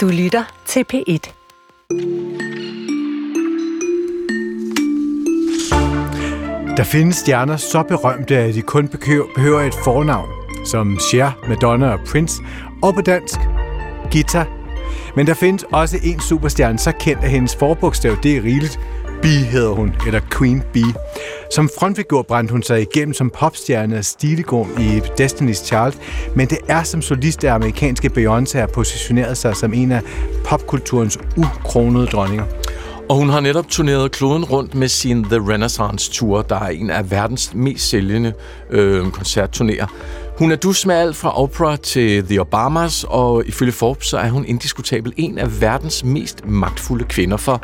Du 0.00 0.08
lytter 0.08 0.44
til 0.66 0.84
P1. 0.92 1.32
Der 6.76 6.84
findes 6.84 7.16
stjerner 7.16 7.56
så 7.56 7.82
berømte, 7.82 8.36
at 8.36 8.54
de 8.54 8.62
kun 8.62 8.88
behøver 9.34 9.60
et 9.60 9.74
fornavn, 9.84 10.28
som 10.66 10.98
Cher, 11.10 11.30
Madonna 11.48 11.92
og 11.92 12.00
Prince, 12.06 12.42
og 12.82 12.94
på 12.94 13.00
dansk, 13.00 13.38
Gita. 14.10 14.44
Men 15.16 15.26
der 15.26 15.34
findes 15.34 15.64
også 15.72 15.98
en 16.04 16.20
superstjerne, 16.20 16.78
så 16.78 16.92
kendt 17.00 17.24
af 17.24 17.30
hendes 17.30 17.56
forbogstav, 17.56 18.16
det 18.22 18.36
er 18.36 18.42
rigeligt. 18.42 18.80
Bee 19.22 19.44
hedder 19.44 19.70
hun, 19.70 19.94
eller 20.06 20.20
Queen 20.38 20.62
Bee. 20.72 20.94
Som 21.50 21.68
frontfigur 21.78 22.22
brændte 22.22 22.52
hun 22.52 22.62
sig 22.62 22.82
igennem 22.82 23.14
som 23.14 23.30
popstjerne 23.30 23.98
og 23.98 24.04
stilegrum 24.04 24.68
i 24.78 24.98
Destiny's 24.98 25.64
Child, 25.64 25.92
men 26.34 26.48
det 26.48 26.58
er 26.68 26.82
som 26.82 27.02
solist, 27.02 27.44
at 27.44 27.50
amerikanske 27.50 28.10
Beyoncé 28.16 28.58
har 28.58 28.66
positioneret 28.66 29.36
sig 29.38 29.56
som 29.56 29.74
en 29.74 29.92
af 29.92 30.02
popkulturens 30.44 31.18
ukronede 31.36 32.06
dronninger. 32.06 32.44
Og 33.08 33.16
hun 33.16 33.28
har 33.28 33.40
netop 33.40 33.68
turneret 33.68 34.12
kloden 34.12 34.44
rundt 34.44 34.74
med 34.74 34.88
sin 34.88 35.24
The 35.24 35.52
Renaissance 35.52 36.12
Tour, 36.12 36.42
der 36.42 36.56
er 36.56 36.68
en 36.68 36.90
af 36.90 37.10
verdens 37.10 37.54
mest 37.54 37.88
sælgende 37.88 38.32
øh, 38.70 39.06
koncertturnéer. 39.06 39.86
Hun 40.38 40.52
er 40.52 40.56
dus 40.56 40.86
med 40.86 40.94
alt 40.94 41.16
fra 41.16 41.42
Oprah 41.42 41.78
til 41.78 42.24
The 42.24 42.40
Obamas, 42.40 43.04
og 43.08 43.46
ifølge 43.46 43.72
Forbes 43.72 44.06
så 44.06 44.18
er 44.18 44.30
hun 44.30 44.44
indiskutabel 44.44 45.12
en 45.16 45.38
af 45.38 45.60
verdens 45.60 46.04
mest 46.04 46.46
magtfulde 46.46 47.04
kvinder, 47.04 47.36
for 47.36 47.62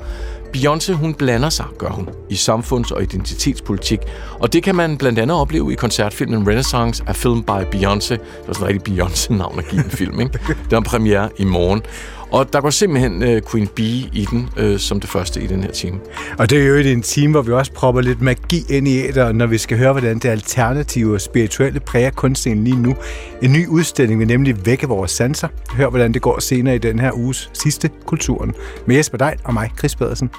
Beyoncé, 0.56 0.92
hun 0.92 1.14
blander 1.14 1.48
sig, 1.48 1.66
gør 1.78 1.88
hun, 1.88 2.08
i 2.30 2.34
samfunds- 2.34 2.90
og 2.90 3.02
identitetspolitik. 3.02 3.98
Og 4.40 4.52
det 4.52 4.62
kan 4.62 4.74
man 4.74 4.98
blandt 4.98 5.18
andet 5.18 5.36
opleve 5.36 5.72
i 5.72 5.74
koncertfilmen 5.74 6.48
Renaissance 6.48 7.04
af 7.06 7.16
Film 7.16 7.42
by 7.42 7.50
Beyoncé. 7.50 8.14
Det 8.14 8.48
er 8.48 8.52
sådan 8.52 8.68
rigtig 8.68 8.94
Beyoncé-navn 8.94 9.58
at 9.58 9.68
give 9.68 9.84
en 9.84 9.90
film, 9.90 10.20
ikke? 10.20 10.38
Den 10.70 10.76
er 10.76 10.80
premiere 10.80 11.28
i 11.36 11.44
morgen. 11.44 11.82
Og 12.30 12.52
der 12.52 12.60
går 12.60 12.70
simpelthen 12.70 13.22
uh, 13.22 13.50
Queen 13.50 13.66
Bee 13.66 14.10
i 14.12 14.26
den, 14.30 14.48
uh, 14.62 14.76
som 14.76 15.00
det 15.00 15.10
første 15.10 15.42
i 15.42 15.46
den 15.46 15.62
her 15.62 15.70
time. 15.70 15.98
Og 16.38 16.50
det 16.50 16.62
er 16.62 16.66
jo 16.66 16.76
en 16.76 17.02
time, 17.02 17.30
hvor 17.30 17.42
vi 17.42 17.52
også 17.52 17.72
propper 17.72 18.00
lidt 18.00 18.22
magi 18.22 18.64
ind 18.70 18.88
i 18.88 18.98
æder, 18.98 19.32
når 19.32 19.46
vi 19.46 19.58
skal 19.58 19.78
høre, 19.78 19.92
hvordan 19.92 20.18
det 20.18 20.28
alternative 20.28 21.14
og 21.14 21.20
spirituelle 21.20 21.80
præger 21.80 22.10
kunstscenen 22.10 22.64
lige 22.64 22.82
nu. 22.82 22.96
En 23.42 23.52
ny 23.52 23.66
udstilling 23.66 24.18
vil 24.18 24.28
nemlig 24.28 24.66
vække 24.66 24.88
vores 24.88 25.10
sanser. 25.10 25.48
Hør, 25.72 25.88
hvordan 25.88 26.14
det 26.14 26.22
går 26.22 26.40
senere 26.40 26.74
i 26.74 26.78
den 26.78 26.98
her 26.98 27.12
uges 27.12 27.50
sidste 27.52 27.90
Kulturen. 28.06 28.54
Med 28.86 28.96
Jesper 28.96 29.18
Dein 29.18 29.38
og 29.44 29.54
mig, 29.54 29.70
Chris 29.78 29.96
Pedersen. 29.96 30.30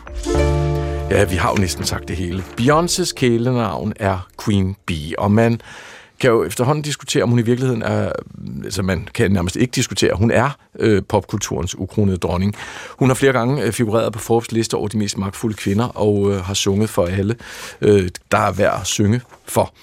Ja, 1.11 1.23
vi 1.23 1.35
har 1.35 1.49
jo 1.49 1.61
næsten 1.61 1.83
sagt 1.83 2.07
det 2.07 2.16
hele. 2.16 2.44
Beyoncés 2.61 3.13
kælenavn 3.13 3.94
er 3.99 4.27
Queen 4.45 4.75
Bee, 4.85 5.19
og 5.19 5.31
man 5.31 5.61
kan 6.19 6.29
jo 6.29 6.43
efterhånden 6.43 6.81
diskutere, 6.81 7.23
om 7.23 7.29
hun 7.29 7.39
i 7.39 7.41
virkeligheden 7.41 7.81
er, 7.81 8.11
altså 8.63 8.81
man 8.81 9.07
kan 9.13 9.31
nærmest 9.31 9.55
ikke 9.55 9.71
diskutere, 9.71 10.13
hun 10.15 10.31
er 10.31 10.49
øh, 10.79 11.01
popkulturens 11.09 11.75
ukronede 11.75 12.17
dronning. 12.17 12.55
Hun 12.89 13.09
har 13.09 13.15
flere 13.15 13.33
gange 13.33 13.63
øh, 13.63 13.71
figureret 13.71 14.13
på 14.13 14.19
Forbes 14.19 14.51
liste 14.51 14.75
over 14.75 14.88
de 14.88 14.97
mest 14.97 15.17
magtfulde 15.17 15.55
kvinder, 15.55 15.85
og 15.85 16.31
øh, 16.31 16.43
har 16.43 16.53
sunget 16.53 16.89
for 16.89 17.05
alle, 17.05 17.35
øh, 17.81 18.09
der 18.31 18.38
er 18.38 18.51
værd 18.51 18.79
at 18.81 18.88
synge 18.88 19.21
for. 19.45 19.73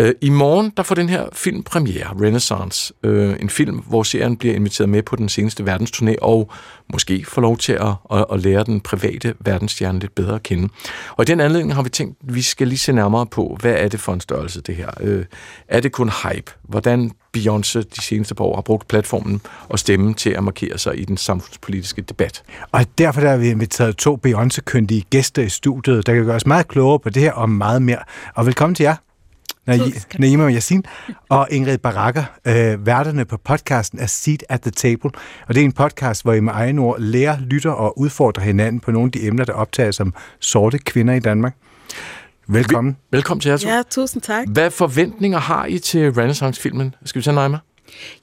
Øh, 0.00 0.14
I 0.20 0.30
morgen 0.30 0.72
der 0.76 0.82
får 0.82 0.94
den 0.94 1.08
her 1.08 1.28
film 1.32 1.62
premiere, 1.62 2.06
Renaissance. 2.20 2.94
Øh, 3.02 3.36
en 3.40 3.50
film, 3.50 3.76
hvor 3.76 4.02
serien 4.02 4.36
bliver 4.36 4.54
inviteret 4.54 4.88
med 4.88 5.02
på 5.02 5.16
den 5.16 5.28
seneste 5.28 5.62
verdensturné, 5.62 6.14
og 6.22 6.50
måske 6.92 7.24
får 7.28 7.42
lov 7.42 7.58
til 7.58 7.72
at, 7.72 7.94
at, 8.12 8.24
at 8.32 8.40
lære 8.40 8.64
den 8.64 8.80
private 8.80 9.34
verdensstjerne 9.40 9.98
lidt 9.98 10.14
bedre 10.14 10.34
at 10.34 10.42
kende. 10.42 10.68
Og 11.16 11.22
i 11.22 11.24
den 11.24 11.40
anledning 11.40 11.74
har 11.74 11.82
vi 11.82 11.88
tænkt, 11.88 12.18
at 12.28 12.34
vi 12.34 12.42
skal 12.42 12.68
lige 12.68 12.78
se 12.78 12.92
nærmere 12.92 13.26
på, 13.26 13.56
hvad 13.60 13.72
er 13.72 13.88
det 13.88 14.00
for 14.00 14.12
en 14.12 14.20
størrelse, 14.20 14.60
det 14.60 14.76
her? 14.76 14.90
Øh, 15.00 15.24
er 15.68 15.80
det 15.80 15.92
kun 15.92 16.10
hype? 16.22 16.52
Hvordan 16.62 17.10
Beyoncé 17.36 17.78
de 17.78 18.02
seneste 18.02 18.34
par 18.34 18.44
år 18.44 18.54
har 18.54 18.62
brugt 18.62 18.88
platformen 18.88 19.40
og 19.68 19.78
stemmen 19.78 20.14
til 20.14 20.30
at 20.30 20.44
markere 20.44 20.78
sig 20.78 21.00
i 21.00 21.04
den 21.04 21.16
samfundspolitiske 21.16 22.02
debat. 22.02 22.42
Og 22.72 22.86
derfor 22.98 23.20
der 23.20 23.30
har 23.30 23.36
vi 23.36 23.48
inviteret 23.48 23.96
to 23.96 24.18
Beyoncé-kyndige 24.26 25.02
gæster 25.10 25.42
i 25.42 25.48
studiet, 25.48 26.06
der 26.06 26.14
kan 26.14 26.24
gøre 26.24 26.36
os 26.36 26.46
meget 26.46 26.68
klogere 26.68 26.98
på 26.98 27.10
det 27.10 27.22
her 27.22 27.32
og 27.32 27.50
meget 27.50 27.82
mere. 27.82 27.98
Og 28.34 28.46
velkommen 28.46 28.74
til 28.74 28.84
jer. 28.84 29.07
Naima 30.18 30.44
og 30.44 30.50
Yasin 30.52 30.84
og 31.28 31.48
Ingrid 31.50 31.78
Barakker, 31.78 32.24
øh, 32.44 32.86
værterne 32.86 33.24
på 33.24 33.36
podcasten 33.36 33.98
er 33.98 34.06
Seat 34.06 34.44
at 34.48 34.60
the 34.60 34.70
Table. 34.70 35.10
Og 35.48 35.54
det 35.54 35.60
er 35.60 35.64
en 35.64 35.72
podcast, 35.72 36.22
hvor 36.22 36.32
I 36.32 36.40
med 36.40 36.52
egen 36.54 36.78
ord 36.78 37.00
lærer, 37.00 37.36
lytter 37.40 37.70
og 37.70 37.98
udfordrer 37.98 38.42
hinanden 38.44 38.80
på 38.80 38.90
nogle 38.90 39.08
af 39.08 39.12
de 39.12 39.26
emner, 39.26 39.44
der 39.44 39.52
optager 39.52 39.90
som 39.90 40.14
sorte 40.40 40.78
kvinder 40.78 41.14
i 41.14 41.20
Danmark. 41.20 41.54
Velkommen. 42.48 42.92
Vel- 42.92 43.16
velkommen 43.16 43.40
til 43.40 43.48
jer 43.48 43.58
Ja, 43.76 43.82
tusind 43.90 44.22
tak. 44.22 44.46
Hvad 44.48 44.70
forventninger 44.70 45.38
har 45.38 45.66
I 45.66 45.78
til 45.78 46.12
Renaissance-filmen? 46.12 46.94
Skal 47.04 47.20
vi 47.20 47.24
tage 47.24 47.34
Naima? 47.34 47.58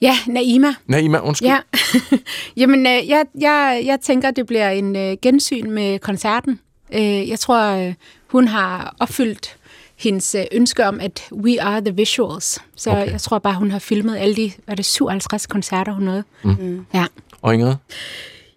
Ja, 0.02 0.14
Naima. 0.26 0.74
Naima, 0.86 1.18
undskyld. 1.18 1.48
Ja. 1.48 1.58
Jamen, 2.60 2.86
øh, 2.86 3.08
jeg, 3.08 3.24
jeg, 3.40 3.82
jeg 3.84 3.98
tænker, 4.02 4.30
det 4.30 4.46
bliver 4.46 4.70
en 4.70 4.96
øh, 4.96 5.16
gensyn 5.22 5.70
med 5.70 5.98
koncerten. 5.98 6.60
Øh, 6.94 7.28
jeg 7.28 7.38
tror, 7.38 7.62
øh, 7.88 7.94
hun 8.30 8.48
har 8.48 8.96
opfyldt 9.00 9.56
hendes 9.96 10.34
øh, 10.34 10.44
ønske 10.52 10.86
om, 10.86 11.00
at 11.00 11.22
we 11.32 11.62
are 11.62 11.80
the 11.80 11.94
visuals. 11.94 12.58
Så 12.76 12.90
okay. 12.90 13.10
jeg 13.10 13.20
tror 13.20 13.38
bare, 13.38 13.54
hun 13.54 13.70
har 13.70 13.78
filmet 13.78 14.16
alle 14.16 14.36
de, 14.36 14.52
hvad 14.64 14.72
er 14.72 14.76
det, 14.76 14.84
57 14.84 15.46
koncerter, 15.46 15.92
hun 15.92 16.04
nåede. 16.04 16.24
Mm. 16.44 16.86
Ja. 16.94 17.06
Og 17.42 17.54
Ingrid? 17.54 17.74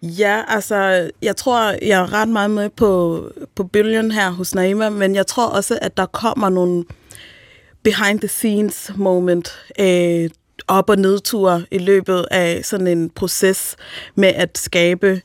Ja, 0.01 0.41
altså, 0.47 1.09
jeg 1.21 1.35
tror, 1.35 1.85
jeg 1.85 2.01
er 2.01 2.13
ret 2.13 2.29
meget 2.29 2.51
med 2.51 2.69
på, 2.69 3.23
på 3.55 3.63
bølgen 3.63 4.11
her 4.11 4.29
hos 4.29 4.55
Naima, 4.55 4.89
men 4.89 5.15
jeg 5.15 5.27
tror 5.27 5.45
også, 5.45 5.79
at 5.81 5.97
der 5.97 6.05
kommer 6.05 6.49
nogle 6.49 6.85
behind-the-scenes 7.83 8.91
moment, 8.95 9.59
øh, 9.79 10.29
op- 10.67 10.89
og 10.89 10.97
nedture 10.97 11.65
i 11.71 11.77
løbet 11.77 12.25
af 12.31 12.65
sådan 12.65 12.87
en 12.87 13.09
proces 13.09 13.75
med 14.15 14.27
at 14.27 14.57
skabe 14.57 15.21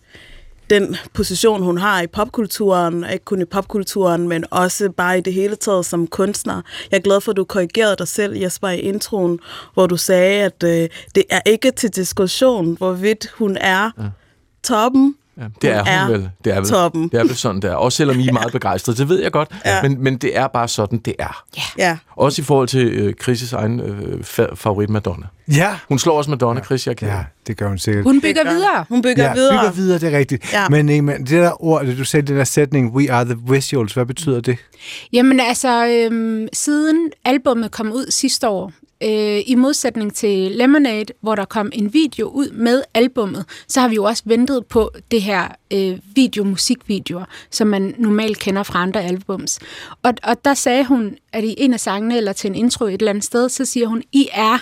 den 0.71 0.97
position, 1.13 1.63
hun 1.63 1.79
har 1.79 2.01
i 2.01 2.07
popkulturen, 2.07 3.05
ikke 3.13 3.25
kun 3.25 3.41
i 3.41 3.45
popkulturen, 3.45 4.29
men 4.29 4.45
også 4.51 4.91
bare 4.91 5.19
i 5.19 5.21
det 5.21 5.33
hele 5.33 5.57
taget 5.57 5.87
som 5.87 6.07
kunstner. 6.07 6.63
Jeg 6.91 6.97
er 6.97 7.01
glad 7.01 7.21
for, 7.21 7.31
at 7.33 7.37
du 7.37 7.45
korrigerede 7.45 7.97
dig 7.97 8.09
selv, 8.09 8.37
Jesper, 8.37 8.69
i 8.69 8.79
introen, 8.79 9.41
hvor 9.75 9.87
du 9.87 9.97
sagde, 9.97 10.43
at 10.43 10.63
øh, 10.63 10.89
det 11.15 11.25
er 11.31 11.41
ikke 11.47 11.71
til 11.71 11.91
diskussion, 11.91 12.77
hvorvidt 12.77 13.31
hun 13.39 13.57
er 13.61 13.91
ja. 13.99 14.09
toppen, 14.63 15.17
Ja, 15.39 15.43
det 15.63 15.71
er 15.71 15.79
hun 15.79 15.89
er 15.89 16.19
vel. 16.19 16.31
Det 16.45 16.53
er 16.53 16.61
vel, 16.61 16.69
toppen. 16.69 17.09
Det 17.09 17.21
er 17.21 17.25
vel 17.25 17.37
sådan, 17.37 17.63
det 17.63 17.71
er. 17.71 17.75
Også 17.75 17.97
selvom 17.97 18.19
I 18.19 18.29
er 18.29 18.33
meget 18.33 18.53
begejstrede, 18.53 18.97
det 18.97 19.09
ved 19.09 19.23
jeg 19.23 19.33
godt. 19.33 19.51
Ja. 19.65 19.83
Men, 19.83 20.03
men 20.03 20.17
det 20.17 20.37
er 20.37 20.47
bare 20.47 20.69
sådan, 20.69 20.99
det 20.99 21.15
er. 21.19 21.45
Ja. 21.57 21.63
ja. 21.79 21.97
Også 22.17 22.43
i 22.43 22.45
forhold 22.45 22.69
til 22.69 22.87
øh, 22.87 23.15
Chris' 23.23 23.57
egen 23.57 23.81
øh, 23.81 24.25
favorit 24.55 24.91
Madonna. 24.91 25.27
Ja. 25.49 25.77
Hun 25.89 25.99
slår 25.99 26.17
også 26.19 26.31
Madonna, 26.31 26.61
ja. 26.61 26.65
Chris, 26.65 26.87
jeg 26.87 26.97
kan. 26.97 27.09
Ja, 27.09 27.25
det 27.47 27.57
gør 27.57 27.69
hun 27.69 27.79
sikkert. 27.79 28.05
Hun 28.05 28.21
bygger 28.21 28.51
videre. 28.51 28.85
Hun 28.89 29.03
bygger 29.03 29.25
ja, 29.25 29.35
videre. 29.35 29.59
bygger 29.59 29.73
videre, 29.73 29.99
det 29.99 30.15
er 30.15 30.19
rigtigt. 30.19 30.53
Ja. 30.53 30.69
Men, 30.69 31.05
men 31.05 31.21
det 31.21 31.31
der 31.31 31.65
ord, 31.65 31.87
du 31.87 32.05
sagde, 32.05 32.27
den 32.27 32.37
der 32.37 32.45
sætning, 32.45 32.95
we 32.95 33.13
are 33.13 33.25
the 33.25 33.37
visuals, 33.49 33.93
hvad 33.93 34.07
betyder 34.07 34.41
det? 34.41 34.59
Jamen 35.13 35.41
altså, 35.41 35.87
øhm, 35.87 36.49
siden 36.53 37.11
albummet 37.25 37.71
kom 37.71 37.93
ud 37.93 38.11
sidste 38.11 38.49
år, 38.49 38.73
øh, 39.03 39.41
i 39.47 39.55
modsætning 39.55 40.15
til 40.15 40.51
Lemonade, 40.51 41.13
hvor 41.21 41.35
der 41.35 41.45
kom 41.45 41.71
en 41.73 41.95
video 41.95 42.29
ud 42.29 42.51
med 42.51 42.83
albummet, 42.95 43.45
så 43.69 43.81
har 43.81 43.89
vi 43.89 43.95
jo 43.95 44.05
også 44.05 44.23
ventet 44.27 44.67
på 44.67 44.91
det 45.11 45.23
her 45.23 45.49
øh, 45.73 45.99
video, 46.15 46.45
musikvideoer, 46.45 47.25
som 47.51 47.67
man 47.67 47.95
normalt 47.99 48.39
kender 48.39 48.63
fra 48.63 48.83
andre 48.83 49.03
albums. 49.03 49.59
Og, 50.03 50.15
og 50.23 50.45
der 50.45 50.55
sagde 50.55 50.85
hun, 50.85 51.17
at 51.33 51.45
i 51.45 51.55
en 51.59 51.73
af 51.73 51.81
sangene, 51.81 52.17
eller 52.17 52.33
til 52.33 52.49
en 52.49 52.55
intro 52.55 52.85
et 52.85 52.93
eller 52.93 53.11
andet 53.11 53.25
sted, 53.25 53.49
så 53.49 53.65
siger 53.65 53.87
hun, 53.87 54.03
I 54.13 54.29
er 54.33 54.59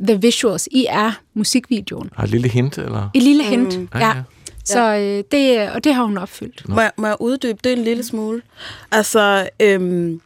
the 0.00 0.20
visuals, 0.20 0.68
I 0.70 0.86
er 0.88 1.12
musikvideoen. 1.34 2.10
Et 2.22 2.30
lille 2.30 2.48
hint, 2.48 2.78
eller? 2.78 3.10
Et 3.14 3.22
lille 3.22 3.44
hint, 3.44 3.78
mm. 3.78 3.88
ja. 3.94 4.06
ja. 4.06 4.14
Så 4.64 4.94
øh, 4.94 5.24
det, 5.32 5.70
og 5.70 5.84
det 5.84 5.94
har 5.94 6.04
hun 6.04 6.18
opfyldt. 6.18 6.68
Må 6.68 6.80
jeg, 6.80 6.92
må 6.96 7.06
jeg 7.06 7.16
uddybe 7.20 7.58
det 7.64 7.72
en 7.72 7.84
lille 7.84 8.04
smule? 8.04 8.42
Altså, 8.90 9.48
øhm, 9.60 10.20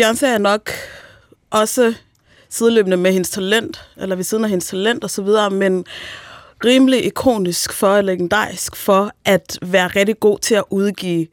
Beyoncé 0.00 0.26
er 0.26 0.38
nok 0.38 0.70
også 1.50 1.94
sideløbende 2.50 2.96
med 2.96 3.12
hendes 3.12 3.30
talent, 3.30 3.80
eller 3.96 4.16
ved 4.16 4.24
siden 4.24 4.44
af 4.44 4.50
hendes 4.50 4.66
talent 4.66 5.04
og 5.04 5.10
så 5.10 5.22
videre, 5.22 5.50
men 5.50 5.84
rimelig 6.64 7.04
ikonisk 7.04 7.72
for, 7.72 8.00
legendarisk 8.00 8.76
for, 8.76 9.10
at 9.24 9.58
være 9.62 9.88
rigtig 9.88 10.20
god 10.20 10.38
til 10.38 10.54
at 10.54 10.64
udgive 10.70 11.26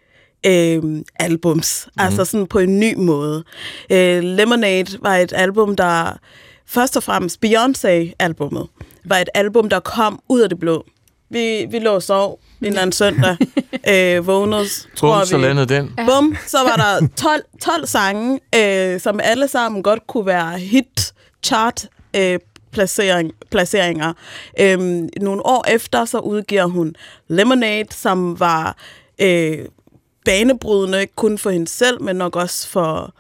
øh, 0.46 0.84
albums. 1.20 1.88
Mm. 1.88 2.04
Altså 2.04 2.26
sådan 2.26 2.48
på 2.48 2.60
en 2.60 2.80
ny 2.80 2.94
måde. 2.96 3.44
Øh, 3.92 4.24
Lemonade 4.24 4.98
var 5.02 5.16
et 5.16 5.34
album, 5.36 5.76
der 5.76 6.20
først 6.66 6.98
og 6.98 7.04
fremmest, 7.04 7.46
Beyoncé-albummet, 7.46 8.68
var 9.06 9.18
et 9.18 9.30
album, 9.34 9.70
der 9.70 9.80
kom 9.80 10.20
ud 10.30 10.42
af 10.42 10.50
det 10.50 10.60
blå. 10.60 10.86
Vi, 11.30 11.66
vi 11.72 11.80
lå 11.80 11.94
og 11.94 12.04
sov 12.04 12.40
en 12.62 12.68
eller 12.68 12.82
anden 12.82 12.92
søndag, 12.92 13.38
øh, 14.18 14.28
vågnede, 14.28 14.66
tror 14.96 15.18
Bum, 15.18 15.26
så 15.26 15.38
landede 15.38 15.76
den. 15.76 15.94
Bum, 16.06 16.38
så 16.48 16.58
var 16.58 16.76
der 16.76 17.08
12, 17.16 17.42
12 17.62 17.86
sange, 17.86 18.40
øh, 18.56 19.00
som 19.00 19.20
alle 19.24 19.48
sammen 19.48 19.84
godt 19.84 20.08
kunne 20.08 20.26
være 20.26 20.60
hit 20.60 21.14
chart 21.44 21.88
øh, 22.16 22.40
placering, 22.72 23.32
placeringer. 23.52 24.14
Øhm, 24.60 25.10
nogle 25.22 25.46
år 25.46 25.66
efter, 25.68 26.06
så 26.06 26.20
udgiver 26.20 26.66
hun 26.66 26.96
Lemonade, 27.28 27.88
som 27.92 28.40
var 28.40 28.78
øh, 29.22 29.58
banebrydende, 30.26 31.02
ikke 31.02 31.16
kun 31.16 31.38
for 31.38 31.50
hende 31.50 31.68
selv, 31.68 32.02
men 32.02 32.16
nok 32.16 32.36
også 32.36 32.68
for, 32.68 33.14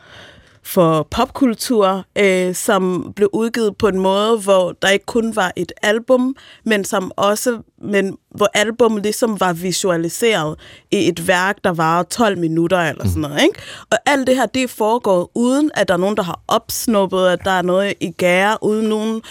for 0.67 1.07
popkultur, 1.11 2.05
øh, 2.17 2.55
som 2.55 3.13
blev 3.15 3.29
udgivet 3.33 3.77
på 3.77 3.87
en 3.87 3.99
måde, 3.99 4.37
hvor 4.37 4.71
der 4.81 4.89
ikke 4.89 5.05
kun 5.05 5.35
var 5.35 5.51
et 5.55 5.71
album, 5.81 6.35
men 6.63 6.83
som 6.83 7.11
også, 7.15 7.61
men 7.81 8.17
hvor 8.29 8.49
album 8.53 8.97
ligesom 8.97 9.39
var 9.39 9.53
visualiseret 9.53 10.59
i 10.91 11.07
et 11.07 11.27
værk, 11.27 11.57
der 11.63 11.69
var 11.69 12.03
12 12.03 12.37
minutter 12.37 12.77
eller 12.79 13.07
sådan 13.07 13.21
noget. 13.21 13.41
Ikke? 13.41 13.59
Og 13.91 13.97
alt 14.05 14.27
det 14.27 14.35
her, 14.35 14.45
det 14.45 14.69
foregår 14.69 15.31
uden, 15.35 15.71
at 15.73 15.87
der 15.87 15.93
er 15.93 15.97
nogen, 15.97 16.17
der 16.17 16.23
har 16.23 16.39
opsnuppet, 16.47 17.27
at 17.27 17.39
der 17.45 17.51
er 17.51 17.61
noget 17.61 17.93
i 17.99 18.11
gære, 18.11 18.57
uden 18.61 18.87
nogen 18.89 19.21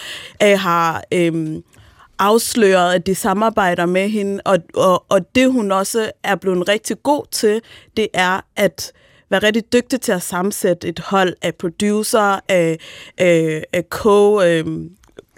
øh, 0.42 0.58
har... 0.58 1.02
Øh, 1.12 1.62
afsløret, 2.18 2.94
at 2.94 3.06
de 3.06 3.14
samarbejder 3.14 3.86
med 3.86 4.08
hende, 4.08 4.40
og, 4.44 4.58
og, 4.74 5.04
og 5.08 5.34
det 5.34 5.52
hun 5.52 5.72
også 5.72 6.10
er 6.22 6.34
blevet 6.34 6.68
rigtig 6.68 7.02
god 7.02 7.22
til, 7.30 7.60
det 7.96 8.08
er 8.14 8.40
at 8.56 8.92
være 9.30 9.42
rigtig 9.42 9.72
dygtig 9.72 10.00
til 10.00 10.12
at 10.12 10.22
sammensætte 10.22 10.88
et 10.88 10.98
hold 10.98 11.34
af 11.42 11.54
producer, 11.54 12.40
af, 12.48 12.78
af, 13.18 13.64
af 13.72 13.84
co, 13.90 14.42
øhm, 14.42 14.90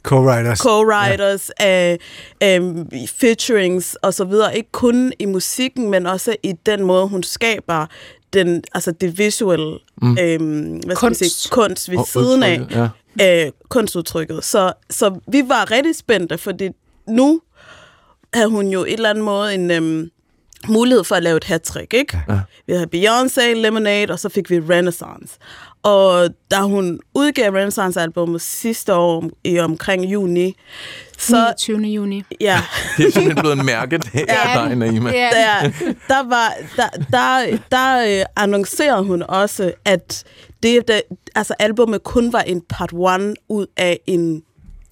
Co-writers. 0.02 0.58
co-writers, 0.58 1.50
ja. 1.60 1.66
af, 1.66 1.98
af 2.40 2.60
featurings 3.08 3.94
og 3.94 4.14
så 4.14 4.24
videre. 4.24 4.56
Ikke 4.56 4.72
kun 4.72 5.12
i 5.18 5.26
musikken, 5.26 5.90
men 5.90 6.06
også 6.06 6.36
i 6.42 6.52
den 6.66 6.82
måde, 6.82 7.08
hun 7.08 7.22
skaber 7.22 7.86
den, 8.32 8.64
altså 8.74 8.92
det 8.92 9.18
visuelle 9.18 9.78
mm. 10.02 10.18
øhm, 10.20 10.80
hvad 10.86 10.96
skal 10.96 11.08
Kunst. 11.08 11.20
Vi 11.20 11.28
sige, 11.28 11.50
kunst 11.50 11.90
ved 11.90 11.98
Og 11.98 12.06
siden 12.06 12.42
af 12.42 12.60
ja. 13.18 13.46
øh, 13.46 13.52
kunstudtrykket. 13.68 14.44
Så, 14.44 14.72
så 14.90 15.20
vi 15.28 15.42
var 15.46 15.70
rigtig 15.70 15.96
spændte, 15.96 16.38
fordi 16.38 16.68
nu 17.08 17.40
havde 18.34 18.48
hun 18.48 18.68
jo 18.68 18.80
et 18.84 18.92
eller 18.92 19.10
andet 19.10 19.24
måde 19.24 19.54
en 19.54 19.70
øhm, 19.70 20.10
mulighed 20.66 21.04
for 21.04 21.14
at 21.14 21.22
lave 21.22 21.36
et 21.36 21.44
hat 21.44 21.76
ikke? 21.90 22.20
Ja. 22.28 22.40
Vi 22.66 22.72
havde 22.72 22.88
Beyoncé, 22.94 23.42
Lemonade, 23.54 24.10
og 24.12 24.18
så 24.18 24.28
fik 24.28 24.50
vi 24.50 24.60
Renaissance. 24.60 25.38
Og 25.82 26.28
da 26.50 26.56
hun 26.56 27.00
udgav 27.14 27.52
Renaissance-albummet 27.52 28.42
sidste 28.42 28.94
år 28.94 29.30
i 29.44 29.58
omkring 29.58 30.04
juni, 30.04 30.54
så 31.18 31.36
29. 31.36 31.78
juni. 31.82 32.24
ja, 32.40 32.60
Det 32.96 33.06
er 33.06 33.10
simpelthen 33.10 33.36
blevet 33.42 33.58
en 33.58 33.66
mærkedag 33.66 34.24
Ja, 34.28 34.58
af 34.60 34.68
dig, 34.68 34.76
Naima. 34.76 35.10
Ja. 35.10 35.30
der, 35.32 35.70
der, 36.08 36.28
var, 36.28 36.52
der, 36.76 36.88
der, 37.10 37.58
der 37.70 38.18
øh, 38.20 38.24
annoncerede 38.36 39.04
hun 39.04 39.22
også, 39.22 39.72
at 39.84 40.24
det, 40.62 40.88
det, 40.88 41.02
altså 41.34 41.54
albumet 41.58 42.02
kun 42.02 42.32
var 42.32 42.40
en 42.40 42.62
part 42.68 42.90
one 42.92 43.34
ud 43.48 43.66
af 43.76 44.00
en, 44.06 44.42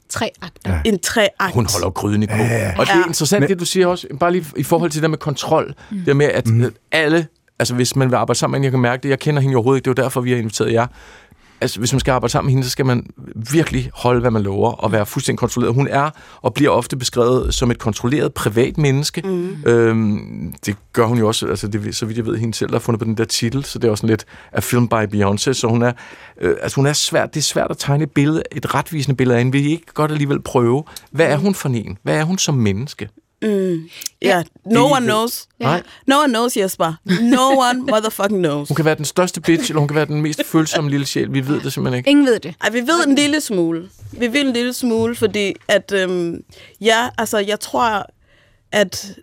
Tre 0.08 0.31
akter. 0.43 0.73
Ja. 0.73 0.81
en 0.85 0.99
tre-akt. 0.99 1.55
Hun 1.55 1.67
holder 1.73 1.91
gryden 1.91 2.23
i 2.23 2.26
kog. 2.26 2.37
Ja. 2.37 2.75
Og 2.79 2.87
det 2.87 2.93
er 2.93 2.99
Ja. 2.99 3.05
interessant, 3.06 3.41
Men- 3.41 3.49
det 3.49 3.61
du 3.61 3.64
siger 3.64 3.87
også, 3.87 4.06
bare 4.20 4.32
lige 4.32 4.44
i 4.56 4.62
forhold 4.62 4.91
til 4.91 4.99
det 4.99 5.03
der 5.03 5.08
med 5.08 5.19
kontrol. 5.19 5.75
Mm. 5.91 5.99
Det 6.06 6.17
med, 6.17 6.26
at 6.26 6.47
mm. 6.47 6.75
alle, 6.93 7.26
altså 7.58 7.75
hvis 7.75 7.97
man 7.97 8.11
vil 8.11 8.17
arbejde 8.17 8.38
sammen 8.38 8.61
med 8.61 8.67
jeg 8.67 8.70
kan 8.73 8.81
mærke 8.81 9.03
det, 9.03 9.08
jeg 9.08 9.19
kender 9.19 9.41
hende 9.43 9.53
jo 9.53 9.58
overhovedet 9.58 9.79
ikke, 9.79 9.85
det 9.91 9.99
er 9.99 10.03
jo 10.03 10.05
derfor, 10.05 10.20
vi 10.20 10.31
har 10.31 10.38
inviteret 10.38 10.73
jer. 10.73 10.87
Altså, 11.61 11.79
hvis 11.79 11.93
man 11.93 12.00
skal 12.00 12.12
arbejde 12.12 12.32
sammen 12.32 12.47
med 12.47 12.53
hende, 12.53 12.64
så 12.64 12.70
skal 12.70 12.87
man 12.87 13.06
virkelig 13.50 13.91
holde, 13.94 14.20
hvad 14.20 14.31
man 14.31 14.43
lover, 14.43 14.73
og 14.73 14.93
være 14.93 15.06
fuldstændig 15.06 15.38
kontrolleret. 15.38 15.75
Hun 15.75 15.88
er 15.88 16.11
og 16.43 16.55
bliver 16.55 16.70
ofte 16.70 16.97
beskrevet 16.97 17.55
som 17.55 17.70
et 17.70 17.79
kontrolleret 17.79 18.35
privat 18.35 18.79
menneske. 18.79 19.23
Mm. 19.25 19.56
Øhm, 19.67 20.55
det 20.67 20.76
gør 20.93 21.06
hun 21.06 21.19
jo 21.19 21.26
også, 21.26 21.47
altså 21.47 21.69
det, 21.69 21.97
så 21.97 22.06
vidt 22.06 22.19
jeg 22.19 22.26
ved, 22.26 22.37
hende 22.37 22.55
selv 22.55 22.69
der 22.69 22.75
har 22.75 22.81
fundet 22.81 22.99
på 22.99 23.05
den 23.05 23.17
der 23.17 23.25
titel, 23.25 23.64
så 23.64 23.79
det 23.79 23.88
er 23.88 23.91
også 23.91 24.06
lidt 24.06 24.25
a 24.53 24.61
film 24.61 24.88
by 24.88 25.14
Beyoncé, 25.14 25.53
så 25.53 25.67
hun 25.69 25.82
er, 25.82 25.93
øh, 26.41 26.56
altså 26.62 26.76
hun 26.76 26.87
er 26.87 26.93
svært, 26.93 27.35
det 27.35 27.41
er 27.41 27.44
svært 27.44 27.70
at 27.70 27.79
tegne 27.79 28.05
et 28.05 28.11
billede, 28.11 28.43
et 28.52 28.75
retvisende 28.75 29.17
billede 29.17 29.37
af 29.37 29.41
hende. 29.41 29.52
Vil 29.52 29.67
I 29.67 29.70
ikke 29.70 29.93
godt 29.94 30.11
alligevel 30.11 30.41
prøve? 30.41 30.85
Hvad 31.11 31.26
er 31.26 31.37
hun 31.37 31.55
for 31.55 31.69
en? 31.69 31.99
Hvad 32.02 32.17
er 32.17 32.25
hun 32.25 32.38
som 32.38 32.55
menneske? 32.55 33.09
Mm. 33.47 33.89
Ja, 34.23 34.43
no 34.65 34.83
Det- 34.85 34.93
one 34.93 35.07
knows. 35.07 35.47
Nej. 35.61 35.83
No 36.07 36.19
one 36.19 36.29
knows, 36.29 36.57
Jesper. 36.57 36.93
No 37.21 37.49
one 37.71 37.81
motherfucking 37.81 38.43
knows. 38.43 38.69
Hun 38.69 38.75
kan 38.75 38.85
være 38.85 38.95
den 38.95 39.05
største 39.05 39.41
bitch, 39.41 39.71
eller 39.71 39.81
hun 39.81 39.89
kan 39.89 39.95
være 39.95 40.07
den 40.07 40.23
mest 40.23 40.45
følsomme 40.45 40.91
lille 40.91 41.07
sjæl. 41.07 41.33
Vi 41.33 41.49
ved 41.49 41.61
det 41.61 41.73
simpelthen 41.73 41.99
ikke. 41.99 42.11
Ingen 42.11 42.27
ved 42.27 42.39
det. 42.41 42.55
Ej, 42.61 42.71
vi 42.71 42.81
ved 42.81 43.07
en 43.07 43.15
lille 43.15 43.41
smule. 43.41 43.89
Vi 44.13 44.33
ved 44.33 44.41
en 44.41 44.53
lille 44.53 44.73
smule, 44.73 45.15
fordi 45.15 45.55
at, 45.69 45.93
øhm, 45.93 46.45
ja, 46.81 47.09
altså, 47.19 47.39
jeg 47.39 47.61
tror, 47.61 48.07
at 48.73 49.17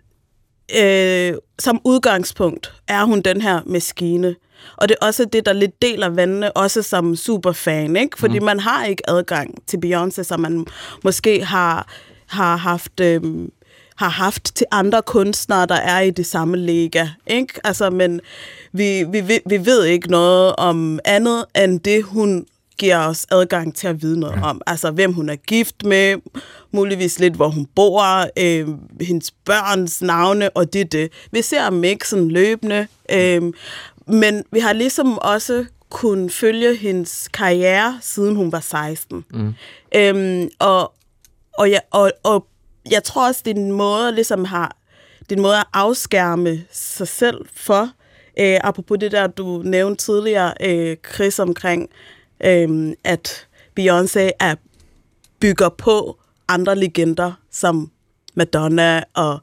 øh, 0.76 1.34
som 1.58 1.80
udgangspunkt 1.84 2.72
er 2.88 3.04
hun 3.04 3.20
den 3.20 3.40
her 3.40 3.60
maskine. 3.66 4.34
Og 4.76 4.88
det 4.88 4.96
er 5.00 5.06
også 5.06 5.24
det, 5.24 5.46
der 5.46 5.52
lidt 5.52 5.82
deler 5.82 6.08
vandene, 6.08 6.52
også 6.56 6.82
som 6.82 7.16
superfan, 7.16 7.96
ikke? 7.96 8.18
Fordi 8.18 8.38
mm. 8.38 8.44
man 8.44 8.60
har 8.60 8.84
ikke 8.84 9.10
adgang 9.10 9.54
til 9.66 9.78
Beyoncé, 9.86 10.22
som 10.22 10.40
man 10.40 10.66
måske 11.04 11.44
har, 11.44 11.88
har 12.26 12.56
haft... 12.56 13.00
Øhm, 13.00 13.50
har 13.94 14.08
haft 14.08 14.54
til 14.54 14.66
andre 14.70 15.02
kunstnere, 15.02 15.66
der 15.66 15.74
er 15.74 16.00
i 16.00 16.10
det 16.10 16.26
samme 16.26 16.56
lega. 16.56 17.06
Ikke? 17.26 17.52
Altså, 17.64 17.90
men 17.90 18.20
vi, 18.72 19.04
vi, 19.04 19.40
vi, 19.46 19.66
ved 19.66 19.84
ikke 19.84 20.10
noget 20.10 20.56
om 20.56 20.98
andet, 21.04 21.44
end 21.56 21.80
det, 21.80 22.02
hun 22.02 22.46
giver 22.78 22.98
os 22.98 23.26
adgang 23.30 23.74
til 23.74 23.88
at 23.88 24.02
vide 24.02 24.20
noget 24.20 24.36
ja. 24.36 24.46
om. 24.46 24.60
Altså, 24.66 24.90
hvem 24.90 25.12
hun 25.12 25.28
er 25.28 25.36
gift 25.36 25.84
med, 25.84 26.16
muligvis 26.72 27.18
lidt, 27.18 27.34
hvor 27.34 27.48
hun 27.48 27.66
bor, 27.74 28.02
øh, 28.38 28.68
hendes 29.00 29.30
børns 29.30 30.02
navne, 30.02 30.50
og 30.50 30.72
det 30.72 30.92
det. 30.92 31.12
Vi 31.30 31.42
ser 31.42 31.70
mixen 31.70 32.30
løbende, 32.30 32.86
øh, 33.10 33.42
men 34.06 34.44
vi 34.52 34.58
har 34.58 34.72
ligesom 34.72 35.18
også 35.18 35.64
kunnet 35.90 36.32
følge 36.32 36.76
hendes 36.76 37.28
karriere, 37.28 37.98
siden 38.02 38.36
hun 38.36 38.52
var 38.52 38.60
16. 38.60 39.24
Mm. 39.30 39.54
Øhm, 39.94 40.48
og, 40.58 40.92
og, 41.58 41.70
ja, 41.70 41.78
og, 41.90 42.12
og 42.22 42.46
jeg 42.90 43.04
tror 43.04 43.26
også, 43.26 43.42
det 43.44 43.56
er 43.56 43.60
en 43.60 43.72
måde, 43.72 44.14
ligesom 44.14 44.44
har, 44.44 44.76
det 45.20 45.32
er 45.32 45.36
en 45.36 45.42
måde 45.42 45.58
at 45.58 45.66
afskærme 45.72 46.64
sig 46.72 47.08
selv 47.08 47.46
for. 47.54 47.90
Øh, 48.38 48.58
apropos 48.60 48.98
det 48.98 49.12
der, 49.12 49.26
du 49.26 49.62
nævnte 49.64 50.04
tidligere, 50.04 50.54
øh, 50.60 50.96
Chris, 51.14 51.38
omkring, 51.38 51.90
øh, 52.44 52.92
at 53.04 53.46
Beyoncé 53.80 54.30
er 54.40 54.54
bygger 55.40 55.68
på 55.68 56.18
andre 56.48 56.76
legender, 56.76 57.32
som 57.50 57.90
Madonna 58.34 59.02
og 59.14 59.38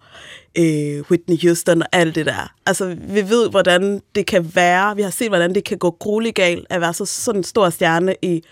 øh, 0.57 1.01
Whitney 1.11 1.41
Houston 1.41 1.81
og 1.81 1.87
alt 1.91 2.15
det 2.15 2.25
der. 2.25 2.53
Altså, 2.65 2.97
vi 2.99 3.29
ved, 3.29 3.49
hvordan 3.49 4.01
det 4.15 4.25
kan 4.25 4.51
være. 4.55 4.95
Vi 4.95 5.01
har 5.01 5.09
set, 5.09 5.27
hvordan 5.27 5.55
det 5.55 5.63
kan 5.63 5.77
gå 5.77 5.91
grueligt 5.99 6.35
galt 6.35 6.67
at 6.69 6.81
være 6.81 6.93
så, 6.93 7.05
sådan 7.05 7.39
en 7.39 7.43
stor 7.43 7.69
stjerne 7.69 8.15
i, 8.21 8.43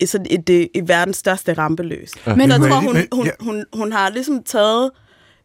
i, 0.00 0.06
sådan, 0.06 0.26
i, 0.30 0.36
det, 0.36 0.68
i 0.74 0.80
verdens 0.88 1.16
største 1.16 1.52
rampeløs. 1.52 2.10
Ja. 2.26 2.34
Men 2.34 2.50
jeg 2.50 2.60
tror, 2.60 2.80
hun, 2.80 2.96
hun, 3.12 3.30
hun, 3.40 3.64
hun 3.72 3.92
har 3.92 4.10
ligesom 4.10 4.42
taget 4.42 4.90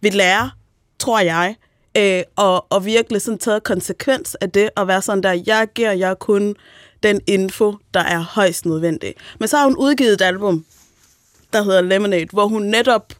ved 0.01 0.11
lære, 0.11 0.51
tror 0.99 1.19
jeg, 1.19 1.55
øh, 1.97 2.23
og, 2.35 2.65
og 2.69 2.85
virkelig 2.85 3.21
sådan 3.21 3.37
taget 3.37 3.63
konsekvens 3.63 4.35
af 4.35 4.51
det, 4.51 4.69
og 4.75 4.87
være 4.87 5.01
sådan 5.01 5.23
der, 5.23 5.43
jeg 5.45 5.67
giver 5.75 5.91
jer 5.91 6.13
kun 6.13 6.55
den 7.03 7.21
info, 7.27 7.75
der 7.93 7.99
er 7.99 8.19
højst 8.19 8.65
nødvendig. 8.65 9.13
Men 9.39 9.47
så 9.47 9.57
har 9.57 9.65
hun 9.65 9.75
udgivet 9.75 10.13
et 10.13 10.21
album, 10.21 10.65
der 11.53 11.63
hedder 11.63 11.81
Lemonade, 11.81 12.27
hvor 12.31 12.47
hun 12.47 12.61
netop 12.61 13.13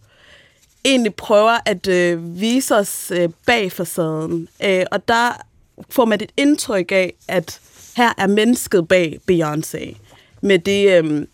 egentlig 0.86 1.16
prøver 1.16 1.58
at 1.66 1.88
øh, 1.88 2.40
vise 2.40 2.76
os 2.76 3.12
øh, 3.16 3.30
bag 3.46 3.72
facaden. 3.72 4.48
Øh, 4.64 4.86
og 4.92 5.08
der 5.08 5.42
får 5.90 6.06
man 6.06 6.22
et 6.22 6.32
indtryk 6.38 6.92
af, 6.92 7.14
at 7.28 7.60
her 7.98 8.14
er 8.18 8.28
mennesket 8.28 8.88
bag 8.88 9.20
Beyoncé. 9.32 9.96
Med 10.42 10.60
det... 10.60 11.04
Øh, 11.04 11.26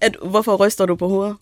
at, 0.00 0.16
hvorfor 0.22 0.56
ryster 0.56 0.86
du 0.86 0.96
på 0.96 1.08
hovedet? 1.08 1.36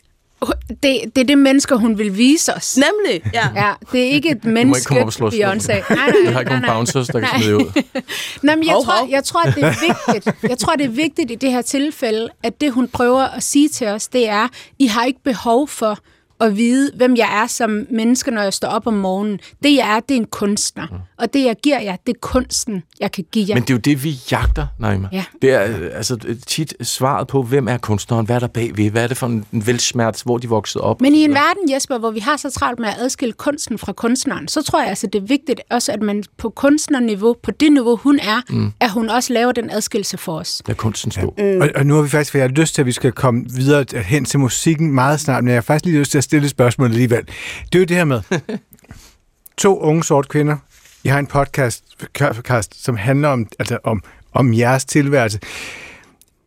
Det, 0.68 1.00
det 1.16 1.18
er 1.18 1.25
det 1.25 1.38
mennesker, 1.38 1.76
hun 1.76 1.99
vil 1.99 2.16
vise 2.16 2.54
os. 2.54 2.76
Nemlig, 2.78 3.30
ja. 3.34 3.49
Ja, 3.66 3.72
det 3.92 4.00
er 4.00 4.11
ikke 4.11 4.30
et 4.30 4.42
Du 4.42 4.49
må 4.49 4.54
menneske, 4.54 4.78
ikke 4.80 4.87
komme 4.88 5.00
op 5.00 5.06
og 5.06 5.12
slå 5.12 5.26
os. 5.26 5.34
Beyoncé. 5.34 5.72
Nej, 5.94 6.06
nej, 6.11 6.14
Jeg 6.25 6.32
har 6.32 6.40
ikke 6.40 6.52
nogen 6.52 6.64
bouncers, 6.68 7.06
der 7.06 7.20
kan 7.20 7.28
smide 7.42 7.56
ud. 7.56 7.82
Nej, 8.42 8.56
men 8.56 8.66
jeg, 8.66 8.72
Hov, 8.75 8.84
tror, 8.84 8.92
hov. 8.99 9.08
jeg 9.11 9.25
tror, 9.25 9.40
at 9.49 9.54
det 9.54 9.62
er 9.64 9.75
vigtigt. 10.14 10.37
Jeg 10.50 10.58
tror, 10.58 10.76
det 10.76 10.84
er 10.84 10.90
vigtigt 10.90 11.30
i 11.30 11.34
det 11.34 11.50
her 11.50 11.62
tilfælde, 11.62 12.28
at 12.42 12.61
det, 12.61 12.72
hun 12.72 12.88
prøver 12.88 13.22
at 13.22 13.42
sige 13.42 13.68
til 13.68 13.87
os, 13.87 14.08
det 14.08 14.28
er, 14.28 14.49
I 14.78 14.87
har 14.87 15.04
ikke 15.04 15.20
behov 15.25 15.68
for 15.68 15.99
at 16.42 16.56
vide, 16.56 16.90
hvem 16.96 17.16
jeg 17.16 17.42
er 17.42 17.46
som 17.46 17.87
menneske, 17.90 18.30
når 18.30 18.42
jeg 18.42 18.52
står 18.52 18.68
op 18.68 18.87
om 18.87 18.94
morgenen. 18.94 19.40
Det, 19.62 19.75
jeg 19.76 19.96
er, 19.96 20.00
det 20.00 20.14
er 20.14 20.20
en 20.20 20.26
kunstner. 20.26 20.87
Og 21.18 21.32
det, 21.32 21.44
jeg 21.44 21.56
giver 21.62 21.80
jer, 21.80 21.96
det 22.06 22.14
er 22.14 22.18
kunsten, 22.20 22.82
jeg 23.00 23.12
kan 23.12 23.25
give 23.32 23.44
jer. 23.49 23.54
Men 23.54 23.62
det 23.62 23.70
er 23.70 23.75
jo 23.75 23.78
det, 23.78 24.04
vi 24.04 24.18
jagter, 24.30 24.66
Naima. 24.78 25.08
Ja. 25.12 25.25
Det 25.42 25.50
er 25.50 25.62
øh, 25.62 25.90
altså 25.94 26.37
tit 26.46 26.75
svaret 26.80 27.26
på, 27.26 27.42
hvem 27.42 27.68
er 27.68 27.76
kunstneren, 27.76 28.26
hvad 28.26 28.37
er 28.37 28.40
der 28.40 28.46
bagved, 28.46 28.90
hvad 28.90 29.04
er 29.04 29.06
det 29.06 29.16
for 29.16 29.26
en 29.26 29.46
velsmert, 29.52 30.22
hvor 30.25 30.38
de 30.38 30.49
voksede 30.49 30.84
op. 30.84 31.00
Men 31.00 31.14
i 31.14 31.25
en 31.25 31.30
verden, 31.30 31.72
Jesper, 31.72 31.99
hvor 31.99 32.11
vi 32.11 32.20
har 32.20 32.37
så 32.37 32.50
travlt 32.50 32.78
med 32.78 32.88
at 32.88 32.94
adskille 32.99 33.32
kunsten 33.32 33.78
fra 33.78 33.92
kunstneren, 33.92 34.49
så 34.49 34.62
tror 34.62 34.80
jeg 34.80 34.88
altså, 34.88 35.06
det 35.06 35.22
er 35.22 35.26
vigtigt 35.26 35.61
også, 35.70 35.92
at 35.92 36.02
man 36.02 36.25
på 36.38 36.49
kunstnerniveau, 36.49 37.37
på 37.42 37.50
det 37.50 37.72
niveau, 37.72 37.96
hun 37.96 38.18
er, 38.18 38.40
mm. 38.49 38.72
at 38.80 38.90
hun 38.90 39.08
også 39.08 39.32
laver 39.32 39.52
den 39.52 39.70
adskillelse 39.70 40.18
for 40.18 40.38
os. 40.38 40.62
Lad 40.66 40.76
kunsten 40.76 41.11
stå. 41.11 41.34
Mm. 41.38 41.61
Og, 41.61 41.68
og 41.75 41.87
nu 41.87 41.94
har 41.94 42.02
vi 42.02 42.08
faktisk, 42.08 42.30
for 42.30 42.38
jeg 42.38 42.49
har 42.49 42.54
lyst 42.54 42.75
til, 42.75 42.82
at 42.82 42.87
vi 42.87 42.92
skal 42.92 43.12
komme 43.12 43.44
videre 43.50 43.84
hen 44.02 44.25
til 44.25 44.40
musikken 44.40 44.92
meget 44.92 45.20
snart, 45.20 45.44
men 45.44 45.49
jeg 45.49 45.56
har 45.56 45.62
faktisk 45.62 45.84
lige 45.84 45.99
lyst 45.99 46.11
til 46.11 46.18
at 46.18 46.25
stille 46.33 46.49
spørgsmål 46.49 46.89
alligevel. 46.89 47.27
Det 47.73 47.75
er 47.75 47.79
jo 47.79 47.85
det 47.85 47.97
her 47.97 48.05
med, 48.05 48.21
to 49.59 49.81
unge 49.81 50.05
sorte 50.05 50.29
kvinder, 50.29 50.57
I 51.05 51.09
har 51.09 51.19
en 51.19 51.27
podcast, 51.27 51.85
podcast 52.19 52.85
som 52.85 52.97
handler 52.97 53.29
om, 53.29 53.47
altså 53.59 53.79
om, 53.85 54.03
om 54.33 54.55
jeres 54.55 54.85
tilværelse. 54.85 55.39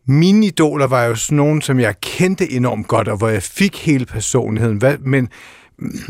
Mine 0.06 0.46
idoler 0.46 0.86
var 0.86 1.04
jo 1.04 1.14
sådan 1.14 1.36
nogen, 1.36 1.62
som 1.62 1.80
jeg 1.80 1.94
kendte 2.00 2.52
enormt 2.52 2.88
godt, 2.88 3.08
og 3.08 3.16
hvor 3.16 3.28
jeg 3.28 3.42
fik 3.42 3.84
hele 3.84 4.06
personligheden. 4.06 4.76
Hvad, 4.76 4.98
men, 4.98 5.28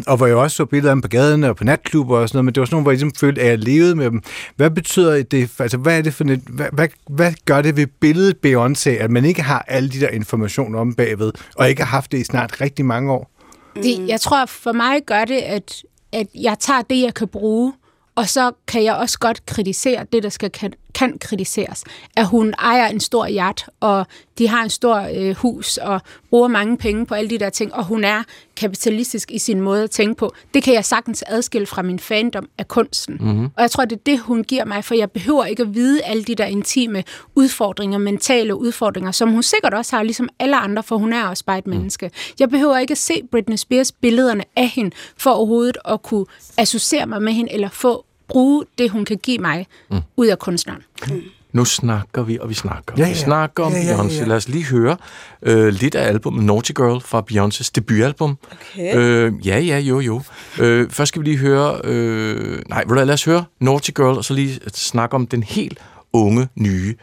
og 0.07 0.17
hvor 0.17 0.27
jeg 0.27 0.37
også 0.37 0.57
så 0.57 0.65
billeder 0.65 0.91
af 0.91 0.95
dem 0.95 1.03
på 1.03 1.09
gaden 1.09 1.45
og 1.45 1.57
på 1.57 1.65
natklubber 1.65 2.19
og 2.19 2.29
sådan 2.29 2.37
noget, 2.37 2.45
men 2.45 2.55
det 2.55 2.61
var 2.61 2.67
sådan 2.67 2.75
nogle, 2.75 2.83
hvor 2.83 2.91
jeg 2.91 2.99
ligesom 2.99 3.19
følte, 3.21 3.41
at 3.41 3.49
jeg 3.49 3.59
levede 3.59 3.95
med 3.95 4.11
dem. 4.11 4.23
Hvad 4.57 4.71
betyder 4.71 5.23
det, 5.23 5.51
altså 5.59 5.79
hvad 5.79 5.99
er 5.99 6.03
det 6.03 6.15
for 6.15 6.25
et, 6.25 6.43
hvad, 6.49 6.67
hvad, 6.73 6.89
hvad 7.11 7.33
gør 7.45 7.63
det 7.63 7.77
ved 7.77 7.87
billedet 8.01 8.37
Beyoncé, 8.47 8.91
at 8.91 9.11
man 9.11 9.25
ikke 9.25 9.43
har 9.43 9.65
alle 9.69 9.89
de 9.89 10.01
der 10.01 10.09
informationer 10.09 10.79
om 10.79 10.95
bagved, 10.95 11.33
og 11.57 11.69
ikke 11.69 11.83
har 11.83 11.91
haft 11.91 12.13
det 12.13 12.19
i 12.19 12.25
snart 12.25 12.61
rigtig 12.61 12.85
mange 12.85 13.13
år? 13.13 13.36
Det, 13.83 14.09
jeg 14.09 14.21
tror, 14.21 14.47
for 14.47 14.73
mig 14.73 15.03
gør 15.07 15.25
det, 15.25 15.39
at, 15.39 15.83
at 16.13 16.27
jeg 16.35 16.59
tager 16.59 16.83
det, 16.83 17.03
jeg 17.03 17.15
kan 17.15 17.29
bruge, 17.29 17.73
og 18.15 18.29
så 18.29 18.53
kan 18.67 18.85
jeg 18.85 18.95
også 18.95 19.19
godt 19.19 19.47
kritisere 19.47 20.07
det, 20.13 20.23
der 20.23 20.29
skal 20.29 20.51
kan, 20.51 20.73
kan 20.95 21.19
kritiseres. 21.19 21.85
At 22.17 22.27
hun 22.27 22.55
ejer 22.59 22.87
en 22.89 23.01
stor 23.01 23.29
yacht, 23.31 23.69
og 23.81 24.07
de 24.39 24.49
har 24.49 24.63
en 24.63 24.71
stor 24.71 25.09
øh, 25.15 25.37
hus, 25.37 25.77
og 25.77 26.01
bruger 26.31 26.49
mange 26.49 26.77
penge 26.77 27.07
på 27.07 27.15
alle 27.15 27.31
de 27.31 27.39
der 27.39 27.51
ting, 27.51 27.75
og 27.75 27.85
hun 27.85 28.05
er 28.05 28.23
kapitalistisk 28.57 29.31
i 29.31 29.39
sin 29.39 29.61
måde 29.61 29.83
at 29.83 29.91
tænke 29.91 30.15
på. 30.15 30.35
Det 30.55 30.63
kan 30.63 30.75
jeg 30.75 30.85
sagtens 30.85 31.25
adskille 31.27 31.67
fra 31.67 31.83
min 31.83 31.99
fandom 31.99 32.49
af 32.59 32.69
kunsten. 32.69 33.17
Mm-hmm. 33.21 33.45
Og 33.45 33.63
jeg 33.63 33.71
tror, 33.71 33.85
det 33.85 33.97
er 33.97 34.03
det, 34.07 34.19
hun 34.19 34.45
giver 34.45 34.65
mig, 34.65 34.85
for 34.85 34.95
jeg 34.95 35.11
behøver 35.11 35.45
ikke 35.45 35.63
at 35.63 35.75
vide 35.75 36.03
alle 36.03 36.25
de 36.25 36.35
der 36.35 36.45
intime 36.45 37.05
udfordringer, 37.35 37.99
mentale 37.99 38.55
udfordringer, 38.55 39.11
som 39.11 39.31
hun 39.31 39.43
sikkert 39.43 39.75
også 39.75 39.97
har, 39.97 40.03
ligesom 40.03 40.29
alle 40.39 40.57
andre, 40.57 40.83
for 40.83 40.97
hun 40.97 41.13
er 41.13 41.25
også 41.25 41.45
bare 41.45 41.59
et 41.59 41.67
menneske. 41.67 42.11
Jeg 42.39 42.51
behøver 42.51 42.79
ikke 42.79 42.93
at 42.93 42.99
se 42.99 43.23
Britney 43.31 43.57
Spears 43.57 43.93
billederne 43.93 44.45
af 44.57 44.69
hende, 44.69 44.91
for 45.17 45.31
overhovedet 45.31 45.77
at 45.85 46.03
kunne 46.03 46.27
associere 46.57 47.07
mig 47.07 47.23
med 47.23 47.33
hende, 47.33 47.53
eller 47.53 47.69
få 47.69 48.05
bruge 48.29 48.65
det, 48.79 48.91
hun 48.91 49.05
kan 49.05 49.17
give 49.17 49.39
mig, 49.39 49.67
mm. 49.91 49.97
ud 50.17 50.27
af 50.27 50.39
kunstneren. 50.39 50.83
Mm. 51.09 51.23
Nu 51.57 51.65
snakker 51.65 52.23
vi, 52.23 52.39
og 52.41 52.49
vi 52.49 52.55
snakker. 52.55 52.95
Ja, 52.99 53.03
ja. 53.03 53.09
Vi 53.09 53.15
snakker 53.15 53.65
om 53.65 53.73
ja, 53.73 53.79
ja, 53.79 53.97
Beyoncé. 53.97 54.13
Ja, 54.13 54.21
ja. 54.21 54.25
Lad 54.25 54.37
os 54.37 54.49
lige 54.49 54.65
høre 54.65 54.97
øh, 55.43 55.69
lidt 55.69 55.95
af 55.95 56.09
albumet 56.09 56.45
Naughty 56.45 56.73
Girl 56.77 57.01
fra 57.01 57.23
Beyoncés 57.31 57.71
debutalbum. 57.75 58.39
Okay. 58.53 58.97
Øh, 58.97 59.47
ja, 59.47 59.59
ja, 59.59 59.79
jo, 59.79 60.01
jo. 60.01 60.23
Øh, 60.59 60.91
først 60.91 61.09
skal 61.09 61.23
vi 61.23 61.27
lige 61.27 61.39
høre... 61.39 61.81
Øh, 61.85 62.63
nej, 62.69 62.85
lad 63.05 63.15
os 63.15 63.25
høre 63.25 63.45
Naughty 63.61 63.91
Girl, 63.91 64.17
og 64.17 64.25
så 64.25 64.35
lige 64.35 64.61
snakke 64.75 65.15
om 65.15 65.27
den 65.27 65.43
helt 65.43 65.79
unge, 66.13 66.49
nye 66.55 66.95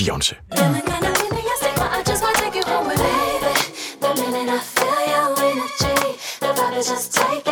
Beyoncé. 0.00 0.34
Just 6.78 7.12
taking 7.12 7.47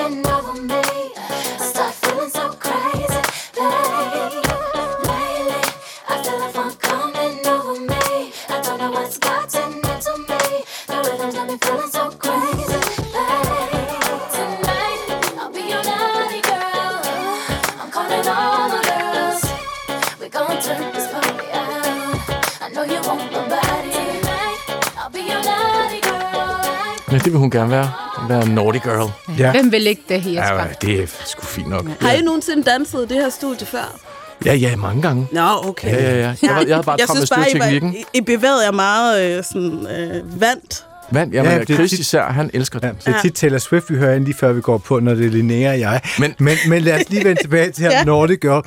det 27.26 27.32
vil 27.32 27.40
hun 27.40 27.50
gerne 27.50 27.70
være. 27.70 27.90
Være 28.28 28.48
naughty 28.48 28.78
girl. 28.78 29.10
Ja. 29.38 29.50
Hvem 29.50 29.72
vil 29.72 29.86
ikke 29.86 30.02
det, 30.08 30.14
Jesper? 30.16 30.34
Ja, 30.56 30.64
det 30.82 31.02
er 31.02 31.06
sgu 31.26 31.44
fint 31.46 31.68
nok. 31.68 31.86
Har 32.00 32.12
I 32.12 32.20
nogensinde 32.20 32.62
danset 32.62 32.98
i 32.98 33.14
det 33.14 33.16
her 33.22 33.30
studie 33.30 33.66
før? 33.66 33.98
Ja, 34.44 34.54
ja, 34.54 34.76
mange 34.76 35.02
gange. 35.02 35.26
Nå, 35.32 35.40
okay. 35.64 35.88
Ja, 35.92 36.02
ja, 36.02 36.16
ja. 36.18 36.34
Jeg, 36.42 36.50
var, 36.50 36.60
jeg 36.66 36.74
havde 36.74 36.82
bare 36.84 36.96
jeg 36.98 37.08
synes 37.14 37.30
med 37.30 37.36
bare, 37.60 37.72
I, 37.76 37.80
var, 37.82 37.88
I, 37.90 38.04
I 38.14 38.20
bevægede 38.20 38.64
jer 38.64 38.70
meget 38.72 39.38
øh, 39.38 39.44
sådan, 39.44 39.86
øh, 39.86 40.40
vandt. 40.40 40.84
Vand, 41.10 41.32
jamen, 41.32 41.50
Ja, 41.52 41.56
ja, 41.58 41.62
det 41.64 41.70
er 41.70 41.74
Chris 41.74 41.90
tit- 41.92 41.98
især, 42.00 42.22
han 42.24 42.50
elsker 42.54 42.78
Ja, 42.82 42.88
den. 42.88 42.96
det 43.06 43.14
er 43.14 43.20
tit 43.22 43.34
Taylor 43.34 43.58
Swift, 43.58 43.90
vi 43.90 43.96
hører 43.96 44.14
ind 44.16 44.24
lige 44.24 44.34
før 44.36 44.52
vi 44.52 44.60
går 44.60 44.78
på, 44.78 45.00
når 45.00 45.14
det 45.14 45.26
er 45.26 45.30
Linnea 45.30 45.70
og 45.72 45.80
jeg. 45.80 46.00
Men- 46.18 46.34
men, 46.38 46.56
men 46.68 46.82
lad 46.82 46.94
os 47.00 47.02
lige 47.08 47.24
vende 47.24 47.42
tilbage 47.42 47.70
til 47.70 47.82
her 47.84 47.90
Ja. 47.90 47.98
ja. 47.98 48.04
Naughty 48.04 48.34
Girl. 48.40 48.62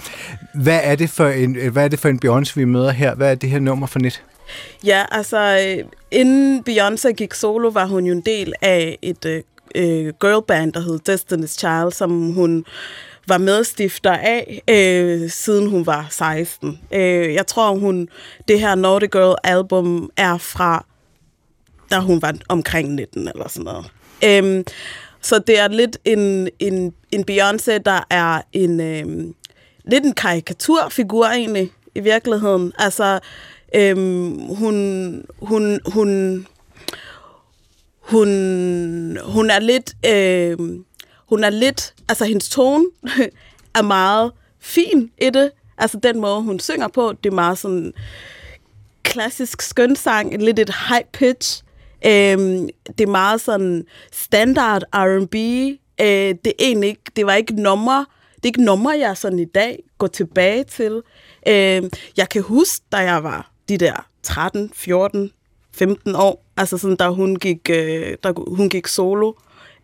Hvad 0.54 0.80
er, 0.84 0.96
det 0.96 1.10
for 1.10 1.28
en, 1.28 1.56
hvad 1.72 1.84
er 1.84 1.88
det 1.88 2.00
for 2.00 2.10
en 2.10 2.20
Beyoncé, 2.26 2.52
vi 2.56 2.66
møder 2.66 2.92
her? 2.92 3.16
Hvad 3.16 3.32
er 3.32 3.36
det 3.36 3.50
her 3.50 3.60
nummer 3.60 3.88
for 3.88 4.00
net? 4.00 4.22
Ja, 4.86 5.06
altså, 5.12 5.66
øh, 5.78 5.86
inden 6.12 6.64
Beyoncé 6.70 7.12
gik 7.12 7.34
solo, 7.34 7.70
var 7.70 7.86
hun 7.86 8.06
jo 8.06 8.14
en 8.14 8.22
del 8.22 8.54
af 8.62 8.98
et 9.02 9.26
øh, 9.26 9.44
øh, 9.76 10.14
girlband, 10.22 10.74
der 10.74 10.80
hed 10.80 11.00
Destiny's 11.10 11.58
Child, 11.58 11.92
som 11.92 12.32
hun 12.32 12.66
var 13.28 13.38
medstifter 13.38 14.12
af, 14.12 14.62
øh, 14.68 15.30
siden 15.30 15.70
hun 15.70 15.86
var 15.86 16.08
16. 16.10 16.80
Øh, 16.92 17.34
jeg 17.34 17.48
tror, 17.48 17.72
hun 17.72 18.10
det 18.48 18.60
her 18.60 18.76
Naughty 18.76 19.06
Girl 19.12 19.36
album 19.44 20.10
er 20.18 20.38
fra, 20.38 20.86
da 21.92 22.00
hun 22.00 22.22
var 22.22 22.36
omkring 22.50 22.94
19 22.94 23.28
eller 23.28 23.48
sådan 23.48 23.64
noget. 23.64 23.86
Øhm, 24.26 24.64
så 25.22 25.40
det 25.40 25.60
er 25.60 25.68
lidt 25.68 25.98
en, 26.06 26.50
en, 26.60 26.94
en 27.12 27.26
Beyoncé, 27.32 27.78
der 27.78 28.08
er 28.10 28.42
en 28.54 28.82
øhm, 28.82 29.36
lidt 29.86 30.06
en 30.06 30.14
karikaturfigur 30.14 31.26
egentlig, 31.26 31.72
i 31.96 32.00
virkeligheden. 32.00 32.74
Altså, 32.78 33.20
øhm, 33.76 34.40
hun, 34.40 35.26
hun, 35.42 35.80
hun, 35.86 36.48
hun, 38.00 38.28
hun 39.24 39.50
er 39.50 39.60
lidt, 39.60 39.94
øhm, 40.06 40.86
hun 41.30 41.44
er 41.44 41.50
lidt, 41.50 41.94
altså 42.10 42.26
hendes 42.26 42.50
tone 42.50 42.86
er 43.78 43.82
meget 43.82 44.32
fin 44.60 45.12
i 45.22 45.30
det. 45.30 45.52
Altså 45.78 46.00
den 46.04 46.20
måde, 46.20 46.42
hun 46.42 46.60
synger 46.60 46.88
på, 46.88 47.14
det 47.24 47.30
er 47.30 47.36
meget 47.36 47.58
sådan 47.58 47.94
klassisk 49.04 49.62
skønsang, 49.62 50.44
lidt 50.44 50.60
et 50.60 50.76
high 50.90 51.06
pitch. 51.14 51.64
Øhm, 52.06 52.70
det 52.98 53.02
er 53.02 53.12
meget 53.12 53.42
sådan 53.42 53.86
standard 54.12 54.84
R&B. 54.94 55.36
Øh, 56.02 56.36
det 56.46 56.48
er 56.48 56.52
egentlig 56.60 56.90
ikke, 56.90 57.12
det 57.16 57.26
var 57.26 57.34
ikke 57.34 57.62
nummer, 57.62 58.06
det 58.36 58.44
er 58.44 58.48
ikke 58.48 58.64
nummer, 58.64 58.94
jeg 58.94 59.18
sådan 59.18 59.40
i 59.40 59.46
dag 59.46 59.84
går 59.98 60.08
tilbage 60.08 60.64
til. 60.64 61.02
Øh, 61.48 61.84
jeg 62.18 62.30
kan 62.32 62.42
huske, 62.42 62.86
da 62.92 62.98
jeg 62.98 63.24
var 63.24 63.52
de 63.70 63.78
der 63.78 64.08
13, 64.24 64.72
14, 64.74 65.32
15 65.74 66.16
år, 66.16 66.46
altså 66.58 66.78
sådan, 66.78 66.96
da 66.96 67.08
hun 67.08 67.36
gik, 67.36 67.70
øh, 67.70 68.18
da 68.24 68.32
hun 68.48 68.70
gik 68.70 68.88
solo, 68.88 69.34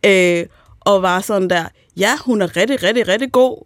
øh, 0.06 0.46
og 0.80 1.02
var 1.02 1.22
sådan 1.22 1.50
der, 1.50 1.66
ja, 1.98 2.18
hun 2.26 2.42
er 2.42 2.58
rigtig, 2.58 2.84
rigtig, 2.84 3.08
rigtig 3.08 3.32
god, 3.32 3.66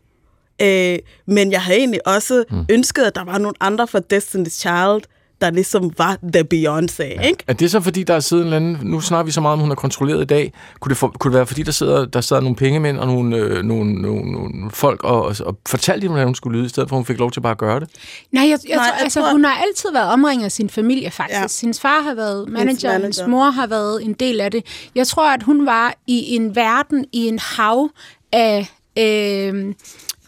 øh, 0.61 0.99
men 1.25 1.51
jeg 1.51 1.61
havde 1.61 1.79
egentlig 1.79 2.07
også 2.07 2.43
mm. 2.51 2.65
ønsket, 2.69 3.03
at 3.03 3.15
der 3.15 3.23
var 3.23 3.38
nogle 3.38 3.55
andre 3.59 3.88
fra 3.88 4.01
Destiny's 4.13 4.49
Child, 4.49 5.03
der 5.41 5.50
ligesom 5.51 5.91
var 5.98 6.17
The 6.34 6.43
Beyoncé, 6.53 7.03
ja. 7.03 7.22
ikke? 7.22 7.43
Er 7.48 7.53
det 7.53 7.72
så 7.72 7.81
fordi, 7.81 8.03
der 8.03 8.19
sidder 8.19 8.43
en 8.43 8.48
eller 8.48 8.58
anden... 8.58 8.79
Nu 8.81 9.01
snakker 9.01 9.25
vi 9.25 9.31
så 9.31 9.41
meget 9.41 9.53
om, 9.53 9.60
hun 9.60 9.72
er 9.72 9.75
kontrolleret 9.75 10.22
i 10.22 10.25
dag. 10.25 10.53
Kunne 10.79 10.89
det, 10.89 10.98
for, 10.98 11.15
kunne 11.19 11.31
det 11.31 11.38
være 11.38 11.46
fordi, 11.48 11.63
der 11.63 11.72
sidder, 11.72 12.05
der 12.05 12.22
sidder 12.22 12.41
nogle 12.41 12.55
pengemænd 12.55 12.98
og 12.98 13.08
nogle, 13.08 13.36
øh, 13.36 13.63
nogle, 13.63 13.93
nogle, 13.93 14.31
nogle 14.31 14.72
folk 14.72 15.03
og, 15.03 15.25
og, 15.25 15.36
og 15.46 15.58
fortalte 15.67 16.01
dem, 16.01 16.10
hvordan 16.12 16.27
hun 16.27 16.36
skulle 16.36 16.58
lyde, 16.58 16.65
i 16.65 16.69
stedet 16.69 16.89
for, 16.89 16.96
at 16.96 16.98
hun 16.98 17.05
fik 17.05 17.19
lov 17.19 17.31
til 17.31 17.41
bare 17.41 17.51
at 17.51 17.58
gøre 17.58 17.79
det? 17.79 17.89
Nej, 18.31 18.43
jeg, 18.43 18.50
jeg, 18.50 18.75
Nej, 18.75 18.86
tror, 18.86 18.93
jeg 18.93 19.03
altså, 19.03 19.19
tror- 19.22 19.31
hun 19.31 19.43
har 19.46 19.63
altid 19.67 19.89
været 19.93 20.12
omringet 20.12 20.46
af 20.46 20.51
sin 20.51 20.69
familie, 20.69 21.12
faktisk. 21.12 21.39
Ja. 21.39 21.65
Hendes 21.67 21.79
far 21.79 22.01
har 22.01 22.13
været 22.13 22.50
manager, 22.50 22.65
manager. 22.89 23.00
hendes 23.01 23.22
mor 23.27 23.50
har 23.50 23.67
været 23.67 24.03
en 24.05 24.13
del 24.13 24.41
af 24.41 24.51
det. 24.51 24.65
Jeg 24.96 25.08
tror, 25.08 25.34
at 25.34 25.43
hun 25.43 25.65
var 25.65 25.93
i 26.08 26.36
en 26.36 26.55
verden, 26.55 27.05
i 27.13 27.27
en 27.27 27.39
hav 27.39 27.89
af 28.31 28.67
øh, 29.00 29.74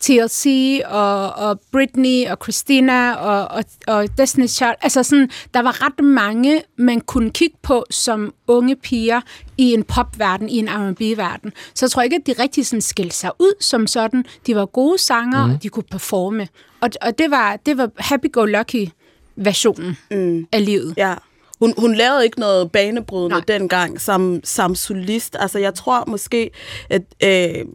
TLC 0.01 0.79
og, 0.85 1.33
og 1.33 1.59
Britney 1.71 2.27
og 2.27 2.37
Christina 2.43 3.13
og, 3.13 3.47
og, 3.47 3.63
og 3.87 4.03
Destiny's 4.21 4.47
Child. 4.47 4.75
Altså 4.81 5.03
sådan, 5.03 5.29
der 5.53 5.61
var 5.61 5.85
ret 5.85 6.05
mange, 6.05 6.63
man 6.77 7.01
kunne 7.01 7.31
kigge 7.31 7.57
på 7.61 7.85
som 7.89 8.33
unge 8.47 8.75
piger 8.75 9.21
i 9.57 9.73
en 9.73 9.83
popverden, 9.83 10.49
i 10.49 10.57
en 10.57 10.69
R&B-verden. 10.69 11.53
Så 11.73 11.85
jeg 11.85 11.91
tror 11.91 12.01
ikke, 12.01 12.15
at 12.15 12.27
de 12.27 12.43
rigtig 12.43 12.67
sådan 12.67 12.81
skilte 12.81 13.15
sig 13.15 13.31
ud 13.39 13.53
som 13.59 13.87
sådan. 13.87 14.25
De 14.47 14.55
var 14.55 14.65
gode 14.65 14.97
sanger, 14.97 15.45
mm. 15.45 15.53
og 15.53 15.63
de 15.63 15.69
kunne 15.69 15.83
performe. 15.91 16.47
Og, 16.81 16.89
og 17.01 17.17
det 17.17 17.31
var, 17.31 17.57
det 17.65 17.77
var 17.77 17.89
happy-go-lucky-versionen 17.97 19.97
mm. 20.11 20.47
af 20.51 20.65
livet. 20.65 20.93
Ja. 20.97 21.13
Hun, 21.59 21.73
hun 21.77 21.95
lavede 21.95 22.23
ikke 22.23 22.39
noget 22.39 22.71
banebrydende 22.71 23.35
Nej. 23.35 23.43
dengang 23.47 24.01
som, 24.01 24.39
som 24.43 24.75
solist. 24.75 25.35
Altså, 25.39 25.59
jeg 25.59 25.73
tror 25.73 26.03
måske, 26.07 26.49
at 26.89 27.01
øh, 27.23 27.65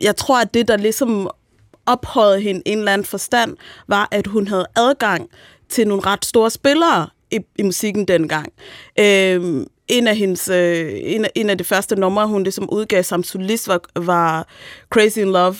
jeg 0.00 0.16
tror, 0.16 0.40
at 0.40 0.54
det, 0.54 0.68
der 0.68 0.76
ligesom 0.76 1.30
ophøjede 1.86 2.40
hende 2.40 2.62
i 2.66 2.70
en 2.70 2.78
eller 2.78 2.92
anden 2.92 3.04
forstand, 3.04 3.56
var, 3.88 4.08
at 4.10 4.26
hun 4.26 4.48
havde 4.48 4.66
adgang 4.76 5.28
til 5.68 5.88
nogle 5.88 6.06
ret 6.06 6.24
store 6.24 6.50
spillere 6.50 7.08
i, 7.30 7.38
i 7.58 7.62
musikken 7.62 8.04
dengang. 8.08 8.52
Øh, 8.98 9.66
en 9.88 10.06
af 10.06 10.16
hendes, 10.16 10.48
øh, 10.48 10.92
en, 11.02 11.24
af, 11.24 11.30
en 11.34 11.50
af 11.50 11.58
de 11.58 11.64
første 11.64 11.96
numre, 11.96 12.26
hun 12.26 12.42
ligesom 12.42 12.70
udgav 12.72 13.02
som 13.02 13.22
solist, 13.22 13.68
var, 13.68 13.80
var 13.96 14.48
Crazy 14.90 15.18
in 15.18 15.32
Love, 15.32 15.56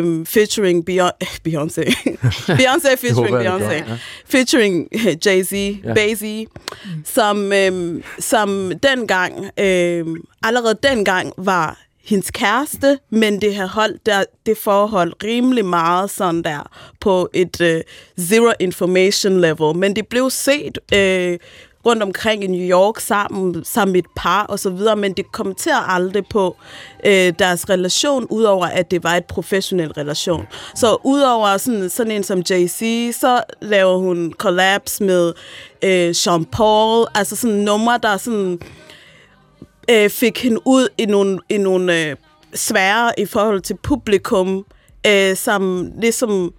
um, 0.00 0.26
featuring 0.26 0.84
Beyon- 0.90 1.26
Beyoncé. 1.48 1.82
Beyoncé 2.60 2.96
featuring 2.96 3.36
Beyoncé. 3.36 3.72
ja. 3.72 3.98
Featuring 4.26 4.88
øh, 4.92 5.16
Jay-Z, 5.26 5.52
Ja. 5.52 5.76
ja. 5.88 5.94
Bazy, 5.94 6.48
som, 7.04 7.52
øhm, 7.52 8.02
som 8.18 8.72
dengang, 8.82 9.50
øhm, 9.60 10.16
allerede 10.42 10.78
dengang 10.82 11.32
var 11.36 11.80
hendes 12.04 12.30
kæreste, 12.30 12.98
men 13.10 13.40
det 13.40 13.54
har 13.54 13.66
holdt 13.66 14.06
der, 14.06 14.24
det 14.46 14.58
forhold 14.58 15.12
rimelig 15.24 15.64
meget 15.64 16.10
sådan 16.10 16.42
der 16.42 16.70
på 17.00 17.28
et 17.34 17.60
øh, 17.60 17.82
zero 18.20 18.52
information 18.60 19.40
level. 19.40 19.76
Men 19.76 19.96
det 19.96 20.06
blev 20.06 20.30
set 20.30 20.78
øh, 20.94 21.38
rundt 21.86 22.02
omkring 22.02 22.44
i 22.44 22.46
New 22.46 22.78
York 22.78 23.00
sammen, 23.00 23.64
som 23.64 23.96
et 23.96 24.04
par 24.16 24.44
og 24.44 24.58
så 24.58 24.70
videre, 24.70 24.96
men 24.96 25.12
det 25.12 25.32
kommenterer 25.32 25.80
aldrig 25.80 26.26
på 26.30 26.56
øh, 27.06 27.32
deres 27.38 27.70
relation, 27.70 28.26
udover 28.30 28.66
at 28.66 28.90
det 28.90 29.04
var 29.04 29.14
et 29.14 29.24
professionel 29.24 29.92
relation. 29.92 30.46
Så 30.74 30.96
udover 31.04 31.56
sådan, 31.56 31.90
sådan 31.90 32.12
en 32.12 32.22
som 32.22 32.38
Jay-Z, 32.50 33.12
så 33.12 33.42
laver 33.60 33.98
hun 33.98 34.32
collabs 34.38 35.00
med 35.00 35.32
øh, 35.82 36.14
Sean 36.14 36.44
Paul, 36.44 37.06
altså 37.14 37.36
sådan 37.36 37.56
numre, 37.56 37.98
der 38.02 38.16
sådan 38.16 38.60
øh, 39.90 40.10
fik 40.10 40.42
hende 40.42 40.60
ud 40.64 40.88
i 40.98 41.06
nogle, 41.06 41.38
i 41.48 41.58
nogle 41.58 42.08
øh, 42.08 42.16
svære 42.54 43.20
i 43.20 43.26
forhold 43.26 43.60
til 43.60 43.76
publikum, 43.82 44.66
øh, 45.06 45.36
som 45.36 45.90
ligesom 46.00 46.54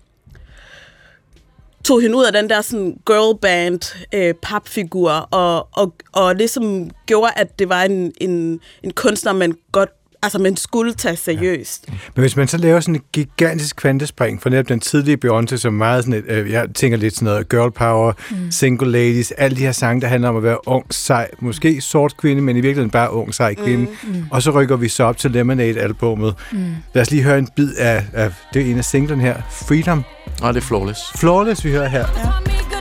tog 1.84 2.02
hende 2.02 2.18
ud 2.18 2.26
af 2.26 2.34
den 2.34 2.50
der 2.50 2.62
sådan 2.62 2.98
girl 3.06 3.40
band 3.40 3.96
øh, 4.14 4.34
papfigur 4.42 5.12
og, 5.12 5.68
og, 5.72 5.94
og 6.12 6.36
ligesom 6.36 6.90
gjorde, 7.06 7.32
at 7.36 7.60
det 7.60 7.70
var 7.70 7.84
en, 7.84 8.14
en, 8.22 8.60
en 8.84 8.92
kunstner, 8.92 9.34
man 9.34 9.54
godt 9.72 9.90
altså 10.24 10.40
man 10.40 10.58
skulle 10.58 10.94
tage 10.94 11.16
seriøst. 11.16 11.86
Ja. 11.88 11.94
Men 12.16 12.22
hvis 12.22 12.36
man 12.36 12.48
så 12.48 12.58
laver 12.58 12.80
sådan 12.80 12.96
et 12.96 13.12
gigantisk 13.12 13.76
kvantespring 13.76 14.42
for 14.42 14.50
netop 14.50 14.70
den 14.70 14.80
tidlige 14.80 15.18
Beyoncé, 15.26 15.58
som 15.58 15.74
meget 15.74 16.04
sådan 16.04 16.20
et, 16.20 16.24
øh, 16.28 16.52
jeg 16.52 16.68
tænker 16.76 16.98
lidt 16.98 17.16
sådan 17.16 17.26
noget 17.26 17.50
girl 17.50 17.72
power, 17.72 18.14
mm. 18.32 18.52
single 18.52 18.92
ladies, 18.92 19.32
alle 19.32 19.58
de 19.58 19.62
her 19.62 19.72
sange, 19.72 20.02
der 20.02 20.08
handler 20.08 20.30
om 20.30 20.38
at 20.38 20.44
være 20.44 20.68
ung, 20.68 20.86
sej, 20.92 21.30
måske 21.40 21.82
sort 21.82 22.18
kvinde, 22.18 22.42
men 22.42 22.58
i 22.58 22.62
virkeligheden 22.62 22.90
bare 22.90 23.12
ung, 23.12 23.34
sej 23.34 23.54
kvinde. 23.54 23.86
Mm. 24.04 24.10
Mm. 24.10 24.26
Og 24.32 24.42
så 24.42 24.52
rykker 24.52 24.76
vi 24.76 24.88
så 24.88 25.04
op 25.04 25.18
til 25.18 25.32
Lemonade-albummet. 25.32 26.36
Mm. 26.52 26.76
Lad 26.94 27.02
os 27.02 27.12
lige 27.12 27.24
høre 27.24 27.40
en 27.40 27.48
bid 27.56 27.76
af, 27.76 28.06
af 28.14 28.32
det 28.54 28.62
er 28.62 28.66
en 28.66 28.78
af 28.78 28.86
singlen 28.86 29.22
her, 29.22 29.42
Freedom. 29.52 30.04
Ah, 30.44 30.54
det 30.54 30.62
er 30.62 30.66
Flawless. 30.66 31.02
Flawless, 31.16 31.66
vi 31.66 31.72
hører 31.72 31.90
her. 31.90 32.06
Ja. 32.18 32.73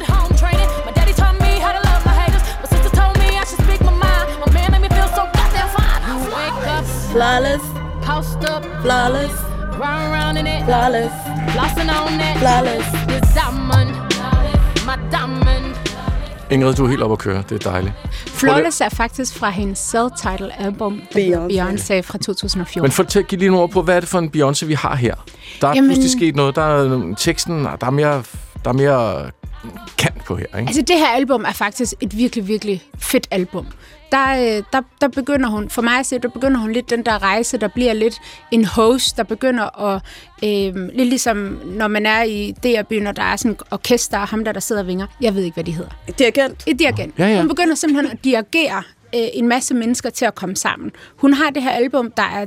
Flawless. 7.12 7.64
Post 8.02 8.38
up. 8.54 8.64
Flawless. 8.83 9.35
Run 9.83 10.00
around 10.11 10.38
in 10.38 10.47
it. 10.47 10.64
Flawless. 10.64 11.12
Flossing 11.54 11.90
on 12.00 12.21
it. 12.28 12.35
Flawless. 12.42 12.87
This 13.09 13.35
diamond. 13.38 13.90
My 14.88 14.97
diamond. 15.11 15.76
Ingrid, 16.50 16.75
du 16.75 16.85
er 16.85 16.88
helt 16.88 17.02
oppe 17.02 17.12
at 17.12 17.19
køre. 17.19 17.42
Det 17.49 17.66
er 17.66 17.71
dejligt. 17.71 17.95
Flawless 18.26 18.81
er 18.81 18.88
faktisk 18.88 19.38
fra 19.38 19.50
hendes 19.50 19.95
self-title 19.95 20.61
album, 20.62 21.02
Beyoncé 21.14 22.00
fra 22.00 22.19
2014. 22.19 22.83
Men 22.83 22.90
fortæl, 22.90 23.25
giv 23.25 23.38
lige 23.38 23.50
nogle 23.50 23.62
ord 23.62 23.71
på, 23.71 23.83
hvad 23.83 23.97
er 23.97 24.00
det 24.00 24.09
for 24.09 24.19
en 24.19 24.31
Beyoncé, 24.37 24.66
vi 24.66 24.75
har 24.75 24.97
her? 24.97 25.14
Der 25.61 25.69
er 25.69 25.73
Jamen, 25.75 25.88
pludselig 25.88 26.11
sket 26.11 26.37
noget. 26.37 26.57
Der 26.57 26.62
er 26.62 27.14
teksten, 27.19 27.64
der 27.64 27.87
er 27.87 27.90
mere, 27.90 28.23
der 28.64 28.71
er 28.71 28.73
mere 28.73 29.31
på 30.32 30.36
her, 30.36 30.58
ikke? 30.58 30.68
Altså, 30.68 30.82
det 30.82 30.98
her 30.98 31.08
album 31.08 31.44
er 31.44 31.52
faktisk 31.52 31.94
et 32.00 32.16
virkelig, 32.16 32.48
virkelig 32.48 32.82
fedt 32.98 33.28
album 33.30 33.66
der, 34.12 34.56
øh, 34.56 34.62
der, 34.72 34.80
der 35.00 35.08
begynder 35.08 35.48
hun, 35.48 35.70
for 35.70 35.82
mig 35.82 35.98
at 35.98 36.06
se, 36.06 36.18
der 36.18 36.28
begynder 36.28 36.60
hun 36.60 36.72
lidt 36.72 36.90
den 36.90 37.04
der 37.04 37.22
rejse, 37.22 37.58
der 37.58 37.68
bliver 37.68 37.92
lidt 37.92 38.20
en 38.50 38.64
host, 38.64 39.16
der 39.16 39.22
begynder 39.22 39.80
at, 39.80 40.02
øh, 40.44 40.88
lidt 40.94 41.08
ligesom 41.08 41.60
når 41.64 41.88
man 41.88 42.06
er 42.06 42.22
i 42.22 42.54
DR-byen, 42.62 43.06
og 43.06 43.16
der 43.16 43.22
er 43.22 43.36
sådan 43.36 43.50
en 43.50 43.58
orkester, 43.70 44.18
og 44.18 44.28
ham 44.28 44.44
der, 44.44 44.52
der 44.52 44.60
sidder 44.60 44.82
og 44.82 44.88
vinger. 44.88 45.06
Jeg 45.20 45.34
ved 45.34 45.42
ikke, 45.42 45.54
hvad 45.54 45.64
de 45.64 45.72
hedder. 45.72 45.90
Dirigent. 46.18 46.64
Et 46.66 46.78
dirigent. 46.78 47.18
Ja, 47.18 47.26
ja. 47.26 47.38
Hun 47.38 47.48
begynder 47.48 47.74
simpelthen 47.74 48.12
at 48.12 48.24
dirigere 48.24 48.82
øh, 49.14 49.28
en 49.32 49.48
masse 49.48 49.74
mennesker 49.74 50.10
til 50.10 50.24
at 50.24 50.34
komme 50.34 50.56
sammen. 50.56 50.90
Hun 51.16 51.32
har 51.32 51.50
det 51.50 51.62
her 51.62 51.70
album, 51.70 52.10
der 52.10 52.22
er 52.22 52.46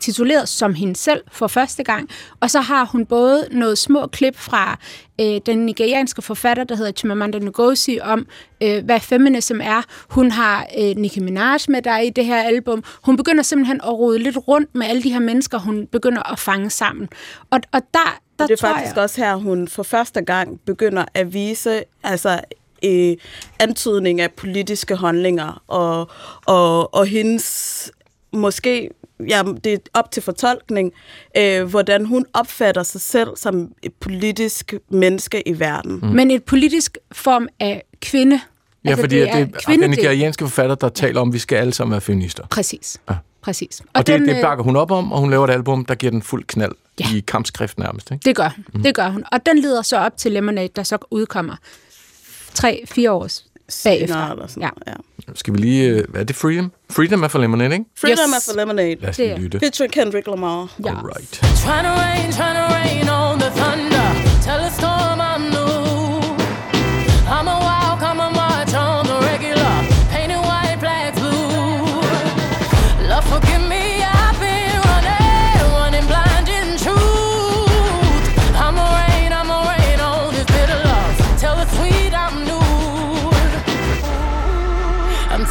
tituleret 0.00 0.48
som 0.48 0.74
hende 0.74 0.96
selv 0.96 1.22
for 1.32 1.46
første 1.46 1.84
gang. 1.84 2.08
Og 2.40 2.50
så 2.50 2.60
har 2.60 2.84
hun 2.84 3.06
både 3.06 3.48
noget 3.50 3.78
små 3.78 4.06
klip 4.06 4.36
fra 4.36 4.78
øh, 5.20 5.40
den 5.46 5.58
nigerianske 5.58 6.22
forfatter, 6.22 6.64
der 6.64 6.76
hedder 6.76 6.92
Chimamanda 6.92 7.38
Ngozi, 7.38 7.98
om 8.02 8.26
øh, 8.62 8.84
hvad 8.84 9.00
feminism 9.00 9.60
er. 9.60 9.82
Hun 10.10 10.30
har 10.30 10.66
øh, 10.78 10.96
Nicki 10.96 11.20
Minaj 11.20 11.58
med 11.68 11.82
der 11.82 11.98
i 11.98 12.10
det 12.10 12.24
her 12.24 12.42
album. 12.42 12.84
Hun 13.04 13.16
begynder 13.16 13.42
simpelthen 13.42 13.80
at 13.80 13.92
rode 13.92 14.18
lidt 14.18 14.36
rundt 14.48 14.74
med 14.74 14.86
alle 14.86 15.02
de 15.02 15.12
her 15.12 15.20
mennesker, 15.20 15.58
hun 15.58 15.86
begynder 15.86 16.32
at 16.32 16.38
fange 16.38 16.70
sammen. 16.70 17.08
Og, 17.50 17.60
og 17.72 17.82
der, 17.94 18.18
der 18.38 18.46
det 18.46 18.62
er 18.62 18.66
faktisk 18.66 18.94
jeg... 18.94 19.02
også 19.02 19.20
her, 19.20 19.36
hun 19.36 19.68
for 19.68 19.82
første 19.82 20.22
gang 20.22 20.60
begynder 20.66 21.04
at 21.14 21.34
vise 21.34 21.82
altså, 22.02 22.40
øh, 22.84 23.16
antydning 23.58 24.20
af 24.20 24.32
politiske 24.32 24.96
holdninger, 24.96 25.62
og, 25.68 26.10
og, 26.46 26.94
og 26.94 27.06
hendes 27.06 27.92
måske 28.32 28.90
ja, 29.28 29.42
det 29.64 29.72
er 29.72 29.78
op 29.94 30.10
til 30.10 30.22
fortolkning, 30.22 30.92
øh, 31.36 31.64
hvordan 31.64 32.04
hun 32.04 32.26
opfatter 32.32 32.82
sig 32.82 33.00
selv 33.00 33.28
som 33.36 33.72
et 33.82 33.92
politisk 33.94 34.74
menneske 34.88 35.48
i 35.48 35.60
verden. 35.60 35.98
Mm. 36.02 36.08
Men 36.08 36.30
et 36.30 36.44
politisk 36.44 36.98
form 37.12 37.48
af 37.60 37.84
kvinde. 38.00 38.40
Ja, 38.84 38.90
altså, 38.90 39.02
fordi 39.02 39.16
det 39.16 39.28
er, 39.28 39.44
det 39.44 39.68
er 39.68 39.76
den 39.76 39.90
nigerianske 39.90 40.44
forfatter, 40.44 40.74
der 40.74 40.88
taler 40.88 41.20
om, 41.20 41.28
at 41.28 41.34
vi 41.34 41.38
skal 41.38 41.56
alle 41.56 41.72
sammen 41.72 41.92
være 41.92 42.00
feminister. 42.00 42.46
Præcis. 42.50 43.00
Ja. 43.10 43.14
Præcis. 43.46 43.80
Og, 43.80 43.86
og 43.94 44.06
det, 44.06 44.20
den, 44.20 44.28
det 44.28 44.36
øh, 44.36 44.42
bakker 44.42 44.64
hun 44.64 44.76
op 44.76 44.90
om, 44.90 45.12
og 45.12 45.20
hun 45.20 45.30
laver 45.30 45.44
et 45.44 45.50
album, 45.50 45.84
der 45.84 45.94
giver 45.94 46.10
den 46.10 46.22
fuld 46.22 46.44
knald 46.44 46.72
ja. 47.00 47.04
i 47.14 47.20
kampskrift 47.20 47.78
nærmest. 47.78 48.10
Ikke? 48.10 48.22
Det 48.24 48.36
gør 48.36 48.50
mm. 48.74 48.82
det 48.82 48.94
gør 48.94 49.08
hun. 49.08 49.24
Og 49.32 49.46
den 49.46 49.58
leder 49.58 49.82
så 49.82 49.98
op 49.98 50.16
til 50.16 50.32
Lemonade, 50.32 50.68
der 50.76 50.82
så 50.82 50.98
udkommer 51.10 51.56
tre-fire 52.54 53.12
års 53.12 53.46
bagefter. 53.84 54.30
Eller 54.30 54.46
sådan, 54.46 54.62
ja. 54.62 54.92
ja. 54.92 54.96
Skal 55.34 55.54
vi 55.54 55.58
lige... 55.58 55.88
Øh, 55.90 56.04
hvad 56.08 56.20
er 56.20 56.24
det? 56.24 56.36
Freedom? 56.36 56.72
Freedom 56.90 57.22
er 57.22 57.28
for 57.28 57.38
Lemonade, 57.38 57.72
ikke? 57.72 57.84
Freedom 58.00 58.28
yes. 58.28 58.48
er 58.48 58.52
for 58.52 58.56
Lemonade. 58.56 58.96
Lad 59.00 59.08
os 59.08 59.18
lige 59.18 59.38
lytte. 59.38 59.58
Featuring 59.58 59.92
Kendrick 59.92 60.26
Lamar. 60.26 60.74
Ja. 60.84 60.90
Alright. 60.90 61.32
Trying 61.64 61.86
to 61.88 61.92
rain, 62.04 62.32
trying 62.32 62.56
to 62.60 62.66
rain 62.76 63.08
on 63.08 63.38
the 63.40 63.50
thunder. 63.60 64.06
Tell 64.46 64.60
a 64.60 64.85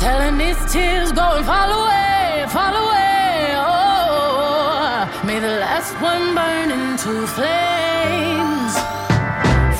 telling 0.05 0.37
these 0.37 0.61
tears 0.73 1.11
go 1.21 1.27
and 1.37 1.45
fall 1.51 1.71
away, 1.81 2.45
fall 2.55 2.75
away. 2.85 3.33
Oh, 3.57 5.09
may 5.27 5.39
the 5.47 5.53
last 5.65 5.93
one 6.11 6.25
burn 6.37 6.67
into 6.77 7.13
flames. 7.37 8.73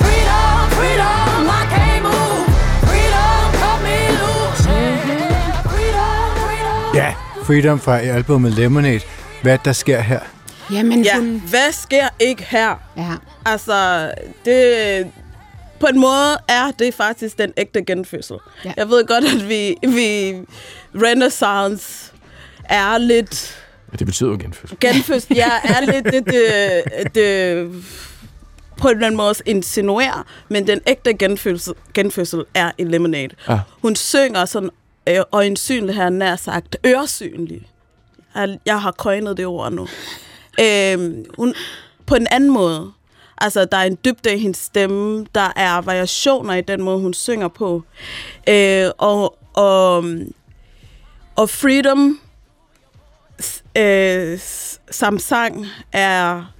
Freedom, 0.01 0.57
freedom, 0.77 1.41
I 1.59 1.63
can't 1.75 2.03
move. 2.09 2.45
Freedom, 2.89 3.43
cut 3.61 3.77
me 3.87 3.97
loose. 4.21 4.65
Yeah, 4.67 5.61
freedom, 5.73 6.27
freedom. 6.43 6.95
Ja, 6.95 7.09
Freedom 7.47 7.79
fra 7.79 7.99
albumet 7.99 8.51
Lemonade. 8.53 9.01
Hvad 9.41 9.57
der 9.65 9.73
sker 9.73 10.01
her? 10.01 10.19
Jamen, 10.71 11.03
ja, 11.03 11.15
hun... 11.15 11.41
hvad 11.49 11.71
sker 11.71 12.07
ikke 12.19 12.43
her? 12.43 12.75
Ja. 12.97 13.11
Altså, 13.45 14.11
det, 14.45 15.11
på 15.79 15.87
en 15.87 15.99
måde 15.99 16.37
er 16.47 16.71
det 16.79 16.93
faktisk 16.93 17.37
den 17.37 17.53
ægte 17.57 17.81
genfødsel. 17.85 18.37
Ja. 18.65 18.73
Jeg 18.77 18.89
ved 18.89 19.05
godt, 19.05 19.23
at 19.23 19.49
vi, 19.49 19.75
vi 19.81 20.35
renaissance 20.95 22.13
er 22.63 22.97
lidt... 22.97 23.57
Ja, 23.91 23.97
det 23.97 24.07
betyder 24.07 24.29
jo 24.29 24.37
genfødsel. 24.41 24.77
Genfødsel, 24.79 25.35
ja, 25.35 25.51
er 25.63 25.91
lidt 25.91 26.05
det, 26.05 26.25
det, 26.25 27.15
det 27.15 27.85
på 28.77 28.87
en 28.87 28.93
eller 28.95 29.07
anden 29.07 29.17
måde 29.17 29.35
insinuerer, 29.45 30.27
men 30.49 30.67
den 30.67 30.81
ægte 30.87 31.13
genfødsel, 31.13 31.73
genfødsel 31.93 32.43
er 32.53 32.71
i 32.77 32.83
Lemonade. 32.83 33.35
Ja. 33.49 33.59
Hun 33.81 33.95
synger 33.95 34.45
sådan, 34.45 34.69
øh, 35.09 35.19
og 35.31 35.47
ensynligt 35.47 35.95
her 35.95 36.09
nær 36.09 36.35
sagt, 36.35 36.77
øresynlig. 36.85 37.67
Jeg, 38.35 38.57
jeg 38.65 38.81
har 38.81 38.91
køjnet 38.91 39.37
det 39.37 39.45
ord 39.45 39.71
nu. 39.71 39.87
Øh, 40.59 41.25
hun, 41.37 41.53
på 42.05 42.15
en 42.15 42.27
anden 42.31 42.49
måde. 42.49 42.91
Altså, 43.37 43.65
der 43.65 43.77
er 43.77 43.83
en 43.83 43.97
dybde 44.05 44.33
i 44.33 44.37
hendes 44.37 44.57
stemme. 44.57 45.25
Der 45.35 45.51
er 45.55 45.81
variationer 45.81 46.53
i 46.53 46.61
den 46.61 46.81
måde, 46.81 46.99
hun 46.99 47.13
synger 47.13 47.47
på. 47.47 47.83
Øh, 48.49 48.89
og, 48.97 49.37
og, 49.53 50.05
og 51.35 51.49
Freedom 51.49 52.19
øh, 53.77 54.39
som 54.91 55.19
sang 55.19 55.65
er 55.91 56.53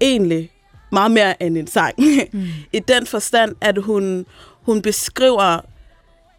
egentlig 0.00 0.50
meget 0.92 1.10
mere 1.10 1.42
end 1.42 1.58
en 1.58 1.66
sang. 1.66 1.94
Mm. 2.32 2.46
I 2.72 2.78
den 2.78 3.06
forstand, 3.06 3.56
at 3.60 3.78
hun, 3.78 4.26
hun 4.62 4.82
beskriver 4.82 5.60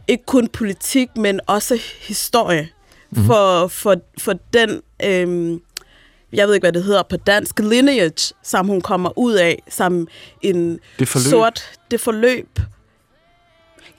ikke 0.08 0.26
kun 0.26 0.48
politik, 0.48 1.18
men 1.18 1.40
også 1.48 1.80
historie 2.08 2.70
mm. 3.10 3.26
for, 3.26 3.68
for, 3.68 3.96
for 4.18 4.34
den 4.54 4.82
øh, 5.04 5.60
jeg 6.34 6.48
ved 6.48 6.54
ikke, 6.56 6.66
hvad 6.66 6.74
det 6.74 6.84
hedder 6.84 7.04
på 7.04 7.18
dansk, 7.18 7.60
lineage, 7.60 8.34
som 8.44 8.68
hun 8.68 8.82
kommer 8.82 9.18
ud 9.18 9.34
af, 9.34 9.64
som 9.70 10.08
en 10.42 10.80
det 11.00 11.08
forløb. 11.08 11.30
sort, 11.30 11.64
det 11.92 12.02
forløb. 12.02 12.60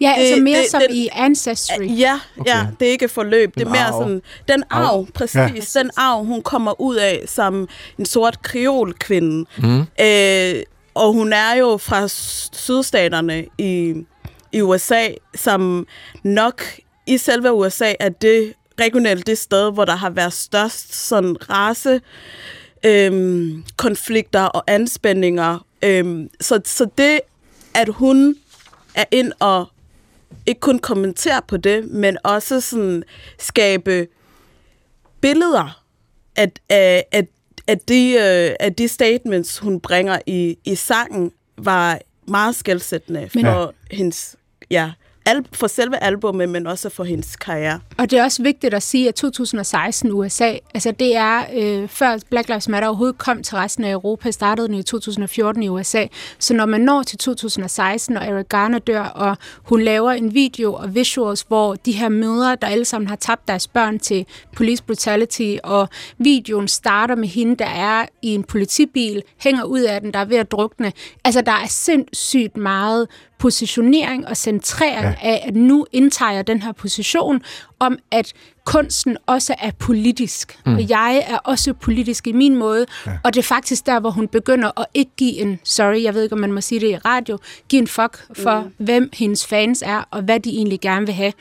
Ja, 0.00 0.14
det, 0.18 0.22
altså 0.22 0.42
mere 0.42 0.58
det, 0.62 0.70
som 0.70 0.82
den, 0.88 0.96
i 0.96 1.08
Ancestry. 1.12 1.98
Ja, 1.98 2.20
okay. 2.38 2.50
ja, 2.50 2.66
det 2.80 2.88
er 2.88 2.92
ikke 2.92 3.08
forløb, 3.08 3.54
det 3.54 3.62
er 3.62 3.70
mere 3.70 3.84
arv. 3.84 4.02
sådan, 4.02 4.22
den 4.48 4.64
arv, 4.70 4.84
arv. 4.84 5.06
præcis, 5.14 5.76
ja. 5.76 5.80
den 5.80 5.90
arv, 5.96 6.24
hun 6.24 6.42
kommer 6.42 6.80
ud 6.80 6.96
af 6.96 7.24
som 7.26 7.68
en 7.98 8.06
sort 8.06 8.42
kreolkvinde. 8.42 9.46
Mm. 9.58 9.80
Øh, 10.00 10.62
og 10.94 11.12
hun 11.12 11.32
er 11.32 11.54
jo 11.54 11.76
fra 11.76 12.08
sydstaterne 12.08 13.44
i 13.58 13.94
i 14.52 14.60
USA, 14.60 15.08
som 15.34 15.86
nok 16.22 16.62
i 17.06 17.18
selve 17.18 17.52
USA 17.52 17.92
er 18.00 18.08
det 18.08 18.52
regionalt 18.80 19.26
det 19.26 19.38
sted, 19.38 19.72
hvor 19.72 19.84
der 19.84 19.96
har 19.96 20.10
været 20.10 20.32
størst 20.32 20.94
sådan 20.94 21.36
race 21.50 22.00
øhm, 22.84 23.64
konflikter 23.76 24.42
og 24.42 24.64
anspændinger. 24.66 25.66
Øhm, 25.84 26.30
så, 26.40 26.60
så 26.64 26.86
det, 26.98 27.20
at 27.74 27.88
hun 27.88 28.36
er 28.94 29.04
ind 29.10 29.32
og 29.40 29.66
ikke 30.46 30.60
kun 30.60 30.78
kommentere 30.78 31.42
på 31.48 31.56
det, 31.56 31.84
men 31.90 32.18
også 32.24 32.60
sådan 32.60 33.02
skabe 33.38 34.06
billeder 35.20 35.84
af, 36.36 36.52
af, 36.68 37.04
af, 37.12 37.26
af, 37.66 37.78
de, 37.78 38.12
øh, 38.12 38.56
af 38.60 38.74
de 38.74 38.88
statements, 38.88 39.58
hun 39.58 39.80
bringer 39.80 40.18
i, 40.26 40.58
i 40.64 40.74
sangen, 40.74 41.32
var 41.58 41.98
meget 42.28 42.54
skældsættende 42.54 43.28
for 43.28 43.38
ja. 43.48 43.96
hendes 43.96 44.36
ja, 44.70 44.92
al- 45.26 45.46
for 45.52 45.66
selve 45.66 46.02
albummet, 46.02 46.48
men 46.48 46.66
også 46.66 46.88
for 46.88 47.04
hendes 47.04 47.36
karriere. 47.36 47.80
Og 47.98 48.10
det 48.10 48.18
er 48.18 48.24
også 48.24 48.42
vigtigt 48.42 48.74
at 48.74 48.82
sige, 48.82 49.08
at 49.08 49.14
2016 49.14 50.12
USA, 50.12 50.54
altså 50.74 50.90
det 50.90 51.16
er 51.16 51.42
øh, 51.54 51.88
før 51.88 52.18
Black 52.30 52.48
Lives 52.48 52.68
Matter 52.68 52.88
overhovedet 52.88 53.18
kom 53.18 53.42
til 53.42 53.56
resten 53.56 53.84
af 53.84 53.92
Europa, 53.92 54.30
startede 54.30 54.68
den 54.68 54.76
i 54.76 54.82
2014 54.82 55.62
i 55.62 55.68
USA. 55.68 56.06
Så 56.38 56.54
når 56.54 56.66
man 56.66 56.80
når 56.80 57.02
til 57.02 57.18
2016, 57.18 58.16
og 58.16 58.26
Eric 58.26 58.48
Garner 58.48 58.78
dør, 58.78 59.02
og 59.02 59.36
hun 59.62 59.82
laver 59.82 60.10
en 60.10 60.34
video 60.34 60.74
og 60.74 60.94
visuals, 60.94 61.44
hvor 61.48 61.74
de 61.74 61.92
her 61.92 62.08
mødre, 62.08 62.56
der 62.62 62.66
alle 62.66 62.84
sammen 62.84 63.08
har 63.08 63.16
tabt 63.16 63.48
deres 63.48 63.68
børn 63.68 63.98
til 63.98 64.26
police 64.56 64.84
brutality, 64.84 65.56
og 65.64 65.88
videoen 66.18 66.68
starter 66.68 67.14
med 67.14 67.28
hende, 67.28 67.56
der 67.56 67.68
er 67.70 68.06
i 68.22 68.28
en 68.34 68.44
politibil, 68.44 69.22
hænger 69.38 69.64
ud 69.64 69.80
af 69.80 70.00
den, 70.00 70.12
der 70.12 70.18
er 70.18 70.24
ved 70.24 70.36
at 70.36 70.50
drukne. 70.50 70.92
Altså 71.24 71.40
der 71.40 71.52
er 71.52 71.66
sindssygt 71.66 72.56
meget 72.56 73.08
positionering 73.42 74.28
og 74.28 74.36
centrering 74.36 75.16
ja. 75.22 75.28
af, 75.28 75.44
at 75.48 75.56
nu 75.56 75.86
indtager 75.92 76.32
jeg 76.32 76.46
den 76.46 76.62
her 76.62 76.72
position 76.72 77.42
om, 77.78 77.98
at 78.10 78.32
kunsten 78.64 79.16
også 79.26 79.54
er 79.58 79.70
politisk, 79.78 80.58
mm. 80.66 80.74
og 80.74 80.88
jeg 80.88 81.24
er 81.28 81.36
også 81.36 81.72
politisk 81.72 82.26
i 82.26 82.32
min 82.32 82.56
måde, 82.56 82.86
ja. 83.06 83.12
og 83.24 83.34
det 83.34 83.38
er 83.40 83.44
faktisk 83.44 83.86
der, 83.86 84.00
hvor 84.00 84.10
hun 84.10 84.28
begynder 84.28 84.80
at 84.80 84.86
ikke 84.94 85.10
give 85.16 85.32
en, 85.38 85.60
sorry, 85.64 86.02
jeg 86.02 86.14
ved 86.14 86.22
ikke, 86.22 86.32
om 86.32 86.38
man 86.38 86.52
må 86.52 86.60
sige 86.60 86.80
det 86.80 86.88
i 86.90 86.96
radio, 86.96 87.38
give 87.68 87.80
en 87.80 87.88
fuck 87.88 88.26
for, 88.42 88.60
mm. 88.60 88.84
hvem 88.84 89.10
hendes 89.12 89.46
fans 89.46 89.82
er, 89.86 90.08
og 90.10 90.22
hvad 90.22 90.40
de 90.40 90.50
egentlig 90.50 90.80
gerne 90.80 91.06
vil 91.06 91.14
have. 91.14 91.32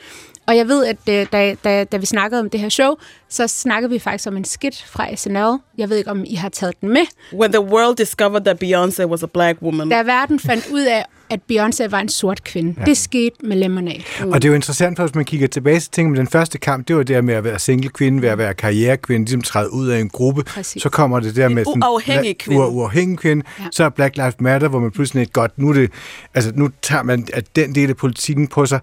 Og 0.46 0.56
jeg 0.56 0.68
ved, 0.68 0.86
at 0.86 0.96
øh, 1.08 1.26
da, 1.32 1.54
da, 1.64 1.84
da 1.84 1.96
vi 1.96 2.06
snakkede 2.06 2.40
om 2.40 2.50
det 2.50 2.60
her 2.60 2.68
show, 2.68 2.94
så 3.28 3.46
snakkede 3.46 3.90
vi 3.90 3.98
faktisk 3.98 4.28
om 4.28 4.36
en 4.36 4.44
skit 4.44 4.84
fra 4.86 5.16
SNL. 5.16 5.62
Jeg 5.78 5.90
ved 5.90 5.96
ikke, 5.96 6.10
om 6.10 6.24
I 6.26 6.34
har 6.34 6.48
taget 6.48 6.80
den 6.80 6.88
med. 6.88 7.06
When 7.34 7.52
the 7.52 7.60
world 7.60 7.96
discovered 7.96 8.44
that 8.44 8.62
Beyoncé 8.64 9.04
was 9.04 9.22
a 9.22 9.26
black 9.26 9.62
woman. 9.62 9.88
Da 9.88 10.02
verden 10.02 10.38
fandt 10.38 10.68
ud 10.72 10.80
af, 10.80 11.04
at 11.32 11.40
Beyoncé 11.52 11.88
var 11.88 12.00
en 12.00 12.08
sort 12.08 12.44
kvinde. 12.44 12.74
Ja. 12.78 12.84
Det 12.84 12.96
skete 12.96 13.36
med 13.44 13.56
Lemonade. 13.56 14.02
Mm. 14.20 14.32
Og 14.32 14.42
det 14.42 14.48
er 14.48 14.52
jo 14.52 14.54
interessant, 14.54 14.98
for 14.98 15.06
hvis 15.06 15.14
man 15.14 15.24
kigger 15.24 15.48
tilbage 15.48 15.80
til 15.80 15.90
ting 15.90 16.10
med 16.10 16.18
den 16.18 16.28
første 16.28 16.58
kamp, 16.58 16.88
det 16.88 16.96
var 16.96 17.02
det 17.02 17.24
med 17.24 17.34
at 17.34 17.44
være 17.44 17.58
single 17.58 17.88
kvinde, 17.88 18.22
ved 18.22 18.28
at 18.28 18.38
være 18.38 18.54
karrierekvinde, 18.54 19.24
ligesom 19.24 19.42
træde 19.42 19.72
ud 19.72 19.88
af 19.88 20.00
en 20.00 20.08
gruppe. 20.08 20.42
Præcis. 20.42 20.82
Så 20.82 20.88
kommer 20.88 21.20
det 21.20 21.36
der 21.36 21.48
med... 21.48 21.66
En 21.66 21.82
uafhængig 21.84 22.38
kvinde. 22.38 22.68
Uafhængig 22.68 23.18
kvinde. 23.18 23.44
Ja. 23.58 23.64
Så 23.72 23.84
er 23.84 23.88
Black 23.88 24.16
Lives 24.16 24.40
Matter, 24.40 24.68
hvor 24.68 24.78
man 24.78 24.90
pludselig 24.90 25.22
er 25.22 25.26
godt, 25.26 25.58
nu, 25.58 25.74
det, 25.74 25.90
altså, 26.34 26.52
nu 26.54 26.70
tager 26.82 27.02
man 27.02 27.26
at 27.32 27.56
den 27.56 27.74
del 27.74 27.90
af 27.90 27.96
politikken 27.96 28.46
på 28.46 28.66
sig. 28.66 28.80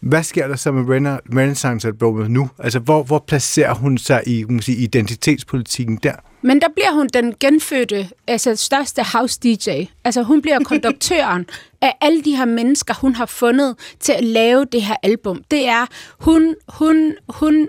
Hvad 0.00 0.22
sker 0.22 0.48
der 0.48 0.56
så 0.56 0.72
med 0.72 0.84
Renaissance-albumet 1.36 2.30
nu? 2.30 2.50
Altså, 2.58 2.78
hvor, 2.78 3.02
hvor 3.02 3.24
placerer 3.26 3.74
hun 3.74 3.98
sig 3.98 4.22
i 4.26 4.44
man 4.48 4.62
sige, 4.62 4.78
identitetspolitikken 4.78 5.98
der? 6.02 6.12
Men 6.42 6.60
der 6.60 6.68
bliver 6.74 6.92
hun 6.92 7.08
den 7.14 7.34
genfødte, 7.40 8.08
altså 8.26 8.56
største 8.56 9.02
house-DJ. 9.02 9.70
Altså 10.04 10.22
hun 10.22 10.42
bliver 10.42 10.58
konduktøren 10.64 11.46
af 11.82 11.96
alle 12.00 12.22
de 12.22 12.36
her 12.36 12.44
mennesker, 12.44 12.94
hun 12.94 13.14
har 13.14 13.26
fundet 13.26 13.76
til 14.00 14.12
at 14.12 14.24
lave 14.24 14.64
det 14.64 14.82
her 14.82 14.96
album. 15.02 15.42
Det 15.50 15.68
er, 15.68 15.86
hun, 16.20 16.54
hun, 16.68 17.14
hun 17.28 17.68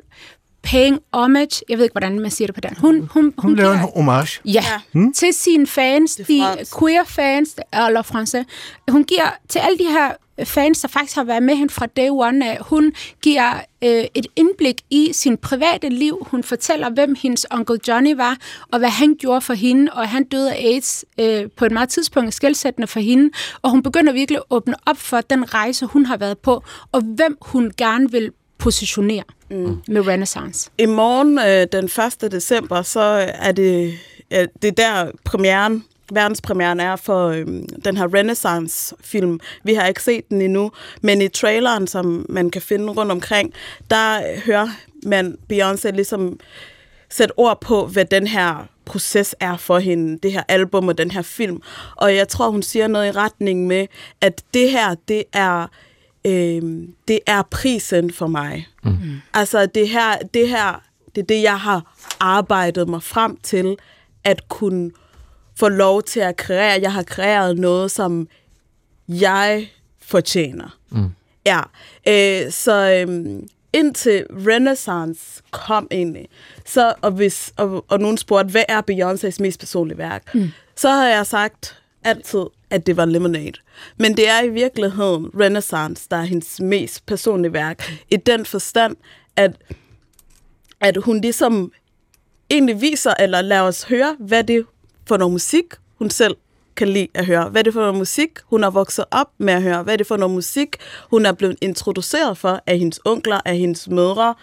paying 0.64 1.00
homage, 1.14 1.62
jeg 1.70 1.78
ved 1.78 1.86
ikke, 1.86 1.94
hvordan 1.94 2.20
man 2.20 2.32
siger 2.32 2.48
det 2.48 2.56
på 2.56 2.62
den. 2.62 2.76
Hun, 2.78 3.00
hun, 3.00 3.10
hun, 3.12 3.34
hun 3.38 3.56
laver 3.56 3.74
en 3.74 3.80
homage. 3.80 4.40
Ja, 4.46 4.64
hmm? 4.92 5.14
til 5.14 5.34
sine 5.34 5.68
fans, 5.68 6.16
de 6.16 6.44
queer 6.80 7.04
fans, 7.04 7.56
eller 7.74 8.04
français. 8.04 8.44
Hun 8.92 9.04
giver 9.04 9.30
til 9.50 9.60
alle 9.60 9.78
de 9.78 9.84
her 9.84 10.12
fans, 10.46 10.82
der 10.82 10.88
faktisk 10.88 11.16
har 11.16 11.24
været 11.24 11.44
med 11.44 11.56
hende 11.56 11.74
fra 11.74 11.86
day 11.86 12.10
one 12.10 12.52
af. 12.52 12.58
Hun 12.62 12.94
giver 13.24 13.54
øh, 13.84 14.04
et 14.14 14.28
indblik 14.36 14.82
i 14.90 15.10
sin 15.14 15.38
private 15.38 15.90
liv. 15.90 16.28
Hun 16.32 16.44
fortæller, 16.44 16.90
hvem 16.90 17.16
hendes 17.22 17.46
onkel 17.52 17.80
Johnny 17.88 18.16
var, 18.16 18.38
og 18.72 18.80
hvad 18.80 18.90
han 18.90 19.16
gjorde 19.20 19.42
for 19.42 19.54
hende, 19.54 19.92
og 19.94 20.10
han 20.10 20.24
døde 20.24 20.54
af 20.54 20.66
AIDS 20.66 21.06
øh, 21.20 21.50
på 21.58 21.66
et 21.66 21.72
meget 21.72 21.90
tidspunkt 21.90 22.34
skældsættende 22.34 22.88
for 22.88 23.00
hende. 23.00 23.30
Og 23.62 23.70
hun 23.70 23.84
begynder 23.84 24.14
virkelig 24.14 24.38
at 24.38 24.44
åbne 24.50 24.76
op 24.86 24.98
for 24.98 25.22
den 25.22 25.54
rejse, 25.54 25.86
hun 25.86 26.06
har 26.06 26.18
været 26.18 26.38
på, 26.38 26.64
og 26.92 27.02
hvem 27.02 27.38
hun 27.42 27.72
gerne 27.78 28.12
vil 28.12 28.32
positionere 28.58 29.24
mm. 29.50 29.78
med 29.88 30.08
Renaissance. 30.08 30.72
I 30.78 30.86
morgen, 30.86 31.40
øh, 31.40 31.68
den 31.72 31.86
1. 32.24 32.32
december, 32.32 32.82
så 32.82 33.00
er 33.34 33.52
det, 33.52 33.94
øh, 34.34 34.48
det 34.62 34.78
der 34.78 35.12
premieren 35.26 35.84
verdenspremieren 36.12 36.80
er 36.80 36.96
for 36.96 37.28
øhm, 37.28 37.66
den 37.86 37.98
her 37.98 38.14
Renaissance-film. 38.14 39.40
Vi 39.64 39.74
har 39.74 39.88
ikke 39.88 40.04
set 40.04 40.30
den 40.30 40.42
endnu, 40.42 40.72
men 41.02 41.22
i 41.22 41.28
traileren, 41.28 41.88
som 41.88 42.26
man 42.30 42.50
kan 42.50 42.62
finde 42.62 42.88
rundt 42.88 43.12
omkring, 43.12 43.54
der 43.90 44.40
hører 44.46 44.68
man 45.06 45.38
Beyoncé 45.54 45.92
ligesom 45.92 46.40
sætte 47.10 47.40
ord 47.40 47.62
på, 47.62 47.88
hvad 47.88 48.06
den 48.06 48.28
her 48.28 48.68
proces 48.86 49.36
er 49.40 49.58
for 49.58 49.80
hende, 49.80 50.18
det 50.24 50.32
her 50.32 50.44
album 50.48 50.88
og 50.88 50.98
den 50.98 51.12
her 51.12 51.22
film. 51.22 51.62
Og 51.96 52.16
jeg 52.16 52.28
tror, 52.28 52.50
hun 52.50 52.64
siger 52.64 52.88
noget 52.88 53.08
i 53.08 53.12
retning 53.12 53.68
med, 53.68 53.88
at 54.22 54.44
det 54.54 54.72
her, 54.72 54.96
det 55.08 55.24
er 55.34 55.68
øh, 56.26 56.62
det 57.08 57.20
er 57.28 57.42
prisen 57.42 58.12
for 58.14 58.28
mig. 58.28 58.68
Mm. 58.84 59.22
Altså 59.34 59.66
det 59.66 59.90
her, 59.90 60.18
det 60.34 60.50
her, 60.50 60.84
det 61.16 61.22
er 61.22 61.26
det, 61.26 61.42
jeg 61.42 61.60
har 61.60 61.96
arbejdet 62.20 62.90
mig 62.90 63.04
frem 63.04 63.38
til, 63.44 63.78
at 64.24 64.50
kunne 64.50 64.92
få 65.62 65.70
lov 65.70 66.04
til 66.04 66.20
at 66.20 66.38
kreere. 66.38 66.82
Jeg 66.82 66.94
har 66.94 67.04
kreeret 67.04 67.58
noget, 67.58 67.92
som 67.92 68.28
jeg 69.08 69.72
fortjener. 70.02 70.78
Mm. 70.90 71.10
Ja, 71.46 71.62
øh, 72.08 72.52
så 72.52 73.06
øh, 73.08 73.40
indtil 73.74 74.26
Renaissance 74.30 75.42
kom 75.52 75.88
egentlig, 75.92 76.28
så, 76.66 76.94
og, 77.02 77.12
hvis, 77.12 77.54
og, 77.58 77.86
og 77.88 78.00
nogen 78.00 78.18
spurgte, 78.18 78.52
hvad 78.52 78.64
er 78.70 78.82
Beyoncés 78.92 79.38
mest 79.40 79.60
personlige 79.60 79.98
værk? 79.98 80.36
Mm. 80.36 80.50
Så 80.76 80.90
har 80.90 81.08
jeg 81.08 81.26
sagt 81.26 81.82
altid, 82.04 82.46
at 82.70 82.86
det 82.86 82.98
var 82.98 83.06
Lemonade. 83.06 83.60
Men 83.98 84.18
det 84.18 84.30
er 84.30 84.42
i 84.44 84.50
virkeligheden 84.50 85.32
Renaissance, 85.40 86.08
der 86.12 86.18
er 86.18 86.24
hendes 86.24 86.60
mest 86.60 87.06
personlige 87.06 87.54
værk. 87.54 87.92
I 88.10 88.16
den 88.16 88.46
forstand, 88.46 88.96
at, 89.36 89.52
at 90.80 90.98
hun 90.98 91.22
ligesom 91.22 91.72
egentlig 92.50 92.82
viser, 92.82 93.14
eller 93.20 93.42
lader 93.42 93.62
os 93.62 93.84
høre, 93.84 94.16
hvad 94.20 94.44
det 94.44 94.66
for 95.08 95.18
noget 95.18 95.32
musik, 95.32 95.66
hun 96.00 96.10
selv 96.10 96.36
kan 96.76 96.88
lide 96.88 97.08
at 97.14 97.26
høre. 97.26 97.50
Hvad 97.50 97.62
er 97.62 97.64
det 97.64 97.74
for 97.74 97.80
noget 97.80 97.96
musik, 97.96 98.30
hun 98.46 98.64
har 98.64 98.70
vokset 98.70 99.06
op 99.12 99.28
med 99.38 99.54
at 99.54 99.62
høre? 99.62 99.84
Hvad 99.84 99.94
er 99.94 99.98
det 99.98 100.08
for 100.08 100.18
noget 100.18 100.36
musik, 100.36 100.76
hun 101.10 101.26
er 101.26 101.32
blevet 101.32 101.58
introduceret 101.62 102.38
for 102.38 102.64
af 102.68 102.78
hendes 102.78 103.00
onkler, 103.06 103.40
af 103.46 103.58
hendes 103.58 103.88
mødre? 103.88 104.36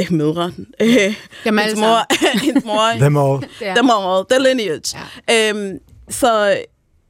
Øh, 0.00 0.06
mødre. 0.12 0.52
Øh, 0.80 0.88
hendes 1.44 1.76
mor. 1.76 2.38
hendes 2.44 2.64
mor. 2.64 2.90
Them 2.98 3.16
all. 3.16 3.42
Them 3.60 3.90
all. 3.90 4.24
The 4.30 4.38
lineage. 4.48 4.98
Ja. 5.28 5.50
Øhm, 5.50 5.78
så 6.08 6.56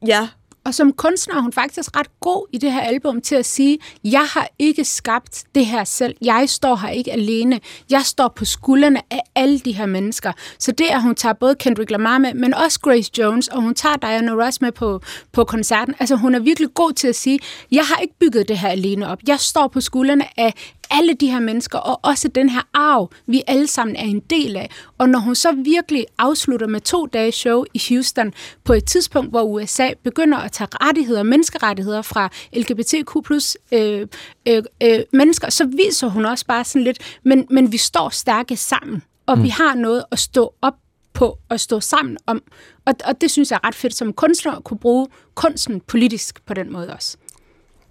ja, 0.07 0.27
og 0.65 0.73
som 0.73 0.93
kunstner 0.93 1.35
er 1.35 1.41
hun 1.41 1.53
faktisk 1.53 1.97
ret 1.97 2.19
god 2.19 2.47
i 2.51 2.57
det 2.57 2.71
her 2.71 2.81
album 2.81 3.21
til 3.21 3.35
at 3.35 3.45
sige, 3.45 3.79
jeg 4.03 4.25
har 4.25 4.47
ikke 4.59 4.85
skabt 4.85 5.43
det 5.55 5.65
her 5.65 5.83
selv. 5.83 6.15
Jeg 6.21 6.49
står 6.49 6.75
her 6.75 6.89
ikke 6.89 7.11
alene. 7.11 7.59
Jeg 7.89 8.01
står 8.01 8.27
på 8.27 8.45
skuldrene 8.45 9.01
af 9.11 9.21
alle 9.35 9.59
de 9.59 9.71
her 9.71 9.85
mennesker. 9.85 10.31
Så 10.59 10.71
det 10.71 10.91
er, 10.91 10.95
at 10.95 11.01
hun 11.01 11.15
tager 11.15 11.33
både 11.33 11.55
Kendrick 11.55 11.91
Lamar 11.91 12.17
med, 12.17 12.33
men 12.33 12.53
også 12.53 12.79
Grace 12.79 13.11
Jones, 13.17 13.47
og 13.47 13.61
hun 13.61 13.75
tager 13.75 13.95
Diana 13.95 14.31
Ross 14.31 14.61
med 14.61 14.71
på, 14.71 15.01
på 15.31 15.43
koncerten. 15.43 15.95
Altså 15.99 16.15
hun 16.15 16.35
er 16.35 16.39
virkelig 16.39 16.73
god 16.73 16.93
til 16.93 17.07
at 17.07 17.15
sige, 17.15 17.39
jeg 17.71 17.83
har 17.85 17.97
ikke 17.97 18.13
bygget 18.19 18.47
det 18.47 18.57
her 18.57 18.69
alene 18.69 19.07
op. 19.07 19.19
Jeg 19.27 19.39
står 19.39 19.67
på 19.67 19.81
skuldrene 19.81 20.39
af 20.39 20.53
alle 20.93 21.13
de 21.13 21.31
her 21.31 21.39
mennesker, 21.39 21.79
og 21.79 21.99
også 22.03 22.27
den 22.27 22.49
her 22.49 22.61
arv, 22.73 23.11
vi 23.27 23.41
alle 23.47 23.67
sammen 23.67 23.95
er 23.95 24.03
en 24.03 24.19
del 24.19 24.55
af. 24.57 24.69
Og 24.97 25.09
når 25.09 25.19
hun 25.19 25.35
så 25.35 25.51
virkelig 25.51 26.05
afslutter 26.17 26.67
med 26.67 26.81
to 26.81 27.05
dage 27.05 27.31
show 27.31 27.63
i 27.73 27.81
Houston, 27.89 28.33
på 28.63 28.73
et 28.73 28.85
tidspunkt, 28.85 29.29
hvor 29.29 29.41
USA 29.41 29.89
begynder 30.03 30.37
at 30.37 30.51
tage 30.51 30.67
rettigheder, 30.71 31.23
menneskerettigheder 31.23 32.01
fra 32.01 32.29
LGBTQ 32.53 33.25
plus 33.25 33.57
øh, 33.71 34.07
øh, 34.47 34.63
øh, 34.83 34.99
mennesker, 35.13 35.49
så 35.49 35.65
viser 35.65 36.07
hun 36.07 36.25
også 36.25 36.45
bare 36.45 36.63
sådan 36.63 36.83
lidt, 36.83 37.19
men, 37.23 37.47
men 37.49 37.71
vi 37.71 37.77
står 37.77 38.09
stærke 38.09 38.57
sammen, 38.57 39.03
og 39.25 39.37
mm. 39.37 39.43
vi 39.43 39.49
har 39.49 39.75
noget 39.75 40.03
at 40.11 40.19
stå 40.19 40.53
op 40.61 40.73
på 41.13 41.39
at 41.49 41.61
stå 41.61 41.79
sammen 41.79 42.17
om. 42.25 42.43
Og, 42.85 42.93
og 43.05 43.21
det 43.21 43.31
synes 43.31 43.51
jeg 43.51 43.59
er 43.63 43.67
ret 43.67 43.75
fedt 43.75 43.95
som 43.95 44.13
kunstner 44.13 44.51
at 44.51 44.63
kunne 44.63 44.79
bruge 44.79 45.07
kunsten 45.35 45.81
politisk 45.81 46.45
på 46.45 46.53
den 46.53 46.73
måde 46.73 46.93
også. 46.93 47.17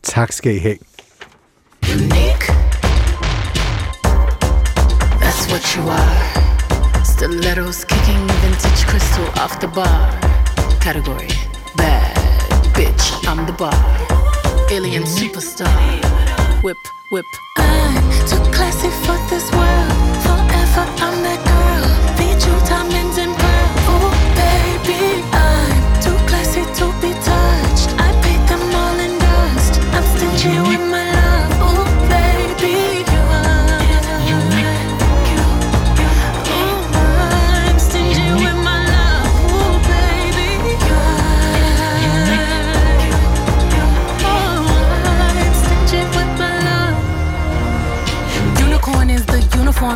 Tak 0.02 0.32
skal 0.32 0.56
I 0.56 0.58
have. 0.58 0.78
What 5.52 5.76
you 5.76 5.82
are. 5.82 7.04
Stilettos 7.04 7.84
kicking 7.84 8.26
vintage 8.40 8.86
crystal 8.86 9.26
off 9.42 9.60
the 9.60 9.68
bar. 9.68 10.10
Category 10.80 11.28
bad 11.76 12.16
bitch, 12.72 13.04
I'm 13.28 13.44
the 13.44 13.52
bar. 13.52 13.76
alien 14.70 15.02
superstar. 15.04 15.70
Whip, 16.62 16.82
whip. 17.10 17.26
I'm 17.58 18.02
too 18.30 18.42
classy 18.56 18.88
for 19.04 19.18
this 19.28 19.46
world. 19.52 19.92
Forever 20.24 20.84
I'm 21.04 21.16
that 21.26 21.51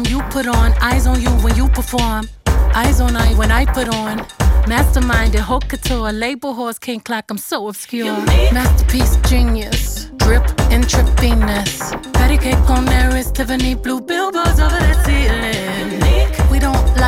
you 0.05 0.21
put 0.31 0.47
on. 0.47 0.73
Eyes 0.81 1.07
on 1.07 1.21
you 1.21 1.31
when 1.45 1.57
you 1.57 1.69
perform. 1.69 2.29
Eyes 2.75 3.01
on 3.01 3.17
I 3.17 3.35
when 3.35 3.51
I 3.51 3.65
put 3.65 3.89
on. 3.89 4.19
Masterminded, 4.67 5.41
haute 5.41 5.69
couture, 5.69 6.13
label 6.13 6.53
horse, 6.53 6.79
king 6.79 7.01
clock, 7.01 7.31
I'm 7.31 7.39
so 7.39 7.69
obscure. 7.69 8.17
Masterpiece, 8.53 9.17
genius, 9.29 10.07
drip, 10.17 10.45
intravenous. 10.71 11.93
Patty 12.13 12.37
cake 12.37 12.69
on 12.69 12.85
there 12.85 13.17
is 13.17 13.31
Tiffany 13.31 13.75
blue 13.75 14.01
billboards 14.01 14.59
over 14.59 14.71
the 14.71 15.05
ceiling. 15.05 15.56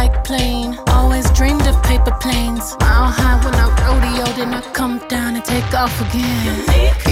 Like 0.00 0.22
plane. 0.22 0.78
always 0.98 1.28
dreamed 1.32 1.66
of 1.66 1.76
paper 1.82 2.14
planes. 2.20 2.64
Mile 2.78 3.11
high 3.18 3.37
when 3.44 3.54
I 3.64 3.66
rodeo, 3.84 4.26
then 4.38 4.54
I 4.54 4.61
come 4.72 5.00
down 5.08 5.34
and 5.34 5.44
take 5.44 5.70
off 5.74 5.94
again. 6.06 6.56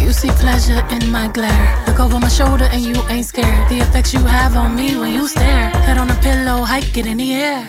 You 0.05 0.13
see 0.13 0.31
pleasure 0.45 0.83
in 0.95 1.11
my 1.11 1.27
glare. 1.37 1.67
Look 1.89 1.99
over 1.99 2.21
my 2.21 2.29
shoulder 2.29 2.69
and 2.75 2.83
you 2.83 2.97
ain't 3.09 3.27
scared. 3.27 3.69
The 3.69 3.79
effects 3.87 4.15
you 4.15 4.21
have 4.21 4.57
on 4.57 4.77
me 4.77 4.97
when 5.01 5.13
you 5.13 5.27
stare. 5.27 5.71
Head 5.87 5.99
on 5.99 6.09
a 6.11 6.19
pillow, 6.27 6.59
hike 6.63 6.97
it 6.97 7.07
in 7.07 7.17
the 7.17 7.35
air. 7.35 7.67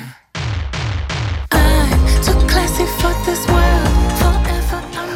I'm 1.52 2.06
too 2.28 2.40
classy 2.52 2.86
for 3.00 3.14
this 3.26 3.42
world. 3.48 3.98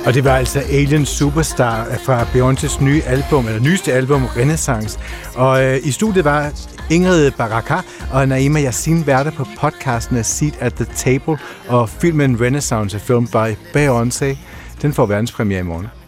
Og 0.05 0.13
det 0.13 0.23
var 0.23 0.37
altså 0.37 0.59
Alien 0.59 1.05
Superstar 1.05 1.85
fra 2.05 2.23
Beyoncés 2.23 2.83
nye 2.83 3.01
album, 3.05 3.47
eller 3.47 3.61
nyeste 3.61 3.93
album, 3.93 4.25
Renaissance. 4.37 4.99
Og 5.35 5.63
øh, 5.63 5.79
i 5.83 5.91
studiet 5.91 6.25
var 6.25 6.51
Ingrid 6.91 7.31
Baraka 7.31 7.75
og 8.11 8.27
Naima 8.27 8.61
Yassin 8.61 9.07
værter 9.07 9.31
på 9.31 9.45
podcasten 9.59 10.17
af 10.17 10.25
Seat 10.25 10.57
at 10.59 10.73
the 10.73 10.85
Table, 10.95 11.37
og 11.67 11.89
filmen 11.89 12.41
Renaissance 12.41 12.97
er 12.97 13.01
filmet 13.01 13.31
by 13.31 13.77
Beyoncé. 13.77 14.37
Den 14.81 14.93
får 14.93 15.05
verdenspremiere 15.05 15.59
i 15.59 15.63
morgen. 15.63 16.00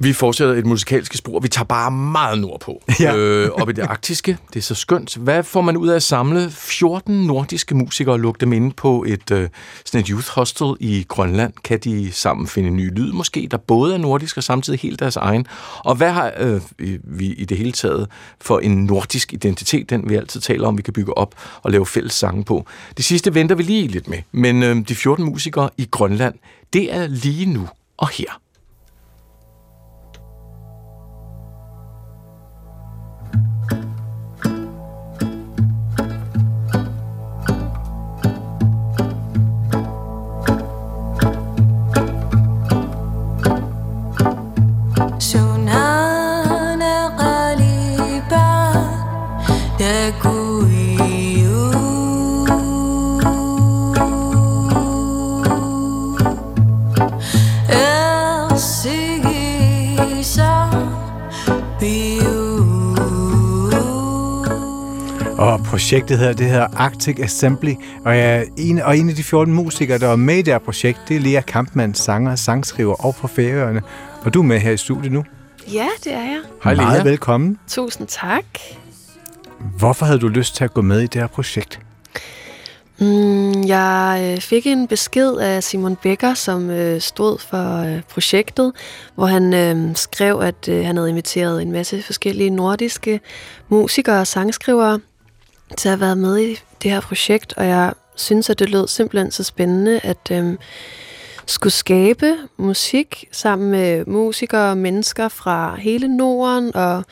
Vi 0.00 0.12
fortsætter 0.12 0.54
et 0.54 0.66
musikalske 0.66 1.16
spor. 1.16 1.40
Vi 1.40 1.48
tager 1.48 1.64
bare 1.64 1.90
meget 1.90 2.38
nordpå. 2.38 2.82
Ja. 3.00 3.16
Øh, 3.16 3.50
op 3.50 3.68
i 3.68 3.72
det 3.72 3.82
arktiske. 3.82 4.38
Det 4.48 4.58
er 4.58 4.62
så 4.62 4.74
skønt. 4.74 5.16
Hvad 5.16 5.42
får 5.42 5.60
man 5.60 5.76
ud 5.76 5.88
af 5.88 5.96
at 5.96 6.02
samle 6.02 6.50
14 6.50 7.26
nordiske 7.26 7.74
musikere 7.74 8.14
og 8.14 8.20
lukke 8.20 8.40
dem 8.40 8.52
ind 8.52 8.72
på 8.72 9.04
et, 9.08 9.30
øh, 9.30 9.48
sådan 9.84 10.00
et 10.00 10.06
youth 10.06 10.28
hostel 10.28 10.66
i 10.80 11.04
Grønland? 11.08 11.52
Kan 11.64 11.78
de 11.78 12.12
sammen 12.12 12.46
finde 12.46 12.70
ny 12.70 12.94
lyd 12.98 13.12
måske, 13.12 13.48
der 13.50 13.56
både 13.56 13.94
er 13.94 13.98
nordisk 13.98 14.36
og 14.36 14.44
samtidig 14.44 14.80
helt 14.80 15.00
deres 15.00 15.16
egen? 15.16 15.46
Og 15.78 15.94
hvad 15.94 16.10
har 16.10 16.32
øh, 16.38 16.60
vi 17.04 17.26
i 17.26 17.44
det 17.44 17.58
hele 17.58 17.72
taget 17.72 18.08
for 18.40 18.58
en 18.58 18.84
nordisk 18.84 19.32
identitet, 19.32 19.90
den 19.90 20.08
vi 20.08 20.14
altid 20.14 20.40
taler 20.40 20.68
om, 20.68 20.76
vi 20.76 20.82
kan 20.82 20.92
bygge 20.92 21.18
op 21.18 21.34
og 21.62 21.70
lave 21.70 21.86
fælles 21.86 22.12
sange 22.12 22.44
på? 22.44 22.66
Det 22.96 23.04
sidste 23.04 23.34
venter 23.34 23.54
vi 23.54 23.62
lige 23.62 23.88
lidt 23.88 24.08
med. 24.08 24.18
Men 24.32 24.62
øh, 24.62 24.76
de 24.88 24.94
14 24.94 25.24
musikere 25.24 25.70
i 25.76 25.88
Grønland, 25.90 26.34
det 26.72 26.94
er 26.94 27.06
lige 27.06 27.46
nu 27.46 27.68
og 27.96 28.08
her. 28.08 28.40
Og 66.08 66.12
projektet 66.12 66.28
her, 66.28 66.44
det 66.44 66.50
hedder 66.52 66.66
Arctic 66.76 67.18
Assembly, 67.20 67.74
og, 68.04 68.18
jeg 68.18 68.36
er 68.36 68.44
en, 68.56 68.78
og 68.78 68.98
en 68.98 69.08
af 69.08 69.14
de 69.14 69.22
14 69.22 69.54
musikere, 69.54 69.98
der 69.98 70.08
er 70.08 70.16
med 70.16 70.34
i 70.34 70.42
det 70.42 70.54
her 70.54 70.58
projekt, 70.58 71.00
det 71.08 71.16
er 71.16 71.20
Lea 71.20 71.40
Kampmann, 71.40 71.94
sanger, 71.94 72.36
sangskriver 72.36 73.04
og 73.04 73.14
fra 73.14 73.28
Færøerne. 73.28 73.82
Og 74.24 74.34
du 74.34 74.38
er 74.38 74.44
med 74.44 74.58
her 74.58 74.72
i 74.72 74.76
studiet 74.76 75.12
nu. 75.12 75.24
Ja, 75.72 75.86
det 76.04 76.12
er 76.12 76.20
jeg. 76.20 76.40
Hej, 76.64 76.74
Lea. 76.74 76.84
Meget 76.84 77.04
velkommen. 77.04 77.58
Tusind 77.68 78.06
tak. 78.06 78.44
Hvorfor 79.78 80.06
havde 80.06 80.18
du 80.18 80.28
lyst 80.28 80.56
til 80.56 80.64
at 80.64 80.74
gå 80.74 80.82
med 80.82 81.00
i 81.00 81.06
det 81.06 81.20
her 81.20 81.26
projekt? 81.26 81.80
Mm, 83.00 83.62
jeg 83.64 84.32
øh, 84.34 84.40
fik 84.40 84.66
en 84.66 84.86
besked 84.86 85.32
af 85.36 85.62
Simon 85.62 85.96
Becker, 85.96 86.34
som 86.34 86.70
øh, 86.70 87.00
stod 87.00 87.38
for 87.38 87.82
øh, 87.82 88.02
projektet, 88.02 88.72
hvor 89.14 89.26
han 89.26 89.54
øh, 89.54 89.96
skrev, 89.96 90.40
at 90.42 90.68
øh, 90.68 90.84
han 90.84 90.96
havde 90.96 91.10
inviteret 91.10 91.62
en 91.62 91.72
masse 91.72 92.02
forskellige 92.02 92.50
nordiske 92.50 93.20
musikere 93.68 94.20
og 94.20 94.26
sangskrivere 94.26 95.00
til 95.76 95.88
at 95.88 96.00
være 96.00 96.16
med 96.16 96.38
i 96.38 96.56
det 96.82 96.90
her 96.90 97.00
projekt, 97.00 97.54
og 97.56 97.66
jeg 97.66 97.92
synes, 98.16 98.50
at 98.50 98.58
det 98.58 98.70
lød 98.70 98.88
simpelthen 98.88 99.30
så 99.30 99.44
spændende, 99.44 100.00
at 100.02 100.30
øh, 100.32 100.56
skulle 101.46 101.72
skabe 101.72 102.34
musik 102.56 103.24
sammen 103.32 103.70
med 103.70 104.04
musikere 104.06 104.70
og 104.70 104.78
mennesker 104.78 105.28
fra 105.28 105.76
hele 105.76 106.16
Norden, 106.16 106.76
og 106.76 107.04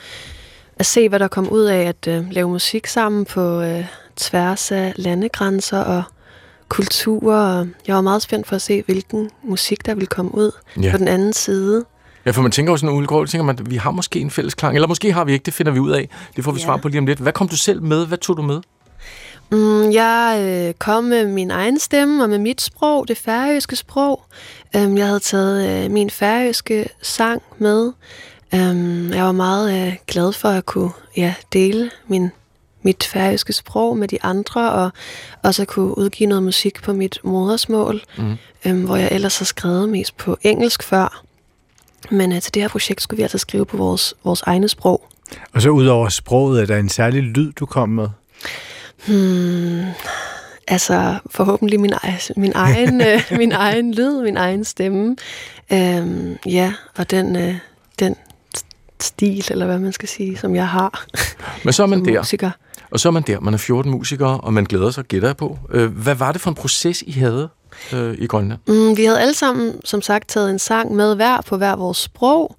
at 0.79 0.87
se, 0.87 1.09
hvad 1.09 1.19
der 1.19 1.29
kom 1.29 1.49
ud 1.49 1.65
af 1.65 1.83
at 1.83 2.07
øh, 2.09 2.31
lave 2.31 2.49
musik 2.49 2.87
sammen 2.87 3.25
på 3.25 3.61
øh, 3.61 3.85
tværs 4.17 4.73
af 4.73 4.93
landegrænser 4.97 5.79
og 5.79 6.03
kulturer. 6.69 7.67
Jeg 7.87 7.95
var 7.95 8.01
meget 8.01 8.23
spændt 8.23 8.47
for 8.47 8.57
at 8.57 8.63
se, 8.63 8.83
hvilken 8.83 9.31
musik, 9.43 9.87
der 9.87 9.95
ville 9.95 10.07
komme 10.07 10.35
ud 10.35 10.51
ja. 10.83 10.91
på 10.91 10.97
den 10.97 11.09
anden 11.09 11.33
side. 11.33 11.85
Ja, 12.27 12.31
for 12.31 12.43
man 12.43 12.51
tænker 12.51 12.73
jo 12.73 12.77
sådan 12.77 12.97
udgård, 12.97 13.27
tænker 13.29 13.45
man, 13.45 13.59
at 13.59 13.71
vi 13.71 13.77
har 13.77 13.91
måske 13.91 14.21
en 14.21 14.31
fælles 14.31 14.55
klang, 14.55 14.75
eller 14.75 14.89
måske 14.89 15.13
har 15.13 15.25
vi 15.25 15.33
ikke, 15.33 15.43
det 15.45 15.55
finder 15.55 15.73
vi 15.73 15.79
ud 15.79 15.91
af. 15.91 16.09
Det 16.37 16.45
får 16.45 16.53
vi 16.53 16.61
Ja. 16.61 16.65
svar 16.65 16.77
på 16.77 16.89
lige 16.89 16.99
om 16.99 17.07
lidt. 17.07 17.19
Hvad 17.19 17.33
kom 17.33 17.49
du 17.49 17.57
selv 17.57 17.83
med? 17.83 18.07
Hvad 18.07 18.19
tog 18.19 18.37
du 18.37 18.43
med? 18.43 18.61
Mm, 19.53 19.91
jeg 19.93 20.39
øh, 20.69 20.75
kom 20.75 21.05
med 21.05 21.27
min 21.29 21.51
egen 21.51 21.79
stemme 21.79 22.23
og 22.25 22.31
med 22.31 22.39
mit 22.39 22.61
sprog, 22.61 23.09
det 23.09 23.19
færøske 23.19 23.77
sprog. 23.77 24.23
Um, 24.77 24.99
jeg 24.99 25.07
havde 25.07 25.21
taget 25.21 25.85
øh, 25.85 25.91
min 25.91 26.11
færøske 26.11 26.89
sang 27.03 27.43
med. 27.59 27.93
Um, 28.53 29.11
jeg 29.13 29.25
var 29.25 29.33
meget 29.33 29.87
øh, 29.89 29.95
glad 30.07 30.33
for 30.33 30.49
at 30.49 30.67
kunne 30.67 30.91
ja, 31.17 31.35
dele 31.53 31.91
min, 32.09 32.31
mit 32.83 33.05
færøske 33.13 33.53
sprog 33.53 33.97
med 33.99 34.09
de 34.09 34.19
andre, 34.23 34.73
og 34.73 34.91
også 35.43 35.63
at 35.63 35.69
kunne 35.69 35.99
udgive 35.99 36.29
noget 36.29 36.43
musik 36.43 36.83
på 36.83 36.93
mit 36.93 37.19
modersmål, 37.25 38.03
Mhm. 38.19 38.37
um, 38.67 38.83
hvor 38.85 38.97
jeg 38.97 39.09
ellers 39.13 39.39
har 39.39 39.45
skrevet 39.45 39.89
mest 39.89 40.17
på 40.17 40.39
engelsk 40.43 40.83
før. 40.83 41.23
Men 42.11 42.33
øh, 42.33 42.41
til 42.43 42.55
det 42.55 42.63
her 42.63 42.69
projekt 42.69 43.03
skulle 43.03 43.17
vi 43.17 43.23
altså 43.23 43.39
skrive 43.39 43.67
på 43.67 43.77
vores, 43.77 44.15
vores 44.25 44.43
egne 44.43 44.69
sprog. 44.69 45.07
Og 45.55 45.63
så 45.63 45.69
ud 45.71 45.87
over 45.87 46.09
sproget, 46.09 46.63
er 46.63 46.67
der 46.67 46.77
en 46.77 46.89
særlig 46.89 47.23
lyd, 47.23 47.53
du 47.53 47.67
kom 47.67 47.89
med? 47.89 48.09
Hmm, 49.07 49.85
altså 50.69 51.19
forhåbentlig 51.31 51.81
min, 51.81 51.93
min, 52.37 52.53
egen, 52.55 53.01
øh, 53.09 53.21
min 53.39 53.53
egen 53.53 53.95
lyd, 53.95 54.23
min 54.23 54.37
egen 54.37 54.65
stemme. 54.65 55.17
Øhm, 55.73 56.37
ja, 56.47 56.73
og 56.97 57.11
den, 57.11 57.37
øh, 57.37 57.55
den 57.99 58.17
stil, 59.01 59.45
eller 59.51 59.67
hvad 59.67 59.79
man 59.79 59.93
skal 59.93 60.09
sige, 60.09 60.37
som 60.37 60.55
jeg 60.55 60.69
har 60.69 61.05
Men 61.65 61.73
så 61.73 61.83
er 61.83 61.87
man 61.87 61.99
som 61.99 62.07
der, 62.07 62.21
musiker. 62.21 62.51
og 62.91 63.01
så 63.01 63.09
er 63.09 63.13
man 63.13 63.23
der. 63.23 63.41
Man 63.41 63.55
er 63.55 63.59
14 63.59 63.91
musikere, 63.93 64.41
og 64.41 64.53
man 64.53 64.65
glæder 64.65 64.91
sig, 64.91 65.05
gætter 65.05 65.33
på. 65.33 65.59
Øh, 65.71 65.91
Hvad 66.03 66.15
var 66.15 66.33
det 66.33 66.41
for 66.41 66.51
en 66.51 66.55
proces, 66.55 67.03
I 67.07 67.11
havde 67.13 67.49
øh, 67.93 68.15
i 68.19 68.27
Grønland? 68.27 68.61
Mm, 68.67 68.97
vi 68.97 69.05
havde 69.05 69.21
alle 69.21 69.35
sammen, 69.35 69.81
som 69.85 70.03
sagt, 70.03 70.29
taget 70.29 70.51
en 70.51 70.59
sang 70.59 70.95
med 70.95 71.15
hver 71.15 71.41
på 71.41 71.57
hver 71.57 71.77
vores 71.77 71.99
sprog. 71.99 72.57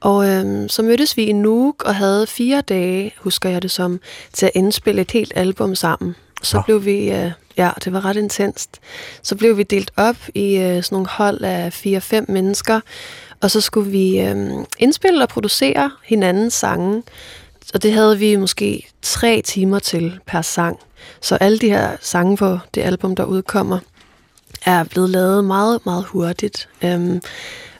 Og 0.00 0.28
øhm, 0.28 0.68
så 0.68 0.82
mødtes 0.82 1.16
vi 1.16 1.22
i 1.22 1.32
Nuuk 1.32 1.82
og 1.82 1.94
havde 1.94 2.26
fire 2.26 2.60
dage, 2.60 3.14
husker 3.18 3.48
jeg 3.48 3.62
det 3.62 3.70
som, 3.70 4.00
til 4.32 4.46
at 4.46 4.52
indspille 4.54 5.02
et 5.02 5.10
helt 5.10 5.32
album 5.36 5.74
sammen. 5.74 6.16
Så 6.42 6.56
Nå. 6.56 6.62
blev 6.62 6.84
vi, 6.84 7.10
øh, 7.10 7.30
ja, 7.56 7.70
det 7.84 7.92
var 7.92 8.04
ret 8.04 8.16
intenst. 8.16 8.80
Så 9.22 9.36
blev 9.36 9.56
vi 9.56 9.62
delt 9.62 9.90
op 9.96 10.16
i 10.34 10.56
øh, 10.56 10.82
sådan 10.82 10.96
nogle 10.96 11.08
hold 11.10 11.40
af 11.40 11.72
fire-fem 11.72 12.24
mennesker, 12.28 12.80
og 13.40 13.50
så 13.50 13.60
skulle 13.60 13.90
vi 13.90 14.20
øh, 14.20 14.50
indspille 14.78 15.22
og 15.22 15.28
producere 15.28 15.90
hinandens 16.04 16.54
sange. 16.54 17.02
Og 17.74 17.82
det 17.82 17.92
havde 17.92 18.18
vi 18.18 18.36
måske 18.36 18.88
tre 19.02 19.42
timer 19.44 19.78
til 19.78 20.18
per 20.26 20.42
sang. 20.42 20.78
Så 21.20 21.36
alle 21.36 21.58
de 21.58 21.68
her 21.68 21.96
sange 22.00 22.36
på 22.36 22.58
det 22.74 22.82
album, 22.82 23.16
der 23.16 23.24
udkommer, 23.24 23.78
er 24.66 24.84
blevet 24.84 25.10
lavet 25.10 25.44
meget, 25.44 25.86
meget 25.86 26.04
hurtigt. 26.04 26.68
Øhm, 26.82 27.20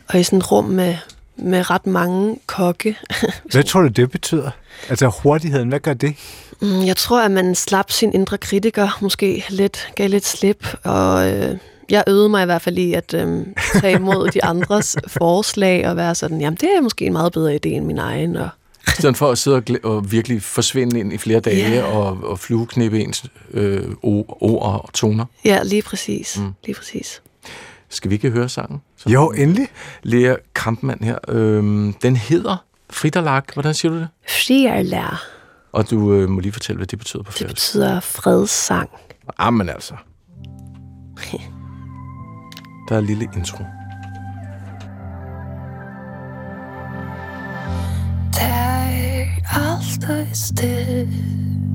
og 0.09 0.21
i 0.21 0.23
sådan 0.23 0.39
et 0.39 0.53
rum 0.53 0.65
med, 0.65 0.97
med 1.37 1.71
ret 1.71 1.87
mange 1.87 2.39
kokke. 2.47 2.97
Hvad 3.53 3.63
tror 3.63 3.81
du, 3.81 3.89
det 3.89 4.11
betyder? 4.11 4.51
Altså 4.89 5.07
hurtigheden, 5.23 5.69
hvad 5.69 5.81
gør 5.81 5.95
det? 5.95 6.15
Mm, 6.63 6.85
Jeg 6.87 6.97
tror, 6.97 7.21
at 7.23 7.31
man 7.31 7.55
slap 7.55 7.91
sin 7.91 8.13
indre 8.15 8.39
kritiker, 8.39 8.99
måske 9.01 9.45
lidt, 9.49 9.89
gav 9.95 10.09
lidt 10.09 10.27
slip, 10.27 10.77
og 10.85 11.31
øh, 11.33 11.57
jeg 11.91 12.05
øvede 12.09 12.29
mig 12.29 12.43
i 12.43 12.45
hvert 12.45 12.63
fald 12.63 12.79
i 12.79 12.93
at 12.95 13.15
øh, 13.15 13.47
tage 13.81 13.95
imod 13.95 14.29
de 14.31 14.45
andres 14.45 14.97
forslag 15.19 15.89
og 15.89 15.97
være 15.97 16.15
sådan, 16.15 16.41
jamen 16.41 16.59
det 16.61 16.69
er 16.77 16.81
måske 16.81 17.07
en 17.07 17.13
meget 17.13 17.33
bedre 17.33 17.55
idé 17.55 17.69
end 17.69 17.85
min 17.85 17.99
egen, 17.99 18.37
og 18.37 18.49
I 18.89 18.91
stedet 18.99 19.17
for 19.17 19.31
at 19.31 19.39
sidde 19.39 19.57
og, 19.57 19.63
og 19.93 20.13
virkelig 20.13 20.43
forsvinde 20.43 21.01
ind 21.01 21.13
i 21.13 21.19
flere 21.19 21.41
dage 21.41 21.71
Ja. 21.71 21.83
og, 21.85 22.19
og 22.25 22.39
flueknippe 22.39 23.01
ens 23.01 23.25
øh, 23.51 23.85
ord 24.03 24.63
og 24.63 24.91
toner. 24.95 25.25
ja, 25.45 25.63
lige 25.63 25.83
præcis, 25.83 26.39
Mm. 26.39 26.53
lige 26.65 26.75
præcis. 26.77 27.23
Skal 27.89 28.11
vi 28.11 28.15
ikke 28.15 28.31
høre 28.31 28.49
sangen? 28.49 28.81
Så 28.97 29.09
Jo, 29.11 29.31
endelig. 29.31 29.69
Lea 30.03 30.35
Kampmann 30.55 31.05
her. 31.05 31.19
Øhm, 31.29 31.93
den 31.93 32.17
hedder 32.17 32.57
Fritterlag. 32.91 33.43
Hvordan 33.55 33.75
siger 33.75 33.93
du 33.93 33.99
det? 33.99 34.09
Frierlær, 34.29 35.25
Og 35.73 35.91
du 35.91 36.13
øh, 36.13 36.29
må 36.29 36.41
lige 36.41 36.53
fortælle, 36.53 36.77
hvad 36.77 36.87
det 36.87 36.99
betyder 36.99 37.23
på 37.23 37.31
det 37.33 37.39
færøsk. 37.39 37.55
betyder 37.55 38.01
fredssang. 38.01 38.91
Jamen 39.41 39.69
altså. 39.69 39.95
Der 42.89 42.95
er 42.95 42.99
en 42.99 43.07
lille 43.07 43.29
intro. 43.37 43.65
Det 48.37 48.45
er 48.45 49.27
alltid 49.47 50.35
still. 50.35 51.66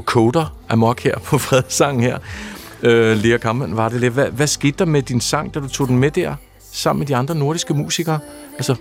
Øh, 0.00 0.04
koder 0.04 0.56
amok 0.68 1.00
her 1.00 1.18
på 1.18 1.38
fredssangen 1.46 2.02
her. 2.02 2.18
Øh, 2.82 3.16
Lea 3.16 3.36
Kampmann, 3.36 3.76
var 3.76 3.88
det 3.88 4.00
lidt. 4.00 4.12
Hvad, 4.12 4.26
hvad 4.26 4.46
skete 4.46 4.78
der 4.78 4.84
med 4.84 5.02
din 5.02 5.20
sang, 5.20 5.54
da 5.54 5.60
du 5.60 5.68
tog 5.68 5.88
den 5.88 5.98
med 5.98 6.10
der? 6.10 6.34
Sammen 6.72 6.98
med 6.98 7.06
de 7.06 7.16
andre 7.16 7.34
nordiske 7.34 7.74
musikere? 7.74 8.18
Altså, 8.54 8.76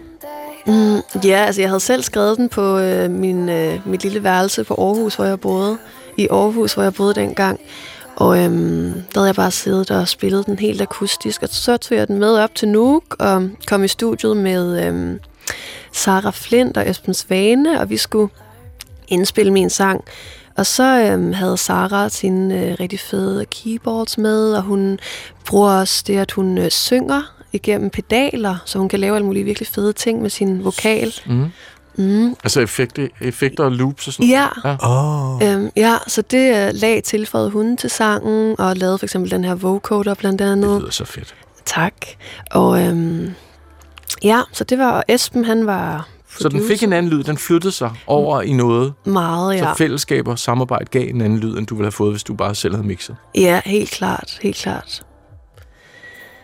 Mm, 0.67 1.01
ja, 1.23 1.45
altså 1.45 1.61
jeg 1.61 1.69
havde 1.69 1.79
selv 1.79 2.03
skrevet 2.03 2.37
den 2.37 2.49
på 2.49 2.77
øh, 2.77 3.11
min, 3.11 3.49
øh, 3.49 3.87
mit 3.87 4.03
lille 4.03 4.23
værelse 4.23 4.63
på 4.63 4.73
Aarhus, 4.73 5.15
hvor 5.15 5.25
jeg 5.25 5.39
boede. 5.39 5.77
I 6.17 6.27
Aarhus, 6.31 6.73
hvor 6.73 6.83
jeg 6.83 6.93
boede 6.93 7.13
dengang. 7.13 7.59
Og 8.15 8.43
øhm, 8.43 8.93
der 8.93 9.19
havde 9.19 9.27
jeg 9.27 9.35
bare 9.35 9.51
siddet 9.51 9.91
og 9.91 10.07
spillet 10.07 10.45
den 10.45 10.59
helt 10.59 10.81
akustisk. 10.81 11.43
Og 11.43 11.49
så 11.51 11.77
tog 11.77 11.97
jeg 11.97 12.07
den 12.07 12.19
med 12.19 12.37
op 12.37 12.55
til 12.55 12.67
Nuuk 12.67 13.15
og 13.19 13.49
kom 13.67 13.83
i 13.83 13.87
studiet 13.87 14.37
med 14.37 14.87
øhm, 14.87 15.19
Sara 15.91 16.31
Flint 16.31 16.77
og 16.77 16.89
Esben 16.89 17.13
Svane, 17.13 17.79
og 17.79 17.89
vi 17.89 17.97
skulle 17.97 18.33
indspille 19.07 19.53
min 19.53 19.69
sang. 19.69 20.03
Og 20.57 20.65
så 20.65 21.09
øhm, 21.11 21.33
havde 21.33 21.57
Sara 21.57 22.09
sine 22.09 22.65
øh, 22.65 22.75
rigtig 22.79 22.99
fede 22.99 23.45
keyboards 23.45 24.17
med, 24.17 24.53
og 24.53 24.61
hun 24.61 24.99
bruger 25.45 25.71
også 25.71 26.03
det, 26.07 26.17
at 26.17 26.31
hun 26.31 26.57
øh, 26.57 26.71
synger 26.71 27.21
igennem 27.53 27.89
pedaler, 27.89 28.55
så 28.65 28.79
hun 28.79 28.89
kan 28.89 28.99
lave 28.99 29.15
alle 29.15 29.25
mulige 29.25 29.43
virkelig 29.45 29.67
fede 29.67 29.93
ting 29.93 30.21
med 30.21 30.29
sin 30.29 30.63
vokal. 30.65 31.13
mm. 31.25 31.45
Mm. 31.97 32.35
altså 32.43 32.59
effekter, 32.61 33.07
effekter 33.21 33.63
og 33.63 33.71
loops 33.71 34.07
og 34.07 34.13
sådan 34.13 34.29
Ja, 34.29 34.47
Ja. 34.65 34.75
Åh, 34.89 35.35
oh, 35.35 35.43
øhm, 35.43 35.69
ja, 35.75 35.97
så 36.07 36.21
det 36.21 36.55
øh, 36.67 36.71
lag 36.73 37.03
tilføjede 37.03 37.49
hun 37.49 37.77
til 37.77 37.89
sangen, 37.89 38.55
og 38.59 38.75
lavede 38.77 38.97
for 38.97 39.05
eksempel 39.05 39.31
den 39.31 39.43
her 39.43 39.55
vocoder 39.55 40.13
blandt 40.13 40.39
Det 40.39 40.51
andet. 40.51 40.81
lyder 40.81 40.91
så 40.91 41.05
fedt. 41.05 41.35
Tak. 41.65 41.93
Og 42.51 42.81
øhm, 42.81 43.33
ja, 44.23 44.41
så 44.51 44.63
det 44.63 44.77
var, 44.79 44.91
og 44.91 45.03
Esben 45.07 45.45
han 45.45 45.65
var 45.65 46.07
Så 46.39 46.49
den 46.49 46.67
fik 46.67 46.83
en 46.83 46.93
anden 46.93 47.11
lyd. 47.11 47.23
Den 47.23 47.37
flyttede 47.37 47.71
sig 47.71 47.91
over 48.07 48.41
i 48.41 48.53
noget. 48.53 48.93
meget, 49.05 49.59
Så 49.59 49.65
ja. 49.65 49.73
fællesskab 49.73 50.27
og 50.27 50.39
samarbejde 50.39 50.85
gav 50.85 51.09
en 51.09 51.21
anden 51.21 51.39
lyd, 51.39 51.57
end 51.57 51.67
du 51.67 51.75
ville 51.75 51.85
have 51.85 51.91
fået, 51.91 52.11
hvis 52.13 52.23
du 52.23 52.33
bare 52.33 52.55
selv 52.55 52.75
havde 52.75 52.87
mixet. 52.87 53.15
Ja, 53.35 53.61
helt 53.65 53.89
klart, 53.91 54.39
helt 54.41 54.55
klart. 54.57 55.03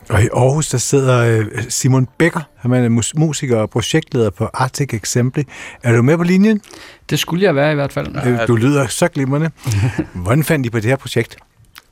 og 0.09 0.23
i 0.23 0.27
Aarhus, 0.33 0.67
der 0.69 0.77
sidder 0.77 1.39
øh, 1.39 1.45
Simon 1.69 2.07
Becker. 2.17 2.41
Han 2.57 2.73
er 2.73 2.89
mus- 2.89 3.13
musiker 3.15 3.57
og 3.57 3.69
projektleder 3.69 4.29
på 4.29 4.45
Arctic 4.53 4.93
Assembly. 4.93 5.43
Er 5.83 5.93
du 5.95 6.01
med 6.01 6.17
på 6.17 6.23
linjen? 6.23 6.61
Det 7.09 7.19
skulle 7.19 7.43
jeg 7.45 7.55
være 7.55 7.71
i 7.71 7.75
hvert 7.75 7.93
fald. 7.93 8.47
Du 8.47 8.55
lyder 8.55 8.87
så 8.87 9.07
glimrende. 9.07 9.49
Hvordan 10.13 10.43
fandt 10.43 10.65
I 10.65 10.69
på 10.69 10.77
det 10.79 10.85
her 10.85 10.95
projekt? 10.95 11.37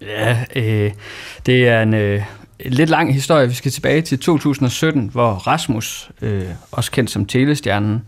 Ja, 0.02 0.46
øh, 0.56 0.92
det 1.46 1.68
er 1.68 1.82
en 1.82 1.94
øh, 1.94 2.22
lidt 2.66 2.90
lang 2.90 3.14
historie. 3.14 3.48
Vi 3.48 3.54
skal 3.54 3.72
tilbage 3.72 4.02
til 4.02 4.20
2017, 4.20 5.10
hvor 5.12 5.32
Rasmus, 5.32 6.12
øh, 6.22 6.44
også 6.72 6.92
kendt 6.92 7.12
som 7.12 7.26
Telestjernen, 7.26 8.04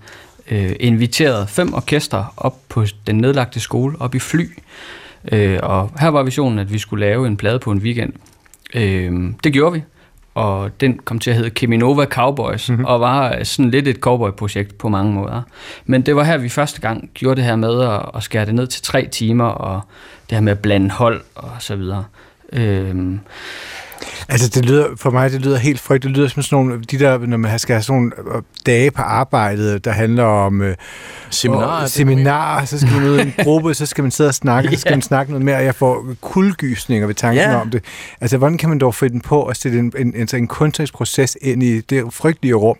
øh, 0.51 0.75
inviterede 0.79 1.47
fem 1.47 1.73
orkestre 1.73 2.27
op 2.37 2.57
på 2.69 2.85
den 3.07 3.17
nedlagte 3.17 3.59
skole 3.59 3.95
op 3.99 4.15
i 4.15 4.19
Fly. 4.19 4.49
Øh, 5.31 5.59
og 5.63 5.91
her 5.99 6.07
var 6.07 6.23
visionen, 6.23 6.59
at 6.59 6.73
vi 6.73 6.79
skulle 6.79 7.05
lave 7.05 7.27
en 7.27 7.37
plade 7.37 7.59
på 7.59 7.71
en 7.71 7.77
weekend. 7.77 8.13
Øh, 8.73 9.33
det 9.43 9.53
gjorde 9.53 9.73
vi, 9.73 9.83
og 10.33 10.81
den 10.81 10.99
kom 10.99 11.19
til 11.19 11.29
at 11.29 11.35
hedde 11.35 11.49
Keminova 11.49 12.05
Cowboys, 12.05 12.69
mm-hmm. 12.69 12.85
og 12.85 12.99
var 12.99 13.43
sådan 13.43 13.71
lidt 13.71 13.87
et 13.87 13.95
cowboy-projekt 13.95 14.77
på 14.77 14.89
mange 14.89 15.13
måder. 15.13 15.41
Men 15.85 16.01
det 16.01 16.15
var 16.15 16.23
her, 16.23 16.37
vi 16.37 16.49
første 16.49 16.81
gang 16.81 17.09
gjorde 17.13 17.35
det 17.35 17.43
her 17.43 17.55
med 17.55 17.81
at, 17.81 18.01
at 18.15 18.23
skære 18.23 18.45
det 18.45 18.55
ned 18.55 18.67
til 18.67 18.83
tre 18.83 19.07
timer, 19.07 19.45
og 19.45 19.81
det 20.29 20.35
her 20.35 20.41
med 20.41 20.51
at 20.51 20.59
blande 20.59 20.89
hold 20.89 21.21
og 21.35 21.51
så 21.59 21.75
videre. 21.75 22.03
Øhm, 22.53 23.19
Altså, 24.29 24.49
det 24.49 24.65
lyder, 24.65 24.87
for 24.97 25.09
mig, 25.09 25.31
det 25.31 25.41
lyder 25.41 25.57
helt 25.57 25.79
frygt. 25.79 26.03
Det 26.03 26.11
lyder 26.11 26.27
som 26.27 26.43
sådan 26.43 26.65
nogle, 26.65 26.83
de 26.91 26.99
der, 26.99 27.17
når 27.17 27.37
man 27.37 27.59
skal 27.59 27.73
have 27.73 27.83
sådan 27.83 28.01
nogle 28.01 28.11
øh, 28.35 28.41
dage 28.65 28.91
på 28.91 29.01
arbejdet, 29.01 29.85
der 29.85 29.91
handler 29.91 30.23
om 30.23 30.61
øh, 30.61 30.75
Seminarer. 31.29 31.81
og 31.83 31.89
seminarer, 31.89 32.65
så 32.65 32.79
skal 32.79 32.91
man 32.93 33.03
ud 33.09 33.17
i 33.19 33.21
en 33.21 33.33
gruppe, 33.43 33.73
så 33.73 33.85
skal 33.85 34.01
man 34.01 34.11
sidde 34.11 34.27
og 34.27 34.33
snakke, 34.35 34.69
så 34.73 34.79
skal 34.79 34.89
Ja. 34.89 34.95
man 34.95 35.01
snakke 35.01 35.31
noget 35.31 35.45
mere, 35.45 35.55
og 35.57 35.65
jeg 35.65 35.75
får 35.75 36.05
kuldgysninger 36.21 37.07
ved 37.07 37.15
tanken 37.15 37.43
Ja. 37.43 37.61
om 37.61 37.69
det. 37.69 37.83
Altså, 38.21 38.37
hvordan 38.37 38.57
kan 38.57 38.69
man 38.69 38.79
dog 38.79 38.95
finde 38.95 39.19
på 39.19 39.43
at 39.45 39.57
sætte 39.57 39.79
en, 39.79 39.93
en, 39.97 40.13
en, 40.15 40.27
en 40.35 40.47
kunstnerisk 40.47 40.93
proces 40.93 41.37
ind 41.41 41.63
i 41.63 41.81
det 41.81 42.03
frygtelige 42.13 42.53
rum? 42.53 42.75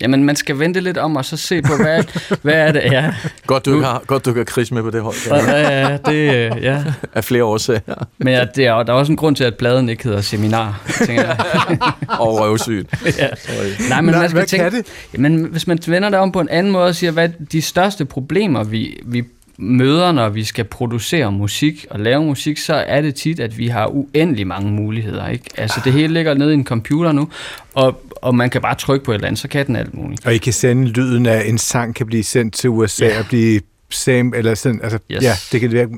Jamen, 0.00 0.24
man 0.24 0.36
skal 0.36 0.58
vente 0.58 0.80
lidt 0.80 0.98
om 0.98 1.16
og 1.16 1.24
så 1.24 1.36
se 1.36 1.62
på, 1.62 1.72
hvad, 1.82 2.04
hvad 2.42 2.54
er 2.54 2.72
det 2.72 2.86
er. 2.86 3.12
Godt, 3.46 3.64
du 3.66 3.74
ikke 3.74 3.86
har, 3.86 4.02
godt, 4.06 4.24
du 4.24 4.30
ikke 4.30 4.40
har 4.40 4.44
Chris 4.44 4.72
med 4.72 4.82
på 4.82 4.90
det 4.90 5.02
hold. 5.02 5.30
Og, 5.30 5.38
Ja. 5.46 5.92
øh, 5.92 5.98
det, 6.06 6.34
øh, 6.56 6.62
ja. 6.64 6.84
Af 7.14 7.24
flere 7.24 7.44
årsager. 7.44 8.06
Men 8.18 8.34
ja, 8.34 8.44
det 8.56 8.66
er, 8.66 8.82
der 8.82 8.92
er 8.92 8.96
også 8.96 9.12
en 9.12 9.16
grund 9.16 9.36
til, 9.36 9.44
at 9.44 9.54
bladen 9.54 9.88
ikke 9.88 10.04
hedder 10.04 10.20
seminar, 10.20 10.86
tænker 11.06 11.24
jeg. 11.24 11.38
Og 12.20 12.40
røvsygt. 12.40 12.94
ja. 13.18 13.28
Sorry. 13.36 13.88
Nej, 13.88 14.00
men 14.00 14.10
Nej, 14.10 14.20
man 14.20 14.28
skal 14.28 14.38
hvad 14.38 14.46
tænke, 14.46 14.62
kan 14.70 14.72
det? 14.72 14.86
Jamen, 15.14 15.44
hvis 15.44 15.66
man 15.66 15.78
vender 15.86 16.08
det 16.08 16.18
om 16.18 16.32
på 16.32 16.40
en 16.40 16.48
anden 16.48 16.72
måde 16.72 16.84
og 16.84 16.94
siger, 16.94 17.10
hvad 17.10 17.24
er 17.28 17.32
de 17.52 17.62
største 17.62 18.04
problemer, 18.04 18.64
vi, 18.64 19.00
vi 19.04 19.24
møder, 19.60 20.12
når 20.12 20.28
vi 20.28 20.44
skal 20.44 20.64
producere 20.64 21.32
musik 21.32 21.86
og 21.90 22.00
lave 22.00 22.24
musik, 22.24 22.58
så 22.58 22.74
er 22.74 23.00
det 23.00 23.14
tit, 23.14 23.40
at 23.40 23.58
vi 23.58 23.66
har 23.66 23.86
uendelig 23.86 24.46
mange 24.46 24.72
muligheder. 24.72 25.28
Ikke? 25.28 25.44
Altså, 25.56 25.80
det 25.84 25.92
hele 25.92 26.14
ligger 26.14 26.34
nede 26.34 26.50
i 26.50 26.54
en 26.54 26.64
computer 26.64 27.12
nu, 27.12 27.28
og, 27.74 28.00
og 28.22 28.34
man 28.34 28.50
kan 28.50 28.60
bare 28.62 28.74
trykke 28.74 29.04
på 29.04 29.10
et 29.10 29.14
eller 29.14 29.26
andet, 29.26 29.40
så 29.40 29.48
kan 29.48 29.66
den 29.66 29.76
alt 29.76 29.94
muligt. 29.94 30.26
Og 30.26 30.34
I 30.34 30.38
kan 30.38 30.52
sende 30.52 30.84
lyden 30.88 31.26
af, 31.26 31.48
en 31.48 31.58
sang 31.58 31.94
kan 31.94 32.06
blive 32.06 32.24
sendt 32.24 32.54
til 32.54 32.70
USA 32.70 33.06
Ja. 33.06 33.18
og 33.18 33.24
blive 33.26 33.60
sam, 33.90 34.32
eller 34.36 34.54
sådan, 34.54 34.80
altså, 34.82 34.98
Yes. 35.12 35.22
ja, 35.22 35.32
det 35.52 35.60
kan 35.60 35.72
virke 35.72 35.90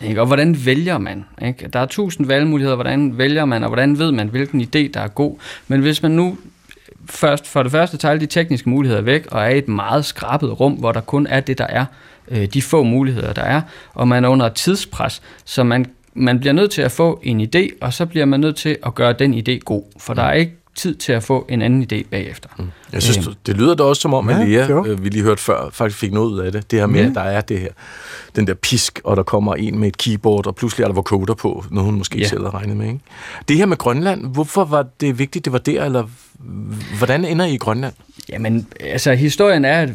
Ikke? 0.00 0.20
Og 0.20 0.26
hvordan 0.26 0.56
vælger 0.66 0.98
man? 0.98 1.24
Ikke? 1.46 1.68
Der 1.72 1.78
er 1.78 1.86
tusind 1.86 2.26
valgmuligheder, 2.26 2.74
hvordan 2.74 3.18
vælger 3.18 3.44
man, 3.44 3.62
og 3.62 3.68
hvordan 3.68 3.98
ved 3.98 4.12
man, 4.12 4.28
hvilken 4.28 4.60
idé, 4.60 4.90
der 4.94 5.00
er 5.00 5.08
god. 5.08 5.36
Men 5.68 5.80
hvis 5.80 6.02
man 6.02 6.10
nu 6.10 6.36
først, 7.10 7.46
for 7.46 7.62
det 7.62 7.72
første 7.72 7.96
tager 7.96 8.10
alle 8.10 8.20
de 8.20 8.26
tekniske 8.26 8.68
muligheder 8.68 9.02
væk, 9.02 9.26
og 9.30 9.42
er 9.42 9.48
i 9.48 9.58
et 9.58 9.68
meget 9.68 10.04
skrabet 10.04 10.60
rum, 10.60 10.72
hvor 10.72 10.92
der 10.92 11.00
kun 11.00 11.26
er 11.26 11.40
det, 11.40 11.58
der 11.58 11.66
er, 11.66 11.84
øh, 12.30 12.46
de 12.46 12.62
få 12.62 12.82
muligheder, 12.82 13.32
der 13.32 13.42
er, 13.42 13.60
og 13.94 14.08
man 14.08 14.24
er 14.24 14.28
under 14.28 14.48
tidspres, 14.48 15.22
så 15.44 15.62
man, 15.64 15.86
man 16.14 16.40
bliver 16.40 16.52
nødt 16.52 16.70
til 16.70 16.82
at 16.82 16.92
få 16.92 17.20
en 17.22 17.40
idé, 17.40 17.68
og 17.80 17.92
så 17.92 18.06
bliver 18.06 18.24
man 18.26 18.40
nødt 18.40 18.56
til 18.56 18.76
at 18.86 18.94
gøre 18.94 19.12
den 19.12 19.34
idé 19.34 19.58
god, 19.58 19.82
for 19.98 20.14
der 20.14 20.22
er 20.22 20.32
ikke 20.32 20.52
tid 20.74 20.94
til 20.94 21.12
at 21.12 21.22
få 21.22 21.46
en 21.48 21.62
anden 21.62 21.82
idé 21.92 22.08
bagefter. 22.10 22.48
Mm. 22.58 22.64
Jeg 22.92 23.02
synes, 23.02 23.28
det 23.46 23.56
lyder 23.56 23.74
da 23.74 23.82
også 23.82 24.00
som 24.02 24.14
om, 24.14 24.28
at 24.28 24.50
Ja, 24.50 24.66
Lea, 24.66 24.82
øh, 24.86 25.04
vi 25.04 25.08
lige 25.08 25.22
hørte 25.22 25.42
før, 25.42 25.70
faktisk 25.72 25.98
fik 26.00 26.12
noget 26.12 26.30
ud 26.30 26.38
af 26.38 26.52
det. 26.52 26.70
Det 26.70 26.78
her 26.78 26.86
med, 26.86 27.00
Ja. 27.00 27.08
at 27.08 27.14
der 27.14 27.20
er 27.20 27.40
det 27.40 27.58
her, 27.60 27.68
den 28.36 28.46
der 28.46 28.54
pisk, 28.54 29.00
og 29.04 29.16
der 29.16 29.22
kommer 29.22 29.54
en 29.54 29.78
med 29.78 29.88
et 29.88 29.96
keyboard, 29.98 30.46
og 30.46 30.56
pludselig 30.56 30.84
er 30.84 30.88
der 30.88 30.94
vocoder 30.94 31.34
på, 31.34 31.64
noget 31.70 31.86
hun 31.86 31.98
måske 31.98 32.18
Ja. 32.18 32.26
selv 32.28 32.42
har 32.42 32.54
regnet 32.54 32.76
med. 32.76 32.86
Ikke? 32.86 33.00
Det 33.48 33.56
her 33.56 33.66
med 33.66 33.76
Grønland, 33.76 34.26
hvorfor 34.26 34.64
var 34.64 34.86
det 35.00 35.18
vigtigt, 35.18 35.44
det 35.44 35.52
var 35.52 35.58
der, 35.58 35.84
eller 35.84 36.04
hvordan 36.98 37.24
ender 37.24 37.44
I 37.46 37.54
i 37.54 37.56
Grønland? 37.56 37.92
Jamen, 38.28 38.66
altså 38.80 39.14
historien 39.14 39.64
er, 39.64 39.80
at 39.80 39.90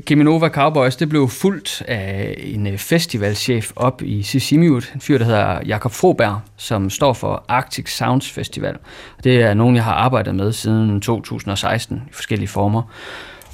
Keminova 0.00 0.48
Cowboys, 0.48 0.96
det 0.96 1.08
blev 1.08 1.28
fuldt 1.28 1.82
af 1.88 2.34
en 2.38 2.66
øh, 2.66 2.78
festivalchef 2.78 3.72
op 3.76 4.02
i 4.02 4.22
Sisimiut, 4.22 4.92
en 4.94 5.00
fyr, 5.00 5.18
der 5.18 5.24
hedder 5.24 5.60
Jakob 5.66 5.92
Froberg, 5.92 6.40
som 6.56 6.90
står 6.90 7.12
for 7.12 7.44
Arctic 7.48 7.90
Sounds 7.96 8.30
Festival. 8.30 8.76
Det 9.24 9.42
er 9.42 9.54
nogen, 9.54 9.76
jeg 9.76 9.84
har 9.84 9.92
arbejdet 9.92 10.34
med 10.34 10.52
siden 10.52 11.00
2016 11.00 12.02
i 12.10 12.12
forskellige 12.12 12.48
former. 12.48 12.82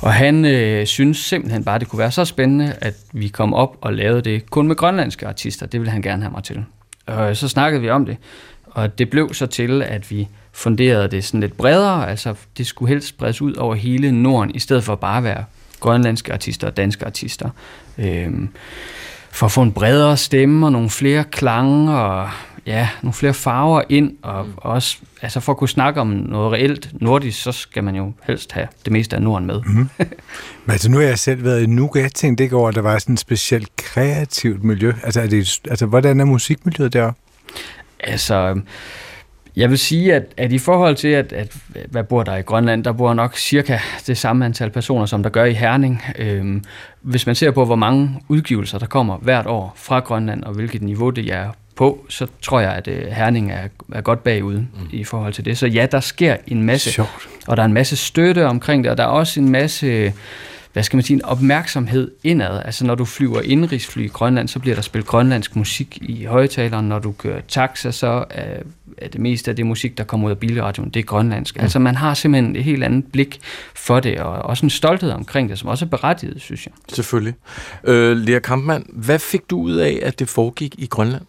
Og 0.00 0.12
han 0.12 0.44
øh, 0.44 0.86
synes 0.86 1.16
simpelthen 1.16 1.64
bare, 1.64 1.78
det 1.78 1.88
kunne 1.88 1.98
være 1.98 2.10
så 2.10 2.24
spændende, 2.24 2.74
at 2.80 2.94
vi 3.12 3.28
kom 3.28 3.54
op 3.54 3.76
og 3.80 3.92
lavede 3.92 4.22
det 4.22 4.50
kun 4.50 4.68
med 4.68 4.76
grønlandske 4.76 5.26
artister. 5.26 5.66
Det 5.66 5.80
ville 5.80 5.90
han 5.90 6.02
gerne 6.02 6.22
have 6.22 6.32
mig 6.32 6.44
til. 6.44 6.64
Og 7.06 7.36
så 7.36 7.48
snakkede 7.48 7.82
vi 7.82 7.90
om 7.90 8.06
det, 8.06 8.16
og 8.64 8.98
det 8.98 9.10
blev 9.10 9.34
så 9.34 9.46
til, 9.46 9.82
at 9.82 10.10
vi 10.10 10.28
funderede 10.52 11.08
det 11.08 11.24
sådan 11.24 11.40
lidt 11.40 11.56
bredere, 11.56 12.10
altså 12.10 12.34
det 12.58 12.66
skulle 12.66 12.88
helst 12.88 13.08
spredes 13.08 13.42
ud 13.42 13.54
over 13.54 13.74
hele 13.74 14.12
Norden, 14.12 14.54
i 14.54 14.58
stedet 14.58 14.84
for 14.84 14.94
bare 14.94 15.18
at 15.18 15.24
være 15.24 15.44
grønlandske 15.80 16.32
artister 16.32 16.66
og 16.66 16.76
danske 16.76 17.06
artister. 17.06 17.50
Øhm, 17.98 18.48
for 19.30 19.46
at 19.46 19.52
få 19.52 19.62
en 19.62 19.72
bredere 19.72 20.16
stemme 20.16 20.66
og 20.66 20.72
nogle 20.72 20.90
flere 20.90 21.24
klange 21.24 21.92
og 21.92 22.28
ja, 22.66 22.88
nogle 23.02 23.12
flere 23.14 23.34
farver 23.34 23.82
ind, 23.88 24.16
og 24.22 24.46
mm. 24.46 24.52
også 24.56 24.98
altså 25.22 25.40
for 25.40 25.52
at 25.52 25.58
kunne 25.58 25.68
snakke 25.68 26.00
om 26.00 26.06
noget 26.06 26.52
reelt 26.52 26.90
nordisk, 26.92 27.42
så 27.42 27.52
skal 27.52 27.84
man 27.84 27.96
jo 27.96 28.12
helst 28.24 28.52
have 28.52 28.68
det 28.84 28.92
meste 28.92 29.16
af 29.16 29.22
Norden 29.22 29.46
med. 29.46 29.62
Mm. 29.66 29.74
Men 30.64 30.72
altså, 30.72 30.90
nu 30.90 30.96
har 30.96 31.04
jeg 31.04 31.18
selv 31.18 31.44
været 31.44 31.62
i 31.62 31.80
og 31.80 31.98
jeg 31.98 32.12
tænkte 32.12 32.44
ikke 32.44 32.56
over, 32.56 32.68
at 32.68 32.74
der 32.74 32.80
var 32.80 32.98
sådan 32.98 33.12
et 33.12 33.20
specielt 33.20 33.76
kreativt 33.76 34.64
miljø. 34.64 34.92
Altså, 35.02 35.20
er 35.20 35.26
det, 35.26 35.60
altså 35.70 35.86
hvordan 35.86 36.20
er 36.20 36.24
musikmiljøet 36.24 36.92
der? 36.92 37.12
Altså, 38.00 38.60
jeg 39.56 39.70
vil 39.70 39.78
sige, 39.78 40.14
at, 40.14 40.24
at 40.36 40.52
i 40.52 40.58
forhold 40.58 40.96
til, 40.96 41.08
at, 41.08 41.32
at 41.32 41.56
hvad 41.90 42.04
bor 42.04 42.22
der 42.22 42.36
i 42.36 42.42
Grønland, 42.42 42.84
der 42.84 42.92
bor 42.92 43.14
nok 43.14 43.36
cirka 43.36 43.78
det 44.06 44.18
samme 44.18 44.44
antal 44.44 44.70
personer, 44.70 45.06
som 45.06 45.22
der 45.22 45.30
gør 45.30 45.44
i 45.44 45.52
Herning. 45.52 46.02
Øhm, 46.18 46.64
hvis 47.00 47.26
man 47.26 47.34
ser 47.34 47.50
på, 47.50 47.64
hvor 47.64 47.76
mange 47.76 48.20
udgivelser, 48.28 48.78
der 48.78 48.86
kommer 48.86 49.16
hvert 49.16 49.46
år 49.46 49.72
fra 49.76 50.00
Grønland, 50.00 50.44
og 50.44 50.54
hvilket 50.54 50.82
niveau 50.82 51.10
det 51.10 51.32
er 51.32 51.50
på, 51.76 52.06
så 52.08 52.26
tror 52.42 52.60
jeg, 52.60 52.72
at 52.72 52.88
øh, 52.88 53.06
Herning 53.06 53.52
er, 53.52 53.68
er 53.92 54.00
godt 54.00 54.24
bagud 54.24 54.56
mm. 54.56 54.66
i 54.90 55.04
forhold 55.04 55.32
til 55.32 55.44
det. 55.44 55.58
Så 55.58 55.66
ja, 55.66 55.86
der 55.92 56.00
sker 56.00 56.36
en 56.46 56.62
masse, 56.62 56.92
Sjovt. 56.92 57.28
og 57.46 57.56
der 57.56 57.62
er 57.62 57.66
en 57.66 57.72
masse 57.72 57.96
støtte 57.96 58.46
omkring 58.46 58.84
det, 58.84 58.90
og 58.90 58.96
der 58.96 59.02
er 59.02 59.08
også 59.08 59.40
en 59.40 59.48
masse 59.48 60.12
hvad 60.72 60.82
skal 60.82 60.96
man 60.96 61.04
sige, 61.04 61.14
en 61.14 61.24
opmærksomhed 61.24 62.10
indad. 62.24 62.62
Altså 62.64 62.86
når 62.86 62.94
du 62.94 63.04
flyver 63.04 63.40
indrigsfly 63.40 64.04
i 64.04 64.08
Grønland, 64.08 64.48
så 64.48 64.58
bliver 64.58 64.74
der 64.74 64.82
spillet 64.82 65.06
grønlandsk 65.06 65.56
musik 65.56 65.98
i 66.02 66.24
højtaleren. 66.24 66.88
Når 66.88 66.98
du 66.98 67.12
kører 67.12 67.40
taxa, 67.48 67.90
så 67.90 68.24
er, 68.30 68.60
at 69.02 69.12
det 69.12 69.20
meste 69.20 69.50
af 69.50 69.56
det 69.56 69.66
musik, 69.66 69.98
der 69.98 70.04
kommer 70.04 70.26
ud 70.26 70.30
af 70.30 70.38
bilradioen, 70.38 70.90
det 70.90 71.00
er 71.00 71.04
grønlandsk. 71.04 71.56
Mm. 71.56 71.62
Altså 71.62 71.78
man 71.78 71.94
har 71.94 72.14
simpelthen 72.14 72.56
et 72.56 72.64
helt 72.64 72.84
andet 72.84 73.04
blik 73.12 73.40
for 73.74 74.00
det, 74.00 74.18
og 74.18 74.32
også 74.32 74.66
en 74.66 74.70
stolthed 74.70 75.10
omkring 75.10 75.48
det, 75.48 75.58
som 75.58 75.68
også 75.68 75.84
er 75.84 75.88
berettiget, 75.88 76.40
synes 76.40 76.66
jeg. 76.66 76.72
Selvfølgelig. 76.88 77.34
Øh, 77.84 78.16
Lea 78.16 78.38
Kampmann, 78.38 78.86
hvad 78.92 79.18
fik 79.18 79.50
du 79.50 79.60
ud 79.60 79.74
af, 79.74 79.98
at 80.02 80.18
det 80.18 80.28
foregik 80.28 80.74
i 80.78 80.86
Grønland? 80.86 81.22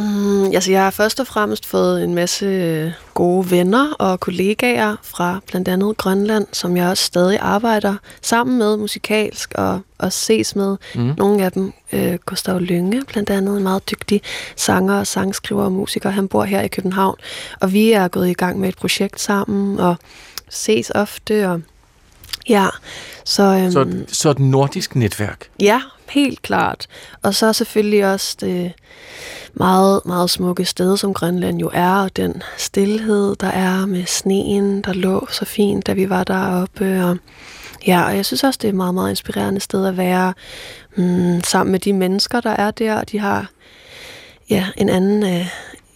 Mm, 0.00 0.44
altså, 0.44 0.70
jeg 0.70 0.82
har 0.82 0.90
først 0.90 1.20
og 1.20 1.26
fremmest 1.26 1.66
fået 1.66 2.04
en 2.04 2.14
masse 2.14 2.46
øh, 2.46 2.92
gode 3.14 3.50
venner 3.50 3.92
og 3.92 4.20
kollegaer 4.20 4.96
fra 5.02 5.40
blandt 5.46 5.68
andet 5.68 5.96
Grønland, 5.96 6.46
som 6.52 6.76
jeg 6.76 6.88
også 6.88 7.04
stadig 7.04 7.38
arbejder 7.40 7.94
sammen 8.22 8.58
med 8.58 8.76
musikalsk 8.76 9.52
og 9.54 9.80
også 9.98 10.18
ses 10.18 10.56
med. 10.56 10.76
Mm. 10.94 11.14
Nogle 11.18 11.44
af 11.44 11.52
dem, 11.52 11.72
øh, 11.92 12.18
Gustav 12.26 12.58
Lynge 12.58 13.02
blandt 13.08 13.30
andet, 13.30 13.56
en 13.56 13.62
meget 13.62 13.90
dygtig 13.90 14.22
sanger, 14.56 15.04
sangskriver 15.04 15.64
og 15.64 15.72
musiker. 15.72 16.10
Han 16.10 16.28
bor 16.28 16.44
her 16.44 16.60
i 16.60 16.68
København, 16.68 17.16
og 17.60 17.72
vi 17.72 17.92
er 17.92 18.08
gået 18.08 18.28
i 18.28 18.32
gang 18.32 18.60
med 18.60 18.68
et 18.68 18.76
projekt 18.76 19.20
sammen 19.20 19.80
og 19.80 19.96
ses 20.48 20.90
ofte. 20.94 21.48
Og 21.48 21.60
ja, 22.48 22.66
så, 23.24 23.42
øhm, 23.42 23.70
Så, 23.70 24.04
så 24.08 24.30
et 24.30 24.38
nordisk 24.38 24.96
netværk. 24.96 25.48
Ja, 25.60 25.80
helt 26.10 26.42
klart. 26.42 26.86
Og 27.22 27.34
så 27.34 27.52
selvfølgelig 27.52 28.12
også 28.12 28.36
det 28.40 28.72
meget, 29.54 30.00
meget 30.06 30.30
smukke 30.30 30.64
sted, 30.64 30.96
som 30.96 31.14
Grønland 31.14 31.58
jo 31.58 31.70
er, 31.72 32.02
og 32.02 32.16
den 32.16 32.42
stillhed, 32.58 33.36
der 33.36 33.46
er 33.46 33.86
med 33.86 34.06
sneen, 34.06 34.82
der 34.82 34.92
lå 34.92 35.26
så 35.30 35.44
fint, 35.44 35.86
da 35.86 35.92
vi 35.92 36.10
var 36.10 36.24
deroppe. 36.24 37.04
Og 37.04 37.16
ja, 37.86 38.02
og 38.02 38.16
jeg 38.16 38.26
synes 38.26 38.44
også, 38.44 38.58
det 38.62 38.68
er 38.68 38.72
et 38.72 38.76
meget, 38.76 38.94
meget 38.94 39.10
inspirerende 39.10 39.60
sted 39.60 39.86
at 39.86 39.96
være 39.96 40.34
mm, 40.96 41.40
sammen 41.44 41.72
med 41.72 41.80
de 41.80 41.92
mennesker, 41.92 42.40
der 42.40 42.50
er 42.50 42.70
der, 42.70 42.94
og 42.94 43.10
de 43.10 43.18
har 43.18 43.50
ja, 44.50 44.66
en 44.76 44.88
anden... 44.88 45.22
Øh, 45.22 45.46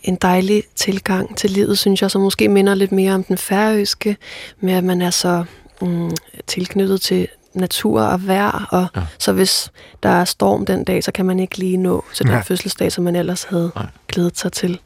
en 0.04 0.16
dejlig 0.22 0.62
tilgang 0.76 1.36
til 1.36 1.50
livet, 1.50 1.78
synes 1.78 2.02
jeg, 2.02 2.10
som 2.10 2.22
måske 2.22 2.48
minder 2.48 2.74
lidt 2.74 2.92
mere 2.92 3.14
om 3.14 3.24
den 3.24 3.38
færøske, 3.38 4.16
med 4.60 4.72
at 4.72 4.84
man 4.84 5.02
er 5.02 5.10
så 5.10 5.44
mm, 5.82 6.10
tilknyttet 6.46 7.00
til 7.00 7.28
natur 7.54 8.02
og 8.02 8.26
vejr, 8.26 8.68
og 8.70 8.86
ja. 8.96 9.02
så 9.18 9.32
hvis 9.32 9.72
der 10.02 10.08
er 10.08 10.24
storm 10.24 10.66
den 10.66 10.84
dag, 10.84 11.04
så 11.04 11.12
kan 11.12 11.26
man 11.26 11.40
ikke 11.40 11.58
lige 11.58 11.76
nå 11.76 12.04
til 12.14 12.26
den 12.26 12.32
Nej. 12.32 12.42
fødselsdag, 12.42 12.92
som 12.92 13.04
man 13.04 13.16
ellers 13.16 13.44
havde 13.44 13.70
Nej. 13.74 13.86
glædet 14.08 14.38
sig 14.38 14.52
til. 14.52 14.78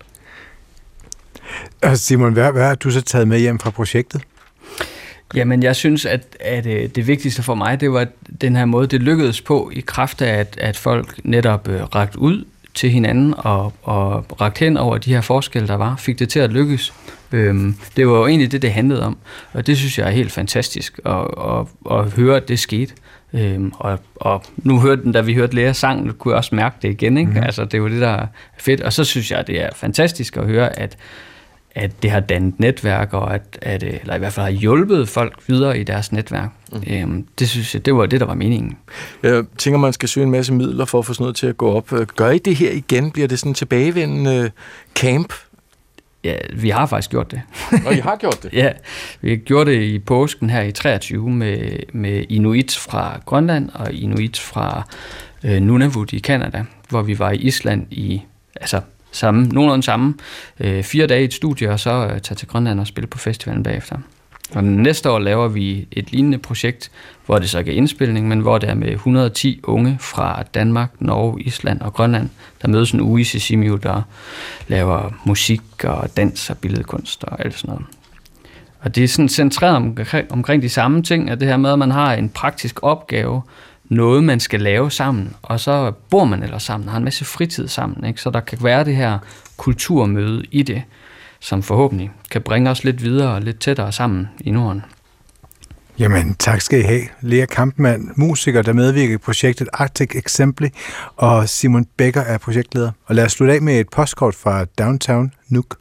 Altså, 1.83 2.05
Simon, 2.05 2.33
hvad, 2.33 2.53
hvad 2.53 2.65
har 2.67 2.75
du 2.75 2.91
så 2.91 3.01
taget 3.01 3.29
med 3.29 3.39
hjem 3.39 3.59
fra 3.59 3.71
projektet? 3.71 4.23
Jamen, 5.35 5.63
jeg 5.63 5.77
synes, 5.77 6.05
at, 6.05 6.37
at 6.41 6.67
øh, 6.67 6.89
det 6.89 7.07
vigtigste 7.07 7.43
for 7.43 7.55
mig, 7.55 7.81
det 7.81 7.93
var 7.93 8.07
den 8.41 8.57
her 8.57 8.65
måde, 8.65 8.87
det 8.87 9.01
lykkedes 9.03 9.41
på 9.41 9.71
i 9.75 9.81
kraft 9.81 10.23
af, 10.23 10.41
at, 10.41 10.59
at 10.61 10.77
folk 10.77 11.21
netop 11.25 11.69
øh, 11.69 11.83
rakt 11.83 12.17
ud 12.17 12.45
til 12.75 12.91
hinanden 12.91 13.35
og, 13.37 13.73
og 13.83 14.41
rakt 14.41 14.59
hen 14.59 14.77
over 14.77 14.99
de 14.99 15.15
her 15.15 15.21
forskelle, 15.21 15.69
der 15.69 15.75
var, 15.75 15.97
fik 15.97 16.19
det 16.19 16.29
til 16.29 16.39
at 16.41 16.51
lykkes. 16.51 16.93
Øhm, 17.33 17.75
det 17.97 18.09
var 18.09 18.19
jo 18.19 18.27
egentlig 18.27 18.53
det, 18.53 18.63
det 18.63 18.73
handlede 18.73 19.07
om, 19.07 19.19
og 19.53 19.67
det 19.67 19.77
synes 19.77 19.99
jeg 19.99 20.07
er 20.07 20.11
helt 20.11 20.33
fantastisk 20.33 21.01
at, 21.07 21.13
at, 21.15 21.67
at 21.91 22.11
høre, 22.11 22.37
at 22.37 22.49
det 22.49 22.59
skete. 22.59 22.95
Øhm, 23.33 23.73
og, 23.75 23.99
og 24.17 24.45
nu 24.57 24.81
hørte 24.81 25.03
den, 25.03 25.13
da 25.13 25.21
vi 25.21 25.35
hørte 25.35 25.55
Lea 25.55 25.73
sang, 25.73 26.19
kunne 26.19 26.33
jeg 26.33 26.37
også 26.37 26.55
mærke 26.55 26.77
det 26.83 26.89
igen. 26.89 27.19
Ikke? 27.19 27.31
Mm. 27.31 27.37
Altså, 27.37 27.65
det 27.65 27.79
jo 27.79 27.89
det, 27.89 28.01
der 28.01 28.09
er 28.09 28.27
fedt. 28.59 28.81
Og 28.81 28.93
så 28.93 29.05
synes 29.05 29.31
jeg, 29.31 29.47
det 29.47 29.63
er 29.63 29.69
fantastisk 29.75 30.37
at 30.37 30.45
høre, 30.45 30.79
at, 30.79 30.97
at 31.75 32.03
det 32.03 32.11
har 32.11 32.21
dannet 32.21 32.61
netværk, 32.61 33.15
og 33.15 33.35
at, 33.35 33.59
at, 33.63 33.83
øh, 33.83 33.95
eller 34.01 34.15
i 34.15 34.19
hvert 34.19 34.33
fald 34.33 34.45
har 34.45 34.51
hjulpet 34.51 35.09
folk 35.09 35.35
videre 35.47 35.79
i 35.79 35.83
deres 35.83 36.13
netværk. 36.13 36.51
Mm. 36.73 36.83
Øhm, 36.91 37.27
det 37.39 37.49
synes 37.49 37.75
jeg, 37.75 37.87
det 37.87 37.95
var 37.95 38.07
det, 38.07 38.21
der 38.21 38.27
var 38.27 38.35
meningen. 38.35 38.79
Jeg 39.23 39.45
tænker, 39.59 39.79
man 39.79 39.93
skal 39.93 40.09
søge 40.09 40.25
en 40.25 40.31
masse 40.31 40.53
midler 40.53 40.85
for 40.85 40.99
at 40.99 41.07
få 41.07 41.15
sådan 41.15 41.23
noget 41.23 41.37
til 41.37 41.47
at 41.47 41.57
gå 41.57 41.73
op. 41.73 41.93
Gør 42.17 42.31
I 42.31 42.39
det 42.39 42.57
her 42.57 42.71
igen? 42.71 43.11
Bliver 43.11 43.29
det 43.29 43.39
sådan 43.39 43.51
en 43.51 43.55
tilbagevendende 43.55 44.51
camp? 44.95 45.33
Ja, 46.25 46.35
vi 46.53 46.71
har 46.71 46.87
faktisk 46.87 47.11
gjort 47.11 47.31
det. 47.31 47.43
Og 47.87 47.95
I 47.95 48.01
har 48.01 48.17
gjort 48.17 48.43
det? 48.43 48.53
Ja, 48.63 48.73
vi 49.21 49.37
gjorde 49.37 49.71
det 49.71 49.83
i 49.83 49.99
påsken 49.99 50.51
her 50.51 50.63
i 50.63 50.73
23 50.73 51.31
med, 51.31 51.79
med 51.93 52.25
Inuit 52.29 52.77
fra 52.77 53.21
Grønland 53.27 53.71
og 53.75 53.93
Inuit 53.93 54.39
fra 54.39 54.83
øh, 55.45 55.61
Nunavut 55.61 56.13
i 56.13 56.19
Kanada, 56.19 56.65
hvor 56.89 57.03
vi 57.03 57.19
var 57.19 57.31
i 57.31 57.37
Island 57.37 57.87
i 57.91 58.23
altså 58.61 58.81
samme, 59.13 59.45
nogenlunde 59.45 59.83
samme, 59.83 60.15
øh, 60.61 60.83
fire 60.83 61.07
dage 61.07 61.21
i 61.21 61.25
et 61.25 61.35
studie, 61.35 61.71
og 61.71 61.81
så 61.81 62.07
øh, 62.07 62.21
tage 62.21 62.37
til 62.37 62.49
Grønland 62.49 62.81
og 62.81 62.87
spille 62.87 63.07
på 63.07 63.19
festivalen 63.19 63.63
bagefter. 63.63 63.99
Og 64.55 64.65
næste 64.65 65.11
år 65.11 65.19
laver 65.19 65.49
vi 65.49 65.89
et 65.93 66.13
lignende 66.13 66.39
projekt, 66.39 66.91
hvor 67.27 67.39
det 67.39 67.51
så 67.51 67.59
ikke 67.59 67.73
er 67.73 67.77
indspilning, 67.77 68.29
men 68.29 68.41
hvor 68.41 68.59
det 68.59 68.69
er 68.69 68.75
med 68.75 68.89
110 68.89 69.61
unge 69.63 69.97
fra 70.01 70.43
Danmark, 70.55 70.91
Norge, 70.99 71.43
Island 71.43 71.81
og 71.81 71.93
Grønland, 71.93 72.29
der 72.63 72.69
mødes 72.69 72.93
en 72.93 73.01
uge 73.01 73.21
i 73.21 73.25
Sisimiut 73.25 73.83
der 73.83 74.03
laver 74.69 75.13
musik 75.25 75.85
og 75.85 76.17
dans 76.17 76.51
og 76.51 76.59
billedkunst 76.59 77.25
og 77.25 77.45
alt 77.45 77.59
sådan 77.59 77.75
noget. 77.75 77.87
Og 78.81 78.95
det 78.95 79.05
er 79.05 79.09
sådan 79.09 79.29
centreret 79.29 79.77
omkring, 79.77 80.33
omkring 80.33 80.63
de 80.63 80.69
samme 80.69 81.03
ting, 81.03 81.31
at 81.31 81.41
det 81.41 81.49
her 81.49 81.57
med, 81.57 81.73
at 81.73 81.79
man 81.79 81.91
har 81.91 82.15
en 82.15 82.29
praktisk 82.29 82.79
opgave, 82.83 83.43
noget 83.85 84.25
man 84.25 84.41
skal 84.41 84.61
lave 84.61 84.91
sammen, 84.91 85.35
og 85.43 85.61
så 85.61 85.93
bor 86.11 86.25
man 86.25 86.43
ellers 86.43 86.63
sammen, 86.63 86.89
har 86.89 86.97
en 86.97 87.05
masse 87.05 87.25
fritid 87.25 87.69
sammen, 87.69 88.05
ikke? 88.05 88.21
så 88.21 88.31
der 88.31 88.41
kan 88.41 88.59
være 88.63 88.85
det 88.85 88.97
her 88.97 89.19
kulturmøde 89.57 90.45
i 90.51 90.63
det, 90.63 90.83
som 91.41 91.63
forhåbentlig 91.63 92.11
kan 92.31 92.43
bringe 92.43 92.71
os 92.71 92.85
lidt 92.85 93.03
videre 93.03 93.35
og 93.35 93.43
lidt 93.43 93.61
tættere 93.61 93.93
sammen 93.93 94.29
i 94.41 94.51
Norden. 94.51 94.83
Jamen, 95.99 96.35
tak 96.35 96.61
skal 96.61 96.79
I 96.79 96.83
have. 96.83 97.03
Lea 97.21 97.47
Kampmann, 97.47 98.13
musiker, 98.17 98.63
der 98.63 98.73
medvirker 98.73 99.15
i 99.15 99.19
projektet 99.19 99.69
Arctic 99.73 100.11
Exempli, 100.15 100.71
og 101.17 101.49
Simon 101.49 101.87
Becker 101.97 102.21
er 102.21 102.39
projektleder. 102.39 102.91
Og 103.07 103.15
lad 103.15 103.25
os 103.25 103.33
slutte 103.33 103.55
af 103.55 103.63
med 103.63 103.81
et 103.81 103.89
postkort 103.89 104.35
fra 104.35 104.65
Downtown 104.65 105.33
Nuuk. 105.49 105.79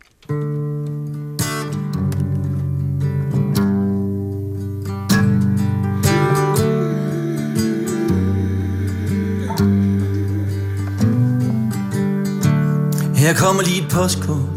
Her 13.16 13.34
kommer 13.34 13.64
lige 13.64 13.86
et 13.86 13.92
postkort 13.92 14.57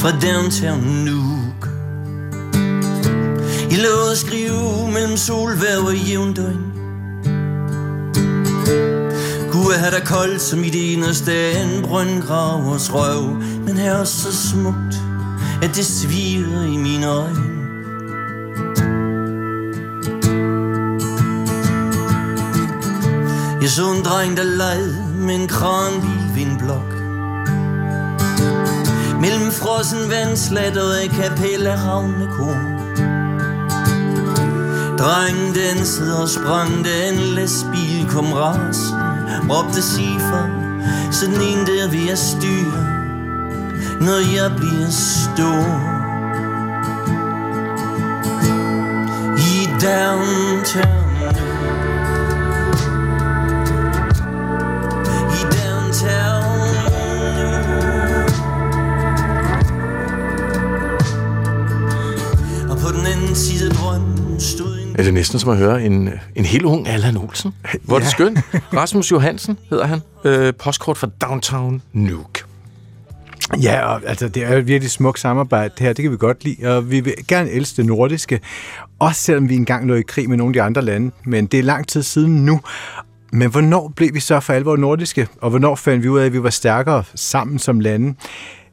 fra 0.00 0.10
downtown 0.10 0.80
Nuuk. 1.04 1.68
I 3.70 3.76
lå 3.76 4.10
at 4.12 4.18
skrive 4.18 4.92
mellem 4.92 5.16
solværv 5.16 5.84
og 5.86 5.96
jævndøgn. 5.96 6.72
Gud 9.52 9.72
er 9.84 9.90
der 9.90 10.04
koldt 10.04 10.42
som 10.42 10.64
i 10.64 10.70
det 10.70 10.78
inderste 10.78 11.32
af 11.32 11.62
en 11.62 11.82
brøndgravers 11.82 12.94
røv. 12.94 13.22
Men 13.66 13.76
her 13.76 13.92
er 13.92 14.04
så 14.04 14.48
smukt, 14.50 14.94
at 15.62 15.76
det 15.76 15.86
sviger 15.86 16.62
i 16.62 16.76
mine 16.76 17.06
øjne. 17.06 17.44
Jeg 23.62 23.70
så 23.70 23.92
en 23.92 24.04
dreng, 24.04 24.36
der 24.36 24.44
legede 24.44 25.06
med 25.18 25.34
en 25.34 25.48
kranbil 25.48 26.34
ved 26.34 26.42
en 26.42 26.58
blok. 26.58 26.99
Mellem 29.20 29.52
frossen 29.52 30.10
vandslat 30.10 30.76
og 30.76 31.04
et 31.04 31.10
kapel 31.10 31.66
af 31.66 31.76
ravnekor. 31.86 32.56
Drengen 34.98 35.54
dansede 35.54 36.22
og 36.22 36.28
sprang, 36.28 36.84
da 36.84 37.08
en 37.08 37.18
lastbil 37.18 38.06
kom 38.08 38.32
rasende. 38.32 39.00
Råbte 39.50 39.82
Sifer, 39.82 40.44
sådan 41.10 41.34
en 41.34 41.66
der 41.66 41.90
vil 41.90 42.06
jeg 42.06 42.18
styre, 42.18 42.84
når 44.00 44.20
jeg 44.36 44.56
bliver 44.56 44.90
stor. 44.90 45.66
I 49.36 49.68
downtown 49.82 50.99
Af 63.30 63.70
drømmen 63.74 64.40
stod 64.40 64.78
en 64.78 64.94
Er 64.98 65.02
det 65.02 65.14
næsten 65.14 65.38
som 65.38 65.50
at 65.50 65.56
høre 65.56 65.82
en, 65.84 66.10
en 66.34 66.44
helt 66.44 66.64
ung 66.64 66.88
Allan 66.88 67.16
Olsen? 67.16 67.54
Hvor 67.82 67.94
er 67.96 67.98
det 67.98 68.06
Ja. 68.06 68.10
skønt. 68.10 68.38
Rasmus 68.74 69.10
Johansen 69.12 69.58
hedder 69.70 69.86
han. 69.86 70.00
Øh, 70.24 70.54
postkort 70.54 70.96
fra 70.98 71.08
Downtown 71.20 71.82
Nuuk. 71.92 72.38
Ja, 73.62 73.80
og, 73.86 74.00
altså, 74.06 74.28
det 74.28 74.44
er 74.44 74.56
et 74.56 74.66
virkelig 74.66 74.90
smukt 74.90 75.20
samarbejde 75.20 75.74
det 75.78 75.86
her, 75.86 75.92
det 75.92 76.02
kan 76.02 76.12
vi 76.12 76.16
godt 76.16 76.44
lide, 76.44 76.76
og 76.76 76.90
vi 76.90 77.00
vil 77.00 77.14
gerne 77.28 77.50
elske 77.50 77.76
det 77.76 77.86
nordiske, 77.86 78.40
også 78.98 79.20
selvom 79.20 79.48
vi 79.48 79.54
engang 79.56 79.86
lå 79.86 79.94
i 79.94 80.02
krig 80.02 80.28
med 80.28 80.36
nogle 80.36 80.50
af 80.50 80.52
de 80.54 80.62
andre 80.62 80.82
lande, 80.82 81.10
men 81.24 81.46
det 81.46 81.58
er 81.60 81.64
lang 81.64 81.88
tid 81.88 82.02
siden 82.02 82.46
nu. 82.46 82.60
Men 83.32 83.50
hvornår 83.50 83.92
blev 83.96 84.14
vi 84.14 84.20
så 84.20 84.40
for 84.40 84.52
alvor 84.52 84.76
nordiske, 84.76 85.28
og 85.40 85.50
hvornår 85.50 85.74
fandt 85.74 86.02
vi 86.04 86.08
ud 86.08 86.18
af, 86.20 86.24
at 86.26 86.32
vi 86.32 86.42
var 86.42 86.50
stærkere 86.50 87.04
sammen 87.14 87.58
som 87.58 87.80
lande? 87.80 88.14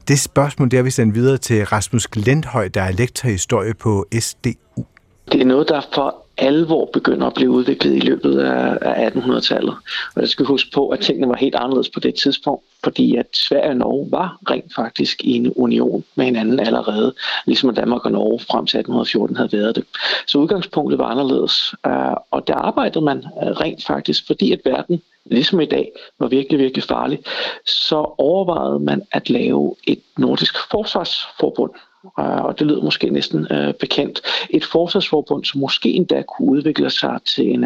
Det 0.08 0.20
spørgsmål, 0.20 0.70
det 0.70 0.76
har 0.76 0.84
vi 0.84 0.90
sendt 0.90 1.14
videre 1.14 1.36
til 1.36 1.64
Rasmus 1.64 2.06
Glendhøj, 2.06 2.68
der 2.68 2.82
er 2.82 2.92
lektor 2.92 3.28
i 3.28 3.32
historie 3.32 3.74
på 3.74 4.06
SDU. 4.20 4.84
Det 5.32 5.40
er 5.40 5.44
noget, 5.44 5.68
der 5.68 5.80
for 5.94 6.14
alvor 6.38 6.90
begynder 6.92 7.26
at 7.26 7.34
blive 7.34 7.50
udviklet 7.50 7.96
i 7.96 8.00
løbet 8.00 8.38
af 8.38 9.10
1800-tallet. 9.10 9.74
Og 10.14 10.20
jeg 10.20 10.28
skal 10.28 10.46
huske 10.46 10.70
på, 10.74 10.88
at 10.88 11.00
tingene 11.00 11.28
var 11.28 11.36
helt 11.36 11.54
anderledes 11.54 11.88
på 11.88 12.00
det 12.00 12.14
tidspunkt, 12.14 12.64
fordi 12.84 13.16
at 13.16 13.26
Sverige 13.32 13.70
og 13.70 13.76
Norge 13.76 14.08
var 14.10 14.38
rent 14.50 14.74
faktisk 14.74 15.24
i 15.24 15.32
en 15.36 15.52
union 15.56 16.04
med 16.14 16.24
hinanden 16.24 16.60
allerede, 16.60 17.14
ligesom 17.46 17.74
Danmark 17.74 18.04
og 18.04 18.12
Norge 18.12 18.40
frem 18.40 18.66
til 18.66 18.78
1814 18.78 19.36
havde 19.36 19.52
været 19.52 19.76
det. 19.76 19.84
Så 20.26 20.38
udgangspunktet 20.38 20.98
var 20.98 21.06
anderledes, 21.06 21.74
øh, 21.86 22.16
og 22.30 22.48
der 22.48 22.54
arbejdede 22.54 23.04
man 23.04 23.18
øh, 23.18 23.50
rent 23.50 23.86
faktisk, 23.86 24.26
fordi 24.26 24.52
at 24.52 24.60
verden 24.64 25.02
ligesom 25.30 25.60
i 25.60 25.66
dag, 25.66 25.92
var 26.18 26.28
virkelig, 26.28 26.58
virkelig 26.58 26.84
farlig, 26.84 27.18
så 27.66 28.14
overvejede 28.18 28.80
man 28.80 29.02
at 29.12 29.30
lave 29.30 29.74
et 29.84 30.00
nordisk 30.18 30.54
forsvarsforbund. 30.70 31.70
Øh, 32.18 32.44
og 32.44 32.58
det 32.58 32.66
lyder 32.66 32.82
måske 32.82 33.10
næsten 33.10 33.46
øh, 33.52 33.74
bekendt. 33.74 34.20
Et 34.50 34.64
forsvarsforbund, 34.64 35.44
som 35.44 35.60
måske 35.60 35.88
endda 35.88 36.22
kunne 36.22 36.50
udvikle 36.50 36.90
sig 36.90 37.18
til 37.24 37.50
en 37.50 37.64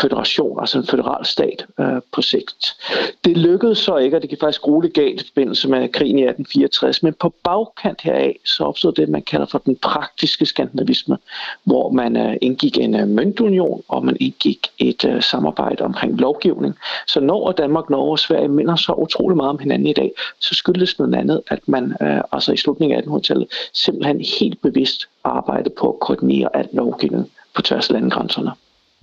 føderation, 0.00 0.26
federation, 0.26 0.60
altså 0.60 0.78
en 0.78 0.86
federal 0.86 1.24
stat 1.24 1.66
øh, 1.80 2.00
på 2.12 2.22
sigt. 2.22 2.76
Det 3.24 3.36
lykkedes 3.36 3.78
så 3.78 3.96
ikke, 3.96 4.16
og 4.16 4.22
det 4.22 4.30
gik 4.30 4.40
faktisk 4.40 4.66
roligt 4.66 4.94
galt 4.94 5.22
i 5.22 5.26
forbindelse 5.26 5.68
med 5.68 5.88
krigen 5.88 6.18
i 6.18 6.22
1864, 6.22 7.02
men 7.02 7.14
på 7.20 7.34
bagkant 7.44 8.00
heraf, 8.00 8.36
så 8.44 8.64
opstod 8.64 8.92
det, 8.92 9.08
man 9.08 9.22
kalder 9.22 9.46
for 9.46 9.58
den 9.58 9.76
praktiske 9.76 10.46
skandinavisme, 10.46 11.18
hvor 11.64 11.90
man 11.90 12.16
øh, 12.16 12.36
indgik 12.40 12.78
en 12.78 12.94
øh, 12.94 13.08
møntunion, 13.08 13.82
og 13.88 14.04
man 14.04 14.16
indgik 14.20 14.66
et 14.78 15.04
øh, 15.04 15.22
samarbejde 15.22 15.84
omkring 15.84 16.20
lovgivning. 16.20 16.74
Så 17.06 17.20
når 17.20 17.52
Danmark, 17.52 17.90
Norge 17.90 18.10
og 18.10 18.18
Sverige 18.18 18.48
minder 18.48 18.76
så 18.76 18.92
utrolig 18.92 19.36
meget 19.36 19.50
om 19.50 19.58
hinanden 19.58 19.86
i 19.86 19.92
dag, 19.92 20.12
så 20.40 20.54
skyldes 20.54 20.90
det 20.90 20.96
blandt 20.96 21.14
andet, 21.14 21.40
at 21.50 21.68
man 21.68 21.96
øh, 22.02 22.20
altså 22.32 22.52
i 22.52 22.56
slutningen 22.56 22.98
af 22.98 23.02
1800-tallet 23.02 23.46
simpelthen 23.72 24.20
helt 24.40 24.62
bevidst 24.62 25.08
arbejdede 25.24 25.74
på 25.78 25.88
at 25.92 26.00
koordinere 26.00 26.56
al 26.56 26.68
lovgivning 26.72 27.30
på 27.54 27.62
tværs 27.62 27.90
af 27.90 27.92
landegrænserne. 27.92 28.50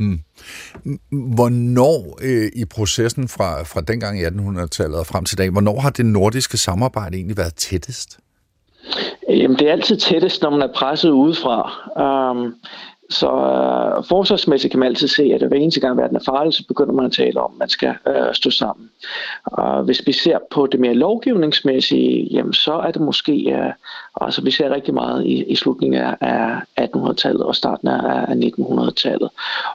Mm. 0.03 0.19
Hvornår 1.35 2.19
øh, 2.21 2.51
i 2.55 2.65
processen 2.65 3.27
fra, 3.27 3.63
fra 3.63 3.81
dengang 3.81 4.19
i 4.19 4.25
1800-tallet 4.25 4.99
og 4.99 5.05
frem 5.05 5.25
til 5.25 5.35
i 5.35 5.41
dag, 5.41 5.49
hvornår 5.49 5.79
har 5.79 5.89
det 5.89 6.05
nordiske 6.05 6.57
samarbejde 6.57 7.17
egentlig 7.17 7.37
været 7.37 7.55
tættest? 7.55 8.19
Jamen, 9.29 9.59
det 9.59 9.67
er 9.67 9.71
altid 9.71 9.97
tættest, 9.97 10.41
når 10.41 10.49
man 10.49 10.61
er 10.61 10.73
presset 10.75 11.09
udefra. 11.09 11.61
Um, 12.31 12.53
så 13.09 13.27
øh, 13.27 14.03
forsvarsmæssigt 14.03 14.71
kan 14.71 14.79
man 14.79 14.87
altid 14.87 15.07
se, 15.07 15.23
at 15.23 15.47
hver 15.47 15.57
eneste 15.57 15.79
gang 15.79 15.97
verden 15.97 16.15
er 16.15 16.23
farlig, 16.25 16.53
så 16.53 16.67
begynder 16.67 16.93
man 16.93 17.05
at 17.05 17.11
tale 17.11 17.41
om, 17.41 17.51
at 17.51 17.59
man 17.59 17.69
skal 17.69 17.95
øh, 18.07 18.33
stå 18.33 18.49
sammen. 18.49 18.89
Og 19.43 19.83
hvis 19.83 20.01
vi 20.05 20.11
ser 20.11 20.37
på 20.51 20.67
det 20.67 20.79
mere 20.79 20.93
lovgivningsmæssige, 20.93 22.27
jamen, 22.31 22.53
så 22.53 22.73
er 22.73 22.91
det 22.91 23.01
måske, 23.01 23.33
øh, 23.33 23.71
altså 24.21 24.41
vi 24.41 24.51
ser 24.51 24.69
rigtig 24.69 24.93
meget 24.93 25.25
i, 25.25 25.43
i 25.43 25.55
slutningen 25.55 26.01
af, 26.21 26.61
1800-tallet 26.81 27.43
og 27.43 27.55
starten 27.55 27.87
af, 27.87 28.25
1900-tallet. 28.25 29.29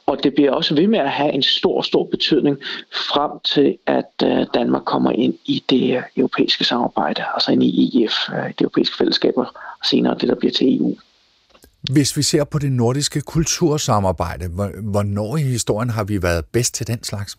Og 0.06 0.24
det 0.24 0.34
bliver 0.34 0.52
også 0.52 0.74
ved 0.74 0.86
med 0.86 0.98
at 0.98 1.10
have 1.10 1.32
en 1.32 1.42
stor, 1.42 1.82
stor 1.82 2.04
betydning 2.04 2.58
frem 2.92 3.30
til, 3.44 3.78
at 3.86 4.12
øh, 4.24 4.46
Danmark 4.54 4.82
kommer 4.84 5.10
ind 5.10 5.34
i 5.44 5.64
det 5.70 5.96
øh, 5.96 6.02
europæiske 6.16 6.64
samarbejde, 6.64 7.24
altså 7.34 7.52
ind 7.52 7.62
i 7.62 8.04
EF, 8.04 8.14
øh, 8.32 8.48
det 8.48 8.60
europæiske 8.60 8.96
fællesskaber, 8.96 9.44
og 9.80 9.86
senere 9.86 10.14
det, 10.20 10.28
der 10.28 10.34
bliver 10.34 10.52
til 10.52 10.78
EU. 10.78 10.94
Hvis 11.92 12.16
vi 12.16 12.22
ser 12.22 12.44
på 12.44 12.58
det 12.58 12.72
nordiske 12.72 13.20
kultursamarbejde, 13.20 14.48
hvornår 14.82 15.36
i 15.36 15.42
historien 15.42 15.90
har 15.90 16.04
vi 16.04 16.22
været 16.22 16.44
bedst 16.44 16.74
til 16.74 16.86
den 16.86 17.02
slags? 17.02 17.36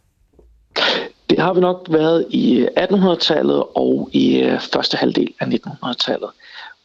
Det 1.29 1.39
har 1.39 1.53
vi 1.53 1.59
nok 1.59 1.87
været 1.89 2.25
i 2.29 2.67
1800-tallet 2.77 3.63
og 3.75 4.09
i 4.11 4.39
øh, 4.39 4.61
første 4.73 4.97
halvdel 4.97 5.33
af 5.39 5.45
1900-tallet. 5.45 6.29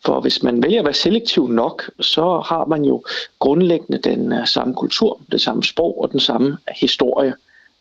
For 0.05 0.21
hvis 0.21 0.43
man 0.43 0.63
vælger 0.63 0.79
at 0.79 0.85
være 0.85 0.95
selektiv 0.95 1.49
nok, 1.49 1.91
så 2.01 2.43
har 2.47 2.65
man 2.65 2.85
jo 2.85 3.05
grundlæggende 3.39 3.99
den 3.99 4.33
øh, 4.33 4.47
samme 4.47 4.75
kultur, 4.75 5.21
det 5.33 5.41
samme 5.41 5.65
sprog 5.65 6.03
og 6.03 6.13
den 6.13 6.21
samme 6.21 6.59
historie 6.81 7.35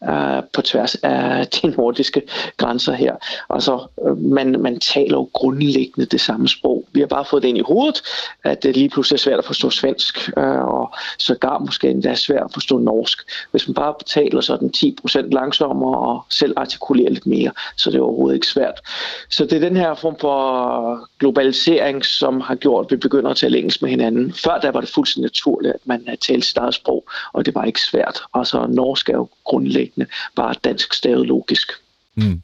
øh, 0.10 0.44
på 0.54 0.62
tværs 0.62 0.96
af 0.96 1.48
de 1.56 1.68
nordiske 1.68 2.22
grænser 2.58 2.94
her. 2.94 3.16
Altså, 3.50 3.74
så 3.74 4.10
øh, 4.10 4.18
man, 4.18 4.56
man 4.60 4.80
taler 4.80 5.18
jo 5.18 5.30
grundlæggende 5.34 6.06
det 6.06 6.22
samme 6.22 6.48
sprog. 6.48 6.86
Vi 6.92 7.00
har 7.00 7.08
bare 7.08 7.26
fået 7.26 7.44
det 7.44 7.50
ind 7.50 7.58
i 7.58 7.64
hovedet, 7.68 8.02
at 8.44 8.64
det 8.64 8.78
lige 8.78 8.90
pludselig 8.90 9.16
er 9.16 9.20
svært 9.20 9.40
at 9.40 9.46
forstå 9.46 9.70
svensk, 9.70 10.30
øh, 10.38 10.66
og 10.66 10.94
sågar 11.20 11.58
måske 11.60 11.90
endda 11.90 12.10
er 12.10 12.16
svært 12.16 12.44
at 12.44 12.54
forstå 12.54 12.78
norsk. 12.78 13.18
Hvis 13.52 13.68
man 13.68 13.74
bare 13.74 13.94
taler 14.06 14.42
sådan 14.42 14.72
10% 14.78 15.20
langsommere 15.22 15.98
og 15.98 16.26
selv 16.30 16.54
artikulerer 16.58 17.10
lidt 17.10 17.28
mere, 17.28 17.52
så 17.78 17.92
det 17.92 17.98
er 17.98 18.02
overhovedet 18.02 18.36
ikke 18.36 18.48
svært. 18.48 18.82
Så 19.30 19.46
det 19.46 19.54
er 19.54 19.60
den 19.60 19.78
her 19.78 19.94
form 19.94 20.16
for 20.20 21.10
globalisering, 21.20 22.06
som 22.06 22.42
har 22.42 22.56
gjort, 22.56 22.86
at 22.86 22.92
vi 22.92 22.96
begynder 22.96 23.30
at 23.30 23.38
tale 23.38 23.58
engelsk 23.58 23.82
med 23.82 23.90
hinanden. 23.90 24.34
Før 24.34 24.60
der 24.60 24.72
var 24.72 24.80
det 24.80 24.90
fuldstændig 24.90 25.26
naturligt, 25.26 25.74
at 25.74 25.82
man 25.86 26.18
talte 26.22 26.48
sit 26.48 26.58
eget 26.58 26.74
sprog, 26.74 27.04
og 27.34 27.46
det 27.46 27.56
var 27.56 27.64
ikke 27.64 27.82
svært. 27.82 28.22
Altså 28.34 28.68
norsk 28.70 29.10
er 29.10 29.14
jo 29.14 29.28
grundlæggende 29.44 29.93
bare 30.36 30.56
dansk 30.64 30.94
stavet 30.94 31.28
logisk. 31.28 31.72
Mm. 32.16 32.42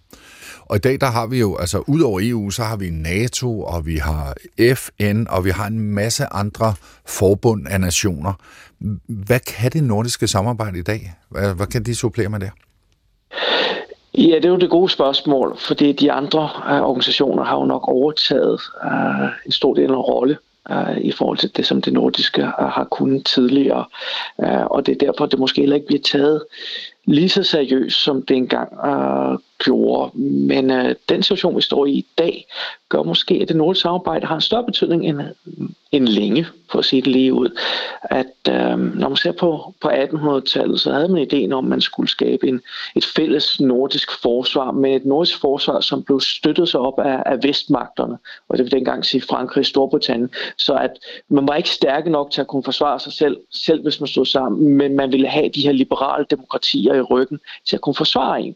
Og 0.70 0.76
i 0.76 0.80
dag, 0.80 1.02
der 1.02 1.08
har 1.08 1.28
vi 1.28 1.40
jo, 1.40 1.56
altså 1.58 1.84
ud 1.88 2.02
over 2.02 2.20
EU, 2.24 2.50
så 2.50 2.64
har 2.64 2.78
vi 2.78 2.90
NATO, 2.90 3.62
og 3.62 3.86
vi 3.86 3.96
har 3.96 4.34
FN, 4.76 5.26
og 5.30 5.46
vi 5.46 5.50
har 5.50 5.68
en 5.68 5.80
masse 5.80 6.26
andre 6.32 6.74
forbund 7.06 7.68
af 7.68 7.82
nationer. 7.82 8.34
Hvad 9.08 9.40
kan 9.40 9.72
det 9.72 9.84
nordiske 9.84 10.28
samarbejde 10.28 10.80
i 10.80 10.82
dag? 10.82 11.14
Hvad, 11.30 11.56
hvad 11.56 11.68
kan 11.68 11.84
de 11.84 11.96
supplere 11.96 12.30
med 12.30 12.40
der? 12.40 12.50
Ja, 14.18 14.36
det 14.36 14.46
er 14.46 14.50
jo 14.50 14.58
det 14.58 14.70
gode 14.70 14.90
spørgsmål, 14.90 15.58
fordi 15.60 15.92
de 15.92 16.12
andre 16.12 16.40
uh, 16.42 16.90
organisationer 16.90 17.44
har 17.44 17.56
jo 17.56 17.66
nok 17.66 17.88
overtaget 17.88 18.62
uh, 18.84 19.28
en 19.46 19.52
stor 19.52 19.74
del 19.74 19.92
af 19.92 20.08
rolle 20.08 20.38
uh, 20.70 20.98
i 20.98 21.12
forhold 21.12 21.38
til 21.38 21.52
det, 21.56 21.66
som 21.66 21.82
det 21.82 21.94
nordiske 21.94 22.42
uh, 22.42 22.66
har 22.66 22.88
kunnet 22.92 23.26
tidligere. 23.26 23.86
Uh, 24.38 24.66
og 24.66 24.86
det 24.86 24.92
er 24.92 25.06
derfor, 25.06 25.26
det 25.26 25.40
måske 25.40 25.62
heller 25.62 25.76
ikke 25.76 25.88
bliver 25.88 26.02
taget 26.12 26.44
lige 27.10 27.30
så 27.30 27.44
seriøst, 27.44 28.04
som 28.04 28.22
det 28.22 28.38
engang 28.38 28.74
uh, 28.74 29.40
gjorde. 29.60 30.18
Men 30.20 30.72
øh, 30.72 30.96
den 31.10 31.24
situation, 31.24 31.56
vi 31.56 31.62
står 31.62 31.86
i 31.86 31.92
i 31.92 32.08
dag, 32.18 32.46
gør 32.90 33.04
måske, 33.04 33.36
at 33.42 33.48
det 33.48 33.56
nordiske 33.56 33.82
samarbejde 33.82 34.28
har 34.28 34.36
en 34.36 34.42
større 34.42 34.64
betydning 34.64 35.06
end, 35.06 35.22
end 35.92 36.08
længe, 36.08 36.48
for 36.72 36.80
at 36.80 36.86
sige 36.86 37.02
det 37.02 37.12
lige 37.12 37.34
ud. 37.34 37.60
At 38.04 38.26
øh, 38.50 38.78
når 38.78 39.10
man 39.10 39.16
ser 39.16 39.32
på, 39.32 39.74
på 39.82 39.90
1800-tallet, 39.90 40.80
så 40.80 40.94
havde 40.94 41.10
man 41.10 41.22
ideen 41.22 41.54
om, 41.54 41.66
at 41.66 41.70
man 41.70 41.82
skulle 41.82 42.10
skabe 42.10 42.48
en, 42.48 42.62
et 42.96 43.06
fælles 43.06 43.60
nordisk 43.60 44.22
forsvar, 44.22 44.72
men 44.72 44.94
et 44.94 45.06
nordisk 45.06 45.42
forsvar, 45.42 45.80
som 45.80 46.04
blev 46.04 46.20
støttet 46.20 46.70
sig 46.70 46.80
op 46.80 47.00
af, 47.00 47.24
af 47.26 47.44
vestmagterne, 47.44 48.18
og 48.50 48.58
det 48.58 48.64
vil 48.66 48.72
dengang 48.72 49.06
sige 49.06 49.22
Frankrig 49.22 49.62
og 49.62 49.66
Storbritannien, 49.66 50.30
så 50.58 50.74
at 50.74 50.92
man 51.30 51.48
var 51.48 51.56
ikke 51.56 51.70
stærke 51.70 52.10
nok 52.10 52.32
til 52.32 52.42
at 52.42 52.48
kunne 52.48 52.64
forsvare 52.64 53.00
sig 53.00 53.14
selv, 53.14 53.38
selv 53.52 53.82
hvis 53.82 54.00
man 54.00 54.08
stod 54.08 54.26
sammen, 54.26 54.74
men 54.78 54.96
man 54.96 55.12
ville 55.12 55.28
have 55.28 55.50
de 55.50 55.62
her 55.62 55.72
liberale 55.72 56.26
demokratier 56.30 56.94
i 56.94 57.02
ryggen 57.02 57.40
til 57.68 57.76
at 57.76 57.82
kunne 57.82 57.96
forsvare 57.96 58.42
en. 58.42 58.56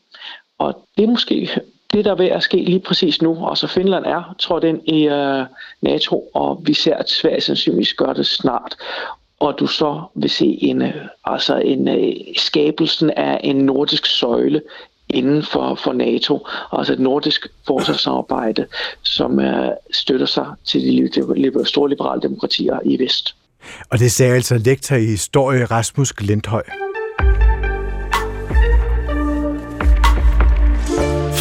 Og 0.64 0.88
det 0.97 1.03
er 1.03 1.07
måske 1.07 1.49
det, 1.93 2.05
der 2.05 2.11
er 2.11 2.16
ved 2.16 2.26
at 2.26 2.43
ske 2.43 2.57
lige 2.57 2.80
præcis 2.80 3.22
nu. 3.22 3.45
Og 3.45 3.57
så 3.57 3.68
Finland 3.68 4.05
er 4.05 4.36
trådt 4.39 4.64
ind 4.64 4.88
i 4.88 5.07
øh, 5.07 5.45
NATO, 5.82 6.30
og 6.34 6.61
vi 6.66 6.74
ser, 6.74 6.95
at 6.95 7.09
Sverige 7.09 7.41
sandsynligvis 7.41 7.93
gør 7.93 8.14
det 8.14 8.26
snart. 8.26 8.76
Og 9.39 9.55
du 9.59 9.68
så 9.68 10.01
vil 10.16 10.30
se 10.30 10.57
en, 10.61 10.82
uh, 10.82 10.89
altså 11.26 11.57
en 11.57 11.88
uh, 11.88 12.14
skabelsen 12.38 13.09
af 13.09 13.39
en 13.43 13.55
nordisk 13.55 14.05
søjle 14.05 14.61
inden 15.09 15.43
for, 15.43 15.76
for 15.76 15.93
NATO, 15.93 16.47
altså 16.72 16.93
et 16.93 16.99
nordisk 16.99 17.47
forsvarssamarbejde, 17.68 18.66
som 19.03 19.39
øh, 19.39 19.70
støtter 19.91 20.26
sig 20.26 20.45
til 20.66 20.82
de 20.82 21.66
store 21.66 21.89
liberale 21.89 22.22
demokratier 22.22 22.80
i 22.86 22.99
vest. 22.99 23.36
Og 23.89 23.99
det 23.99 24.11
sagde 24.11 24.36
altså 24.36 24.57
lektor 24.57 24.95
i 24.95 25.05
historie 25.05 25.66
Rasmus 25.66 26.14
Glendhøj. 26.14 26.64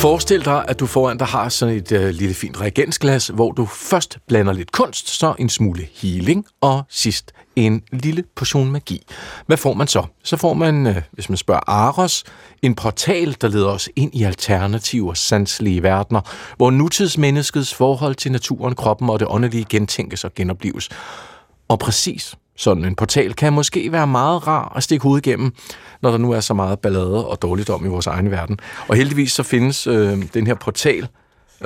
Forestil 0.03 0.45
dig, 0.45 0.65
at 0.69 0.81
du 0.81 0.87
foran 0.87 1.19
dig 1.19 1.27
har 1.27 1.49
sådan 1.49 1.75
et 1.77 1.93
øh, 1.93 2.09
lille 2.09 2.35
fint 2.35 2.61
reagensglas, 2.61 3.29
hvor 3.29 3.53
du 3.53 3.67
først 3.67 4.19
blander 4.29 4.53
lidt 4.53 4.73
kunst, 4.73 5.09
så 5.09 5.35
en 5.39 5.49
smule 5.49 5.89
healing, 5.95 6.47
og 6.61 6.83
sidst 6.89 7.33
en 7.57 7.83
lille 7.93 8.25
portion 8.37 8.73
magi. 8.73 9.03
Hvad 9.47 9.57
får 9.57 9.75
man 9.75 9.87
så? 9.87 10.05
Så 10.25 10.37
får 10.37 10.55
man, 10.55 10.87
øh, 10.87 11.03
hvis 11.13 11.29
man 11.29 11.37
spørger 11.37 11.61
Aros, 11.67 12.25
en 12.63 12.75
portal, 12.75 13.37
der 13.41 13.49
leder 13.49 13.69
os 13.69 13.89
ind 13.97 14.15
i 14.15 14.23
alternative 14.23 15.09
og 15.09 15.17
sanselige 15.17 15.83
verdener, 15.83 16.21
hvor 16.57 16.71
nutidsmenneskets 16.71 17.75
forhold 17.75 18.15
til 18.15 18.33
naturen, 18.33 18.75
kroppen 18.75 19.11
og 19.11 19.21
det 19.21 19.29
åndelige 19.31 19.67
gentænkes 19.69 20.25
og 20.25 20.35
genopleves. 20.35 20.89
Og 21.69 21.79
præcis 21.79 22.35
sådan 22.57 22.85
en 22.85 22.95
portal 22.95 23.35
kan 23.35 23.53
måske 23.53 23.93
være 23.93 24.07
meget 24.07 24.47
rar 24.47 24.73
at 24.77 24.83
stikke 24.83 25.03
hovedet 25.03 25.27
igennem, 25.27 25.53
når 26.03 26.11
der 26.11 26.19
nu 26.19 26.31
er 26.31 26.41
så 26.41 26.55
meget 26.55 26.79
ballade 26.79 27.27
og 27.27 27.43
dårligdom 27.43 27.85
i 27.85 27.89
vores 27.89 28.07
egen 28.07 28.31
verden. 28.31 28.59
Og 28.89 28.97
heldigvis 28.97 29.33
så 29.33 29.43
findes 29.43 29.87
øh, 29.87 30.25
den 30.35 30.47
her 30.47 30.55
portal 30.55 31.09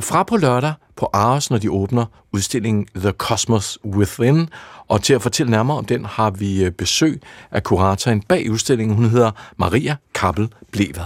fra 0.01 0.23
på 0.23 0.37
lørdag 0.37 0.73
på 0.97 1.11
Aros, 1.13 1.51
når 1.51 1.59
de 1.59 1.71
åbner 1.71 2.05
udstillingen 2.33 2.87
The 2.97 3.11
Cosmos 3.11 3.79
Within. 3.85 4.49
Og 4.89 5.03
til 5.03 5.15
at 5.15 5.23
fortælle 5.23 5.51
nærmere 5.51 5.79
om 5.79 5.85
den 5.85 6.05
har 6.05 6.31
vi 6.31 6.65
øh, 6.65 6.71
besøg 6.71 7.21
af 7.51 7.63
kuratoren 7.63 8.23
bag 8.23 8.51
udstillingen. 8.51 8.97
Hun 8.97 9.11
hedder 9.11 9.31
Maria 9.57 9.97
Kappel 10.15 10.49
Blevad. 10.73 11.05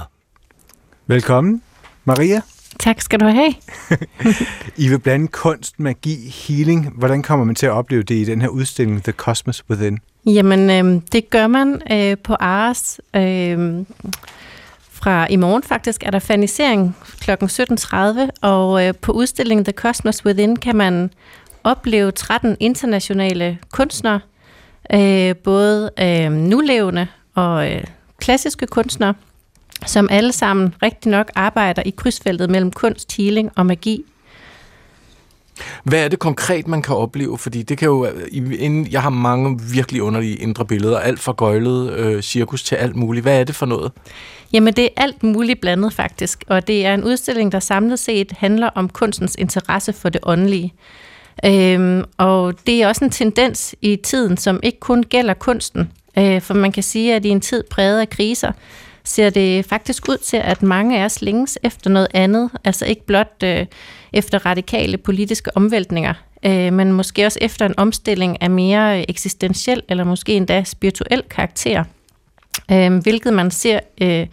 Velkommen, 1.07 1.63
Maria. 2.05 2.43
Tak 2.79 3.01
skal 3.01 3.21
du 3.21 3.25
have. 3.25 3.55
I 4.85 4.89
vil 4.89 4.99
blande 4.99 5.29
kunst, 5.29 5.81
magi, 5.81 6.35
healing. 6.49 6.93
Hvordan 6.99 7.23
kommer 7.23 7.45
man 7.45 7.55
til 7.55 7.67
at 7.67 7.73
opleve 7.73 8.03
det 8.03 8.15
i 8.15 8.25
den 8.25 8.41
her 8.41 8.49
udstilling, 8.49 9.03
The 9.03 9.13
Cosmos 9.13 9.65
Within? 9.71 9.99
Jamen, 10.27 10.71
øh, 10.71 11.03
det 11.13 11.31
gør 11.31 11.47
man 11.47 11.83
øh, 11.93 12.19
på 12.19 12.35
Ars. 12.35 13.01
Øh, 13.17 13.85
fra 14.93 15.27
i 15.31 15.37
morgen 15.37 15.63
faktisk 15.63 16.03
er 16.07 16.11
der 16.11 16.19
fanisering 16.19 16.97
kl. 17.21 17.31
17.30, 17.31 18.31
og 18.41 18.87
øh, 18.87 18.95
på 18.95 19.13
udstillingen 19.13 19.65
The 19.65 19.73
Cosmos 19.73 20.25
Within 20.25 20.57
kan 20.57 20.77
man 20.77 21.11
opleve 21.65 22.11
13 22.11 22.57
internationale 22.61 23.59
kunstnere, 23.73 24.21
øh, 24.95 25.37
både 25.37 25.91
øh, 26.01 26.33
nulevende 26.33 27.07
og 27.35 27.73
øh, 27.73 27.85
klassiske 28.19 28.67
kunstnere, 28.67 29.15
som 29.87 30.09
alle 30.11 30.33
sammen 30.33 30.75
rigtig 30.83 31.11
nok 31.11 31.31
arbejder 31.35 31.83
i 31.83 31.91
krydsfeltet 31.91 32.51
mellem 32.51 32.71
kunst, 32.71 33.17
healing 33.17 33.51
og 33.57 33.67
magi. 33.67 34.05
Hvad 35.85 36.05
er 36.05 36.09
det 36.09 36.19
konkret, 36.19 36.69
man 36.69 36.83
kan 36.83 36.97
opleve? 36.97 37.39
Fordi 37.39 37.63
det 37.63 37.79
kan 37.79 37.87
jo... 37.87 38.07
Jeg 38.91 39.03
har 39.03 39.11
mange 39.11 39.61
virkelig 39.73 40.03
underlige 40.03 40.37
indre 40.37 40.65
billeder. 40.65 40.99
Alt 40.99 41.21
fra 41.21 41.35
gøjlet 41.37 41.93
øh, 41.93 42.23
cirkus 42.23 42.63
til 42.63 42.75
alt 42.75 42.97
muligt. 42.97 43.25
Hvad 43.25 43.41
er 43.41 43.45
det 43.45 43.55
for 43.55 43.67
noget? 43.67 43.93
Jamen, 44.53 44.75
det 44.75 44.85
er 44.85 44.89
alt 44.97 45.23
muligt 45.23 45.61
blandet 45.61 45.93
faktisk. 45.93 46.45
Og 46.49 46.67
det 46.67 46.87
er 46.87 46.95
en 46.95 47.05
udstilling, 47.05 47.53
der 47.53 47.61
samlet 47.61 47.99
set 47.99 48.33
handler 48.33 48.67
om 48.67 48.89
kunstens 48.89 49.37
interesse 49.39 49.93
for 49.93 50.09
det 50.09 50.21
åndelige. 50.23 50.75
Øhm, 51.45 52.05
og 52.19 52.55
det 52.67 52.83
er 52.83 52.89
også 52.89 53.05
en 53.05 53.11
tendens 53.11 53.75
i 53.83 53.97
tiden, 53.97 54.37
som 54.37 54.61
ikke 54.63 54.81
kun 54.81 55.03
gælder 55.03 55.35
kunsten. 55.35 55.93
Øh, 56.19 56.41
for 56.41 56.55
man 56.55 56.73
kan 56.73 56.83
sige, 56.83 57.15
at 57.15 57.25
i 57.25 57.29
en 57.29 57.41
tid 57.41 57.65
præget 57.71 58.01
af 58.01 58.11
kriser, 58.11 58.53
ser 59.05 59.31
det 59.31 59.67
faktisk 59.67 60.09
ud 60.09 60.17
til, 60.17 60.37
at 60.37 60.63
mange 60.63 61.01
af 61.01 61.05
os 61.05 61.23
længes 61.23 61.59
efter 61.63 61.91
noget 61.91 62.09
andet. 62.15 62.51
Altså 62.65 62.87
ikke 62.87 63.07
blot 63.07 63.43
øh, 63.45 63.67
efter 64.13 64.47
radikale 64.47 64.97
politiske 64.97 65.57
omvæltninger, 65.57 66.15
øh, 66.43 66.73
men 66.73 66.93
måske 66.93 67.27
også 67.27 67.39
efter 67.43 67.67
en 67.67 67.75
omstilling 67.77 68.43
af 68.43 68.51
mere 68.51 69.11
eksistentiel 69.11 69.83
eller 69.89 70.05
måske 70.05 70.33
endda 70.33 70.65
spirituel 70.65 71.23
karakter. 71.31 71.85
Øh, 72.71 72.95
hvilket 72.97 73.33
man 73.33 73.51
ser 73.51 73.81
øh, 74.01 74.27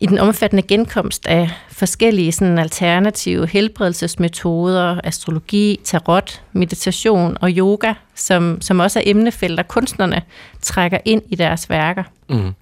i 0.00 0.06
den 0.06 0.18
omfattende 0.18 0.62
genkomst 0.62 1.26
af 1.26 1.50
forskellige 1.68 2.32
sådan, 2.32 2.58
alternative 2.58 3.46
helbredelsesmetoder, 3.46 5.00
astrologi, 5.04 5.80
tarot, 5.84 6.42
meditation 6.52 7.36
og 7.40 7.50
yoga, 7.50 7.94
som, 8.14 8.60
som 8.60 8.80
også 8.80 8.98
er 8.98 9.02
emnefelter, 9.06 9.62
kunstnerne 9.62 10.22
trækker 10.62 10.98
ind 11.04 11.22
i 11.28 11.34
deres 11.34 11.70
værker. 11.70 12.02
Mm. 12.28 12.54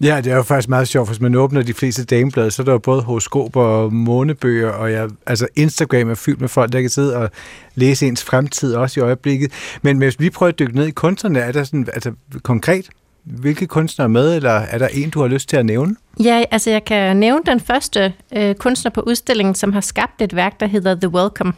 Ja, 0.00 0.20
det 0.20 0.32
er 0.32 0.36
jo 0.36 0.42
faktisk 0.42 0.68
meget 0.68 0.88
sjovt, 0.88 1.08
hvis 1.08 1.20
man 1.20 1.34
åbner 1.34 1.62
de 1.62 1.74
fleste 1.74 2.04
dameblade, 2.04 2.50
så 2.50 2.62
er 2.62 2.64
der 2.64 2.72
jo 2.72 2.78
både 2.78 3.02
horoskoper 3.02 3.62
og 3.62 3.92
månebøger, 3.92 4.70
og 4.70 4.92
jeg, 4.92 5.08
altså 5.26 5.46
Instagram 5.56 6.10
er 6.10 6.14
fyldt 6.14 6.40
med 6.40 6.48
folk, 6.48 6.72
der 6.72 6.80
kan 6.80 6.90
sidde 6.90 7.16
og 7.16 7.30
læse 7.74 8.06
ens 8.06 8.24
fremtid 8.24 8.74
også 8.74 9.00
i 9.00 9.02
øjeblikket. 9.02 9.52
Men 9.82 9.98
hvis 9.98 10.20
vi 10.20 10.30
prøver 10.30 10.52
at 10.52 10.58
dykke 10.58 10.76
ned 10.76 10.86
i 10.86 10.90
kunstnerne, 10.90 11.38
er 11.38 11.52
der 11.52 11.64
sådan, 11.64 11.88
altså 11.94 12.12
konkret, 12.42 12.88
hvilke 13.24 13.66
kunstnere 13.66 14.04
er 14.04 14.08
med, 14.08 14.36
eller 14.36 14.50
er 14.50 14.78
der 14.78 14.88
en, 14.88 15.10
du 15.10 15.20
har 15.20 15.28
lyst 15.28 15.48
til 15.48 15.56
at 15.56 15.66
nævne? 15.66 15.96
Ja, 16.24 16.44
altså 16.50 16.70
jeg 16.70 16.84
kan 16.84 17.16
nævne 17.16 17.42
den 17.46 17.60
første 17.60 18.12
øh, 18.36 18.54
kunstner 18.54 18.90
på 18.90 19.00
udstillingen, 19.00 19.54
som 19.54 19.72
har 19.72 19.80
skabt 19.80 20.22
et 20.22 20.36
værk, 20.36 20.60
der 20.60 20.66
hedder 20.66 20.94
The 20.94 21.08
Welcome. 21.08 21.52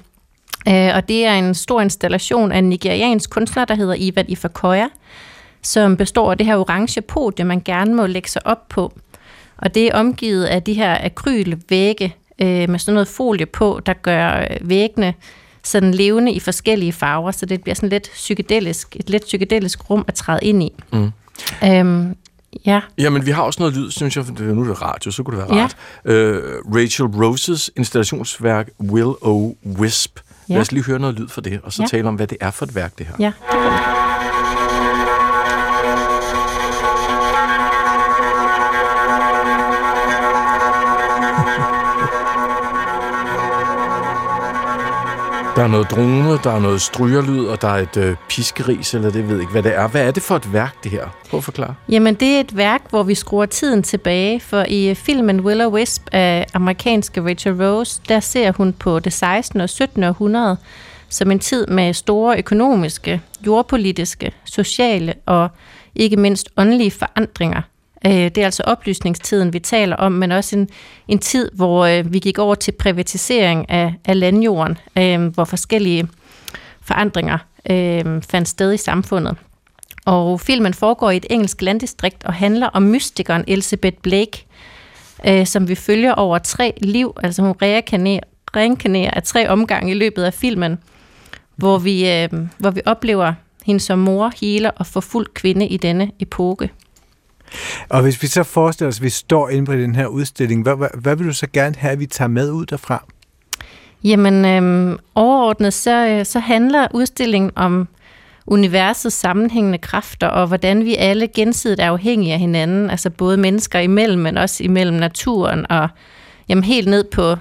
Øh, 0.68 0.91
og 0.95 1.09
det 1.09 1.24
er 1.24 1.34
en 1.34 1.55
stor 1.55 1.80
installation 1.80 2.53
af 2.53 2.59
en 2.59 2.68
nigeriansk 2.68 3.30
kunstner, 3.30 3.64
der 3.64 3.74
hedder 3.74 3.95
Ivan 3.99 4.24
Ifakoya, 4.28 4.86
som 5.63 5.97
består 5.97 6.31
af 6.31 6.39
det 6.39 6.47
her 6.47 6.57
orange 6.57 7.01
podie, 7.01 7.45
man 7.45 7.63
gerne 7.65 7.95
må 7.95 8.07
lægge 8.07 8.29
sig 8.29 8.47
op 8.47 8.69
på. 8.69 8.93
Og 9.57 9.75
det 9.75 9.87
er 9.87 9.95
omgivet 9.95 10.45
af 10.45 10.63
de 10.63 10.73
her 10.75 10.99
akrylvægge 11.05 12.15
øh, 12.39 12.71
med 12.71 12.79
sådan 12.79 12.95
noget 12.95 13.09
folie 13.09 13.47
på, 13.47 13.81
der 13.87 13.93
gør 13.93 14.47
væggene 14.61 15.15
sådan 15.65 15.95
levende 15.95 16.33
i 16.33 16.41
forskellige 16.41 16.93
farver, 16.93 17.31
så 17.31 17.47
det 17.47 17.63
bliver 17.63 17.75
sådan 17.75 17.89
lidt 17.89 18.11
psykedelisk, 18.15 18.97
et 18.97 19.11
lidt 19.11 19.25
psykedelisk 19.25 19.91
rum 19.91 20.05
at 20.09 20.15
træde 20.15 20.39
ind 20.43 20.63
i. 20.63 20.73
Mm. 20.93 21.11
Øhm, 21.65 22.17
ja. 22.67 22.81
Jamen, 22.99 23.27
vi 23.27 23.31
har 23.31 23.43
også 23.43 23.61
noget 23.61 23.77
lyd, 23.77 23.91
synes 23.91 24.17
jeg, 24.17 24.25
for 24.25 24.43
nu 24.43 24.63
er 24.63 24.67
det 24.67 24.83
radio, 24.83 25.11
så 25.11 25.23
kunne 25.23 25.41
det 25.41 25.49
være 25.49 25.63
rart. 25.63 25.77
Ja. 26.05 26.13
Øh, 26.13 26.63
Rachel 26.75 27.07
Roses 27.07 27.71
installationsværk 27.77 28.69
Will 28.81 29.15
O 29.23 29.55
Wisp. 29.67 30.19
Ja. 30.49 30.55
Lad 30.55 30.61
os 30.61 30.73
lige 30.73 30.85
høre 30.85 30.99
noget 30.99 31.21
lyd 31.21 31.29
for 31.29 31.41
det, 31.41 31.61
og 31.63 31.73
så 31.73 31.83
ja. 31.83 31.87
tale 31.87 32.09
om, 32.09 32.15
hvad 32.15 32.27
det 32.27 32.39
er 32.41 32.51
for 32.51 32.65
et 32.65 32.75
værk, 32.75 32.99
det 32.99 33.07
her. 33.07 33.15
Ja, 33.19 33.33
Der 45.59 45.65
er 45.65 45.69
noget 45.69 45.91
drone, 45.91 46.39
der 46.45 46.51
er 46.51 46.61
noget 46.61 46.81
strygerlyd, 46.81 47.45
og 47.45 47.63
der 47.63 47.69
er 47.69 47.79
et 47.79 47.97
øh, 47.97 48.17
piskeris, 48.29 48.95
eller 48.95 49.11
det 49.11 49.29
ved 49.29 49.33
jeg 49.33 49.41
ikke, 49.41 49.53
hvad 49.53 49.63
det 49.63 49.75
er. 49.75 49.89
Hvad 49.89 50.07
er 50.07 50.11
det 50.11 50.23
for 50.23 50.37
et 50.37 50.53
værk, 50.53 50.85
det 50.85 50.91
her? 50.91 51.09
Prøv 51.31 51.39
at 51.39 51.45
forklare. 51.45 51.75
Jamen, 51.89 52.15
det 52.15 52.37
er 52.37 52.41
et 52.41 52.57
værk, 52.57 52.83
hvor 52.91 53.03
vi 53.03 53.15
skruer 53.15 53.47
tiden 53.47 53.83
tilbage, 53.83 54.41
for 54.41 54.65
i 54.69 54.91
øh, 54.91 54.97
filmen 54.97 55.41
Willow 55.41 55.71
Wisp 55.71 56.03
af 56.13 56.47
amerikanske 56.55 57.23
Rachel 57.25 57.65
Rose, 57.65 58.01
der 58.09 58.21
ser 58.21 58.53
hun 58.53 58.73
på 58.73 58.99
det 58.99 59.13
16. 59.13 59.61
og 59.61 59.69
17. 59.69 60.05
århundrede 60.05 60.57
som 61.09 61.31
en 61.31 61.39
tid 61.39 61.67
med 61.67 61.95
store 61.95 62.39
økonomiske, 62.39 63.21
jordpolitiske, 63.47 64.33
sociale 64.45 65.15
og 65.27 65.49
ikke 65.95 66.17
mindst 66.17 66.49
åndelige 66.57 66.91
forandringer 66.91 67.63
Øh, 68.07 68.12
det 68.12 68.38
er 68.38 68.44
altså 68.44 68.62
oplysningstiden, 68.66 69.53
vi 69.53 69.59
taler 69.59 69.96
om, 69.96 70.12
men 70.12 70.32
også 70.32 70.57
en, 70.57 70.68
en 71.09 71.18
tid, 71.18 71.51
hvor 71.55 71.84
øh, 71.84 72.12
vi 72.12 72.18
gik 72.18 72.38
over 72.38 72.55
til 72.55 72.72
privatisering 72.72 73.70
af, 73.70 73.94
af 74.05 74.20
landjorden, 74.20 74.78
øh, 74.99 75.26
hvor 75.26 75.44
forskellige 75.44 76.09
forandringer 76.82 77.38
øh, 77.70 78.22
fandt 78.22 78.49
sted 78.49 78.72
i 78.72 78.76
samfundet. 78.76 79.36
Og 80.07 80.40
filmen 80.40 80.74
foregår 80.74 81.11
i 81.11 81.16
et 81.16 81.26
engelsk 81.30 81.62
landdistrikt 81.62 82.24
og 82.24 82.34
handler 82.34 82.66
om 82.66 82.82
mystikeren 82.82 83.44
Elizabeth 83.46 83.96
Blake, 84.03 84.46
øh, 85.26 85.46
som 85.46 85.68
vi 85.68 85.74
følger 85.74 86.12
over 86.12 86.38
tre 86.38 86.74
liv. 86.82 87.16
Altså 87.22 87.42
hun 87.42 87.55
reinkarnerer 88.57 89.11
af 89.11 89.22
tre 89.22 89.49
omgange 89.49 89.90
i 89.90 89.94
løbet 89.94 90.24
af 90.24 90.34
filmen, 90.34 90.78
hvor 91.57 91.78
vi, 91.78 92.11
øh, 92.11 92.28
hvor 92.59 92.70
vi 92.70 92.80
oplever 92.86 93.32
hende 93.66 93.80
som 93.80 93.99
mor, 93.99 94.32
healer 94.40 94.70
og 94.70 94.86
forfulgt 94.86 95.34
kvinde 95.34 95.66
i 95.66 95.76
denne 95.76 96.11
epoke. 96.20 96.70
Og 97.88 98.03
hvis 98.03 98.22
vi 98.22 98.26
så 98.26 98.42
forestiller 98.42 98.88
os, 98.88 98.96
at 98.96 99.03
vi 99.03 99.11
står 99.11 99.49
inde 99.49 99.66
på 99.66 99.72
den 99.72 99.96
her 99.96 100.07
udstilling, 100.07 100.62
hvad, 100.62 100.76
hvad, 100.76 100.88
hvad 100.94 101.16
vil 101.16 101.26
du 101.26 101.32
så 101.32 101.46
gerne 101.53 101.74
have, 101.78 101.92
at 101.92 102.01
vi 102.01 102.07
tager 102.07 102.28
med 102.28 102.51
ud 102.51 102.66
derfra? 102.66 103.05
Jamen, 104.05 104.44
øhm, 104.44 104.99
overordnet 105.14 105.74
så, 105.74 106.07
øh, 106.07 106.26
så 106.26 106.38
handler 106.38 106.86
udstillingen 106.94 107.51
om 107.57 107.88
universets 108.46 109.16
sammenhængende 109.16 109.78
kræfter, 109.78 110.26
og 110.26 110.46
hvordan 110.46 110.84
vi 110.84 110.96
alle 110.96 111.28
gensidigt 111.28 111.80
er 111.80 111.90
afhængige 111.90 112.32
af 112.32 112.38
hinanden, 112.38 112.90
altså 112.90 113.11
både 113.11 113.36
mennesker 113.36 113.78
imellem, 113.78 114.22
men 114.22 114.36
også 114.36 114.64
imellem 114.64 114.96
naturen, 114.96 115.70
og 115.70 115.88
jamen, 116.49 116.64
helt 116.64 116.88
ned 116.88 117.05
på 117.05 117.36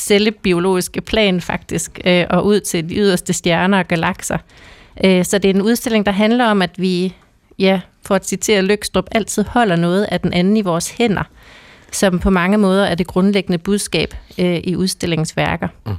cellebiologiske 0.00 1.00
plan 1.00 1.40
faktisk, 1.40 2.00
øh, 2.04 2.24
og 2.30 2.46
ud 2.46 2.60
til 2.60 2.88
de 2.88 2.94
yderste 2.94 3.32
stjerner 3.32 3.78
og 3.78 3.88
galakser. 3.88 4.38
Øh, 5.04 5.24
så 5.24 5.38
det 5.38 5.50
er 5.50 5.54
en 5.54 5.62
udstilling, 5.62 6.06
der 6.06 6.12
handler 6.12 6.46
om, 6.46 6.62
at 6.62 6.70
vi, 6.76 7.14
ja, 7.58 7.80
for 8.06 8.14
at 8.14 8.26
citere 8.28 8.62
Lykstrup, 8.62 9.04
altid 9.12 9.44
holder 9.44 9.76
noget 9.76 10.04
af 10.10 10.20
den 10.20 10.32
anden 10.32 10.56
i 10.56 10.62
vores 10.62 10.90
hænder, 10.90 11.22
som 11.92 12.18
på 12.18 12.30
mange 12.30 12.58
måder 12.58 12.84
er 12.84 12.94
det 12.94 13.06
grundlæggende 13.06 13.58
budskab 13.58 14.14
øh, 14.38 14.60
i 14.64 14.76
udstillingens 14.76 15.36
værker. 15.36 15.68
Mm. 15.86 15.94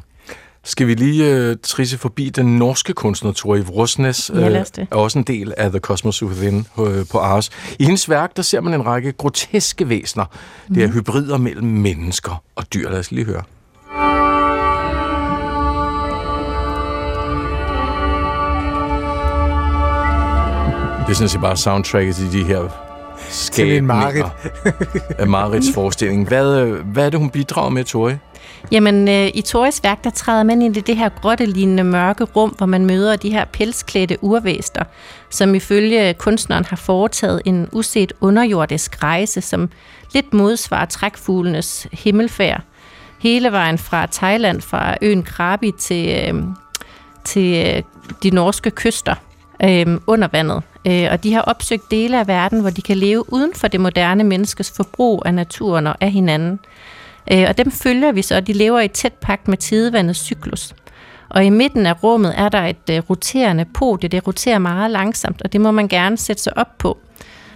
Skal 0.63 0.87
vi 0.87 0.93
lige 0.93 1.49
uh, 1.49 1.55
trisse 1.63 1.97
forbi 1.97 2.29
den 2.29 2.57
norske 2.57 2.93
kunstner 2.93 3.31
Tori 3.31 3.61
Vrosnes, 3.61 4.31
Ja, 4.33 4.63
det. 4.63 4.87
er 4.91 4.95
også 4.95 5.19
en 5.19 5.23
del 5.23 5.53
af 5.57 5.69
The 5.69 5.79
Cosmos 5.79 6.23
Within 6.23 6.65
uh, 6.77 6.87
på 7.11 7.17
Ars. 7.19 7.49
I 7.79 7.83
hendes 7.83 8.09
værk, 8.09 8.37
der 8.37 8.41
ser 8.41 8.61
man 8.61 8.73
en 8.73 8.85
række 8.85 9.11
groteske 9.11 9.89
væsener. 9.89 10.25
Mm. 10.67 10.75
Det 10.75 10.83
er 10.83 10.87
hybrider 10.87 11.37
mellem 11.37 11.67
mennesker 11.67 12.43
og 12.55 12.73
dyr. 12.73 12.89
Lad 12.89 12.99
os 12.99 13.11
lige 13.11 13.25
høre. 13.25 13.43
Det 21.09 21.15
er 21.15 21.17
sådan 21.17 21.29
set 21.29 21.41
bare 21.41 21.57
soundtracket 21.57 22.15
til 22.15 22.31
de 22.31 22.43
her 22.43 22.67
Til 23.51 23.77
en 23.77 23.85
Marit. 23.85 24.15
skabninger 24.15 24.29
af 25.17 25.27
Marits 25.27 25.67
forestilling. 25.73 26.27
Hvad, 26.27 26.65
hvad 26.65 27.05
er 27.05 27.09
det, 27.09 27.19
hun 27.19 27.29
bidrager 27.29 27.69
med, 27.69 27.83
Tori? 27.83 28.13
Jamen, 28.71 29.07
øh, 29.07 29.31
i 29.33 29.41
Toris 29.41 29.83
værk, 29.83 30.03
der 30.03 30.09
træder 30.09 30.43
man 30.43 30.61
ind 30.61 30.77
i 30.77 30.79
det 30.79 30.97
her 30.97 31.09
grottelignende 31.09 31.83
mørke 31.83 32.23
rum, 32.23 32.49
hvor 32.49 32.65
man 32.65 32.85
møder 32.85 33.15
de 33.15 33.29
her 33.29 33.45
pelsklædte 33.45 34.17
urvæster, 34.21 34.83
som 35.29 35.55
ifølge 35.55 36.13
kunstneren 36.13 36.65
har 36.65 36.75
foretaget 36.75 37.41
en 37.45 37.69
uset 37.71 38.13
underjordisk 38.21 39.03
rejse, 39.03 39.41
som 39.41 39.69
lidt 40.13 40.33
modsvarer 40.33 40.85
trækfuglenes 40.85 41.87
himmelfærd. 41.91 42.61
Hele 43.19 43.51
vejen 43.51 43.77
fra 43.77 44.05
Thailand, 44.05 44.61
fra 44.61 44.95
øen 45.01 45.23
Krabi 45.23 45.71
til, 45.79 46.09
øh, 46.09 46.43
til 47.23 47.67
øh, 47.67 47.83
de 48.23 48.29
norske 48.29 48.71
kyster 48.71 49.15
øh, 49.63 49.87
under 50.07 50.27
vandet. 50.31 50.63
Øh, 50.87 51.07
og 51.11 51.23
de 51.23 51.33
har 51.33 51.41
opsøgt 51.41 51.91
dele 51.91 52.19
af 52.19 52.27
verden, 52.27 52.61
hvor 52.61 52.69
de 52.69 52.81
kan 52.81 52.97
leve 52.97 53.33
uden 53.33 53.53
for 53.55 53.67
det 53.67 53.79
moderne 53.79 54.23
menneskes 54.23 54.71
forbrug 54.75 55.23
af 55.25 55.33
naturen 55.33 55.87
og 55.87 55.95
af 56.01 56.11
hinanden. 56.11 56.59
Øh, 57.31 57.45
og 57.49 57.57
dem 57.57 57.71
følger 57.71 58.11
vi 58.11 58.21
så, 58.21 58.35
og 58.35 58.47
de 58.47 58.53
lever 58.53 58.79
i 58.79 58.87
tæt 58.87 59.13
pagt 59.13 59.47
med 59.47 59.57
tidevandets 59.57 60.19
cyklus. 60.19 60.75
Og 61.29 61.45
i 61.45 61.49
midten 61.49 61.85
af 61.85 62.03
rummet 62.03 62.33
er 62.37 62.49
der 62.49 62.61
et 62.65 62.89
øh, 62.91 63.01
roterende 63.09 63.65
podie. 63.73 64.09
Det 64.09 64.27
roterer 64.27 64.59
meget 64.59 64.91
langsomt, 64.91 65.41
og 65.41 65.53
det 65.53 65.61
må 65.61 65.71
man 65.71 65.87
gerne 65.87 66.17
sætte 66.17 66.41
sig 66.41 66.57
op 66.57 66.77
på. 66.77 66.97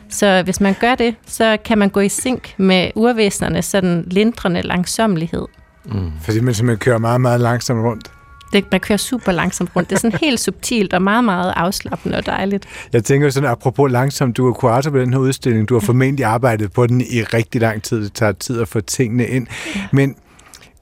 Så 0.09 0.41
hvis 0.43 0.61
man 0.61 0.75
gør 0.79 0.95
det, 0.95 1.15
så 1.27 1.57
kan 1.65 1.77
man 1.77 1.89
gå 1.89 1.99
i 1.99 2.09
synk 2.09 2.53
med 2.57 2.91
urvæsenernes 2.95 3.65
sådan 3.65 4.03
lindrende 4.07 4.61
langsomlighed. 4.61 5.45
Mm. 5.85 6.11
Fordi 6.21 6.39
man 6.39 6.53
simpelthen 6.53 6.79
kører 6.79 6.97
meget, 6.97 7.21
meget 7.21 7.41
langsomt 7.41 7.83
rundt. 7.83 8.11
Det, 8.53 8.65
man 8.71 8.79
kører 8.79 8.97
super 8.97 9.31
langsomt 9.31 9.69
rundt. 9.75 9.89
Det 9.89 9.95
er 9.95 9.99
sådan 9.99 10.19
helt 10.19 10.39
subtilt 10.39 10.93
og 10.93 11.01
meget, 11.01 11.23
meget 11.23 11.53
afslappende 11.55 12.17
og 12.17 12.25
dejligt. 12.25 12.65
Jeg 12.93 13.03
tænker 13.03 13.29
sådan, 13.29 13.49
apropos 13.49 13.91
langsomt, 13.91 14.37
du 14.37 14.47
er 14.47 14.53
kurator 14.53 14.91
på 14.91 14.97
den 14.97 15.13
her 15.13 15.19
udstilling, 15.19 15.69
du 15.69 15.73
har 15.73 15.79
formentlig 15.79 16.25
arbejdet 16.25 16.71
på 16.71 16.87
den 16.87 17.01
i 17.01 17.23
rigtig 17.23 17.61
lang 17.61 17.83
tid, 17.83 18.03
det 18.03 18.13
tager 18.13 18.31
tid 18.31 18.61
at 18.61 18.67
få 18.67 18.81
tingene 18.81 19.27
ind. 19.27 19.47
Men 19.91 20.15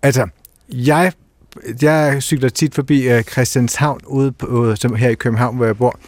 altså, 0.02 0.28
jeg, 0.70 1.12
jeg 1.82 2.24
cykler 2.24 2.50
tit 2.50 2.76
forbi 2.76 3.14
uh, 3.14 3.22
Christianshavn 3.22 4.00
ude 4.08 4.32
på, 4.32 4.76
som 4.76 4.96
her 4.96 5.10
i 5.10 5.16
København, 5.16 5.56
hvor 5.56 5.66
jeg 5.66 5.78
bor. 5.78 6.00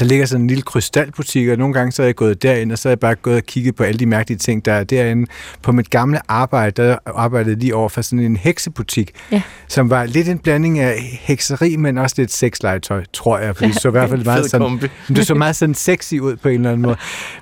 Der 0.00 0.06
ligger 0.06 0.26
sådan 0.26 0.42
en 0.42 0.46
lille 0.48 0.62
krystalbutik, 0.62 1.48
og 1.48 1.56
nogle 1.56 1.74
gange 1.74 1.92
så 1.92 2.02
er 2.02 2.06
jeg 2.06 2.14
gået 2.14 2.42
derind, 2.42 2.72
og 2.72 2.78
så 2.78 2.88
er 2.88 2.90
jeg 2.90 3.00
bare 3.00 3.14
gået 3.14 3.36
og 3.36 3.42
kigget 3.42 3.74
på 3.74 3.82
alle 3.82 3.98
de 3.98 4.06
mærkelige 4.06 4.38
ting, 4.38 4.64
der 4.64 4.72
er 4.72 4.84
derinde. 4.84 5.26
På 5.62 5.72
mit 5.72 5.90
gamle 5.90 6.18
arbejde, 6.28 6.82
der 6.82 6.96
arbejdede 7.06 7.58
lige 7.58 7.74
over 7.74 7.88
for 7.88 8.02
sådan 8.02 8.18
en 8.18 8.36
heksebutik, 8.36 9.10
Ja. 9.32 9.42
som 9.68 9.90
var 9.90 10.04
lidt 10.04 10.28
en 10.28 10.38
blanding 10.38 10.78
af 10.78 11.18
hekseri, 11.20 11.76
men 11.76 11.98
også 11.98 12.14
lidt 12.18 12.32
sexlegetøj, 12.32 13.04
tror 13.12 13.38
jeg, 13.38 13.56
fordi 13.56 13.68
det 13.70 13.80
så 13.82 13.88
i 13.88 13.90
hvert 13.90 14.10
fald 14.10 14.24
meget 14.32 14.50
sådan, 14.50 14.68
kombi. 14.68 14.86
det 15.08 15.26
så 15.26 15.34
meget 15.34 15.56
sådan 15.56 15.74
sexy 15.74 16.14
ud 16.14 16.36
på 16.36 16.48
en 16.48 16.54
eller 16.54 16.70
anden 16.70 16.82
måde. 16.82 16.96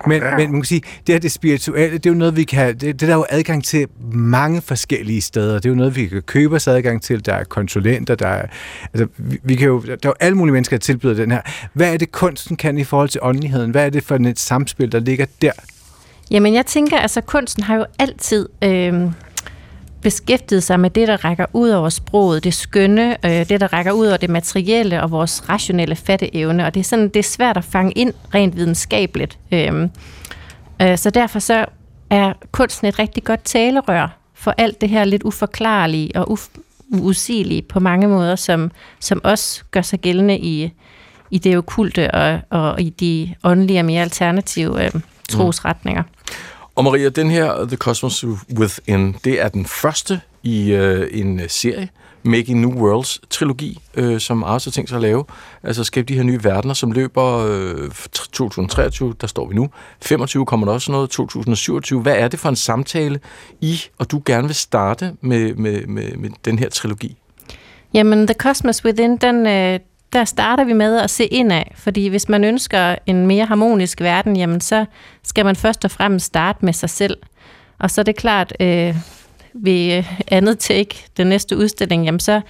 Men, 0.07 0.23
men 0.37 0.51
man 0.51 0.61
kan 0.61 0.63
sige, 0.63 0.81
det 1.07 1.15
her 1.15 1.19
det 1.19 1.31
spirituelle, 1.31 1.97
det 1.97 2.05
er 2.05 2.09
jo 2.09 2.17
noget, 2.17 2.35
vi 2.35 2.43
kan, 2.43 2.67
det, 2.73 2.81
det 2.81 3.03
er 3.03 3.07
der 3.07 3.15
jo 3.15 3.25
adgang 3.29 3.63
til 3.63 3.87
mange 4.13 4.61
forskellige 4.61 5.21
steder. 5.21 5.53
Det 5.55 5.65
er 5.65 5.69
jo 5.69 5.75
noget, 5.75 5.95
vi 5.95 6.05
kan 6.07 6.21
købe 6.21 6.55
os 6.55 6.67
adgang 6.67 7.01
til. 7.01 7.25
Der 7.25 7.33
er 7.33 7.43
konsulenter, 7.43 8.15
der 8.15 8.27
er, 8.27 8.47
altså, 8.93 9.07
vi, 9.17 9.39
vi 9.43 9.55
kan 9.55 9.67
jo, 9.67 9.81
der 9.81 9.91
er 9.91 9.97
jo 10.05 10.13
alle 10.19 10.37
mulige 10.37 10.53
mennesker, 10.53 10.77
der 10.77 10.81
tilbyder 10.81 11.13
den 11.13 11.31
her. 11.31 11.41
Hvad 11.73 11.93
er 11.93 11.97
det, 11.97 12.11
kunsten 12.37 12.57
kan 12.57 12.77
i 12.77 12.83
forhold 12.83 13.09
til 13.09 13.21
åndeligheden? 13.23 13.71
Hvad 13.71 13.85
er 13.85 13.89
det 13.89 14.03
for 14.03 14.15
et 14.15 14.39
samspil, 14.39 14.91
der 14.91 14.99
ligger 14.99 15.25
der? 15.41 15.51
Jamen, 16.31 16.53
jeg 16.53 16.65
tænker, 16.65 16.97
altså 16.97 17.21
kunsten 17.21 17.63
har 17.63 17.75
jo 17.75 17.85
altid 17.99 18.49
øh, 18.61 19.11
beskæftiget 20.01 20.63
sig 20.63 20.79
med 20.79 20.89
det, 20.89 21.07
der 21.07 21.25
rækker 21.25 21.45
ud 21.53 21.69
over 21.69 21.89
sproget, 21.89 22.43
det 22.43 22.53
skønne, 22.53 23.25
øh, 23.25 23.49
det, 23.49 23.61
der 23.61 23.73
rækker 23.73 23.91
ud 23.91 24.07
over 24.07 24.17
det 24.17 24.29
materielle 24.29 25.03
og 25.03 25.11
vores 25.11 25.49
rationelle 25.49 25.95
fatteevne. 25.95 26.65
Og 26.65 26.73
det 26.73 26.79
er, 26.79 26.83
sådan, 26.83 27.09
det 27.09 27.19
er 27.19 27.23
svært 27.23 27.57
at 27.57 27.63
fange 27.63 27.91
ind 27.91 28.13
rent 28.33 28.55
videnskabeligt. 28.55 29.39
Øh, 29.51 29.89
øh, 30.81 30.97
så 30.97 31.09
derfor 31.09 31.39
så 31.39 31.65
er 32.09 32.33
kunsten 32.51 32.87
et 32.87 32.99
rigtig 32.99 33.23
godt 33.23 33.43
talerør 33.43 34.17
for 34.33 34.53
alt 34.57 34.81
det 34.81 34.89
her 34.89 35.03
lidt 35.03 35.23
uforklarlige 35.23 36.11
og 36.15 36.31
uf- 36.31 36.61
usigelige 37.01 37.61
på 37.61 37.79
mange 37.79 38.07
måder, 38.07 38.35
som, 38.35 38.71
som 38.99 39.21
også 39.23 39.63
gør 39.71 39.81
sig 39.81 39.99
gældende 39.99 40.37
i, 40.37 40.71
i 41.31 41.37
det 41.37 41.57
okulte 41.57 42.11
og, 42.11 42.39
og 42.49 42.81
i 42.81 42.89
de 42.89 43.35
åndelige 43.43 43.79
og 43.79 43.85
mere 43.85 44.01
alternative 44.01 44.85
øh, 44.85 44.91
trosretninger. 45.29 46.03
Og 46.75 46.83
Maria, 46.83 47.09
den 47.09 47.31
her 47.31 47.65
The 47.65 47.77
Cosmos 47.77 48.25
Within, 48.57 49.15
det 49.23 49.41
er 49.41 49.47
den 49.47 49.65
første 49.65 50.21
i 50.43 50.71
øh, 50.71 51.07
en 51.11 51.39
øh, 51.39 51.49
serie, 51.49 51.89
Making 52.23 52.59
New 52.59 52.71
Worlds 52.71 53.21
trilogi, 53.29 53.79
øh, 53.95 54.19
som 54.19 54.43
Ars 54.43 54.65
har 54.65 54.71
tænkt 54.71 54.89
sig 54.89 54.95
at 54.95 55.01
lave. 55.01 55.25
Altså 55.63 55.83
skabe 55.83 56.07
de 56.07 56.13
her 56.13 56.23
nye 56.23 56.43
verdener, 56.43 56.73
som 56.73 56.91
løber 56.91 57.45
øh, 57.49 57.89
2023, 58.11 59.13
der 59.21 59.27
står 59.27 59.47
vi 59.47 59.55
nu. 59.55 59.69
25 60.01 60.45
kommer 60.45 60.65
der 60.65 60.73
også 60.73 60.91
noget, 60.91 61.09
2027. 61.09 62.01
Hvad 62.01 62.15
er 62.15 62.27
det 62.27 62.39
for 62.39 62.49
en 62.49 62.55
samtale, 62.55 63.19
I 63.61 63.81
og 63.97 64.11
du 64.11 64.21
gerne 64.25 64.47
vil 64.47 64.55
starte 64.55 65.13
med, 65.21 65.53
med, 65.53 65.85
med, 65.87 66.11
med 66.17 66.29
den 66.45 66.59
her 66.59 66.69
trilogi? 66.69 67.17
Jamen, 67.93 68.27
The 68.27 68.33
Cosmos 68.33 68.85
Within, 68.85 69.17
den, 69.17 69.47
øh, 69.47 69.79
der 70.13 70.25
starter 70.25 70.63
vi 70.63 70.73
med 70.73 70.97
at 70.97 71.09
se 71.09 71.25
indad, 71.25 71.63
fordi 71.75 72.07
hvis 72.07 72.29
man 72.29 72.43
ønsker 72.43 72.95
en 73.05 73.27
mere 73.27 73.45
harmonisk 73.45 74.01
verden, 74.01 74.37
jamen 74.37 74.61
så 74.61 74.85
skal 75.23 75.45
man 75.45 75.55
først 75.55 75.85
og 75.85 75.91
fremmest 75.91 76.25
starte 76.25 76.65
med 76.65 76.73
sig 76.73 76.89
selv. 76.89 77.17
Og 77.79 77.91
så 77.91 78.01
er 78.01 78.03
det 78.03 78.15
klart, 78.15 78.53
øh, 78.59 78.95
ved 79.53 79.97
øh, 79.97 80.13
andet 80.27 80.59
take, 80.59 81.05
den 81.17 81.27
næste 81.27 81.57
udstilling, 81.57 82.05
jamen 82.05 82.19
så, 82.19 82.41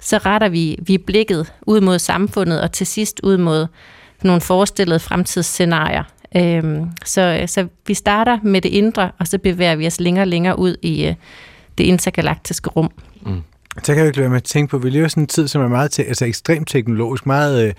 så 0.00 0.18
retter 0.18 0.48
vi, 0.48 0.78
vi 0.82 0.98
blikket 0.98 1.52
ud 1.62 1.80
mod 1.80 1.98
samfundet, 1.98 2.60
og 2.60 2.72
til 2.72 2.86
sidst 2.86 3.20
ud 3.22 3.36
mod 3.36 3.66
nogle 4.22 4.40
forestillede 4.40 5.00
fremtidsscenarier. 5.00 6.02
Øh, 6.36 6.86
så, 7.04 7.44
så 7.46 7.68
vi 7.86 7.94
starter 7.94 8.38
med 8.42 8.60
det 8.60 8.68
indre, 8.68 9.10
og 9.18 9.26
så 9.26 9.38
bevæger 9.38 9.76
vi 9.76 9.86
os 9.86 10.00
længere 10.00 10.22
og 10.22 10.28
længere 10.28 10.58
ud 10.58 10.76
i 10.82 11.06
øh, 11.06 11.14
det 11.78 11.84
intergalaktiske 11.84 12.70
rum. 12.70 12.90
Mm. 13.22 13.42
Så 13.82 13.86
kan 13.86 13.96
jeg 13.96 14.02
jo 14.02 14.06
ikke 14.06 14.16
lade 14.16 14.22
være 14.22 14.30
med 14.30 14.36
at 14.36 14.44
tænke 14.44 14.70
på, 14.70 14.76
at 14.76 14.84
vi 14.84 14.90
lever 14.90 15.06
i 15.06 15.08
sådan 15.08 15.22
en 15.22 15.26
tid, 15.26 15.48
som 15.48 15.62
er 15.62 15.68
meget 15.68 15.90
te- 15.90 16.04
altså 16.04 16.24
ekstremt 16.24 16.68
teknologisk, 16.68 17.26
meget, 17.26 17.66
øh, 17.66 17.74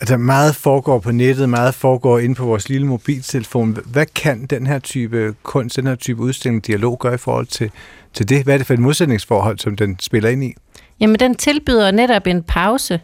altså 0.00 0.16
meget 0.16 0.54
foregår 0.54 0.98
på 0.98 1.12
nettet, 1.12 1.48
meget 1.48 1.74
foregår 1.74 2.18
inde 2.18 2.34
på 2.34 2.44
vores 2.44 2.68
lille 2.68 2.86
mobiltelefon. 2.86 3.78
Hvad 3.84 4.06
kan 4.06 4.46
den 4.46 4.66
her 4.66 4.78
type 4.78 5.34
kunst, 5.42 5.76
den 5.76 5.86
her 5.86 5.94
type 5.94 6.20
udstilling, 6.20 6.66
dialog 6.66 6.98
gøre 6.98 7.14
i 7.14 7.18
forhold 7.18 7.46
til, 7.46 7.70
til 8.14 8.28
det? 8.28 8.44
Hvad 8.44 8.54
er 8.54 8.58
det 8.58 8.66
for 8.66 8.74
et 8.74 8.80
modsætningsforhold, 8.80 9.58
som 9.58 9.76
den 9.76 9.96
spiller 10.00 10.30
ind 10.30 10.44
i? 10.44 10.54
Jamen, 11.00 11.16
den 11.16 11.34
tilbyder 11.34 11.90
netop 11.90 12.26
en 12.26 12.42
pause 12.42 13.00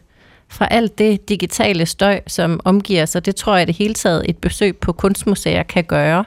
fra 0.49 0.69
alt 0.71 0.99
det 0.99 1.29
digitale 1.29 1.87
støj, 1.87 2.21
som 2.27 2.61
omgiver 2.65 3.03
os, 3.03 3.17
og 3.17 3.27
det 3.27 3.37
tror 3.37 3.57
jeg 3.57 3.67
det 3.67 3.77
hele 3.77 3.95
taget 3.95 4.23
et 4.29 4.39
besøg 4.39 4.77
på 4.77 4.93
kunstmuseer 4.93 5.63
kan 5.63 5.85
gøre, 5.85 6.25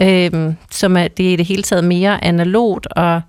øhm, 0.00 0.54
som 0.70 0.96
er 0.96 1.08
det 1.08 1.28
er 1.28 1.32
i 1.32 1.36
det 1.36 1.46
hele 1.46 1.62
taget 1.62 1.84
mere 1.84 2.24
analogt, 2.24 2.86
og, 2.86 3.20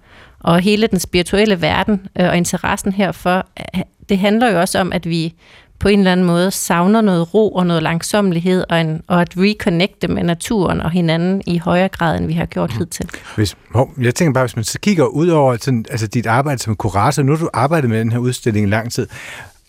og 0.43 0.59
hele 0.59 0.87
den 0.87 0.99
spirituelle 0.99 1.61
verden 1.61 2.07
øh, 2.19 2.27
og 2.29 2.37
interessen 2.37 2.91
herfor, 2.91 3.45
øh, 3.59 3.81
det 4.09 4.17
handler 4.19 4.51
jo 4.51 4.59
også 4.59 4.79
om, 4.79 4.93
at 4.93 5.09
vi 5.09 5.33
på 5.79 5.89
en 5.89 5.99
eller 5.99 6.11
anden 6.11 6.25
måde 6.25 6.51
savner 6.51 7.01
noget 7.01 7.33
ro 7.33 7.49
og 7.49 7.67
noget 7.67 7.83
langsomlighed, 7.83 8.63
og, 8.69 8.81
en, 8.81 9.01
og 9.07 9.21
at 9.21 9.33
reconnecte 9.37 10.07
med 10.07 10.23
naturen 10.23 10.81
og 10.81 10.91
hinanden 10.91 11.41
i 11.47 11.57
højere 11.57 11.87
grad, 11.87 12.17
end 12.17 12.25
vi 12.25 12.33
har 12.33 12.45
gjort 12.45 12.71
hidtil. 12.71 13.09
Hvis, 13.35 13.55
hov, 13.71 13.93
jeg 14.01 14.15
tænker 14.15 14.33
bare, 14.33 14.43
hvis 14.43 14.55
man 14.55 14.65
så 14.65 14.79
kigger 14.79 15.05
ud 15.05 15.27
over 15.27 15.57
sådan, 15.61 15.85
altså 15.91 16.07
dit 16.07 16.25
arbejde 16.25 16.59
som 16.59 16.75
kurator, 16.75 17.23
nu 17.23 17.31
har 17.31 17.39
du 17.39 17.49
arbejdet 17.53 17.89
med 17.89 17.99
den 17.99 18.11
her 18.11 18.19
udstilling 18.19 18.67
i 18.67 18.69
lang 18.69 18.91
tid, 18.91 19.07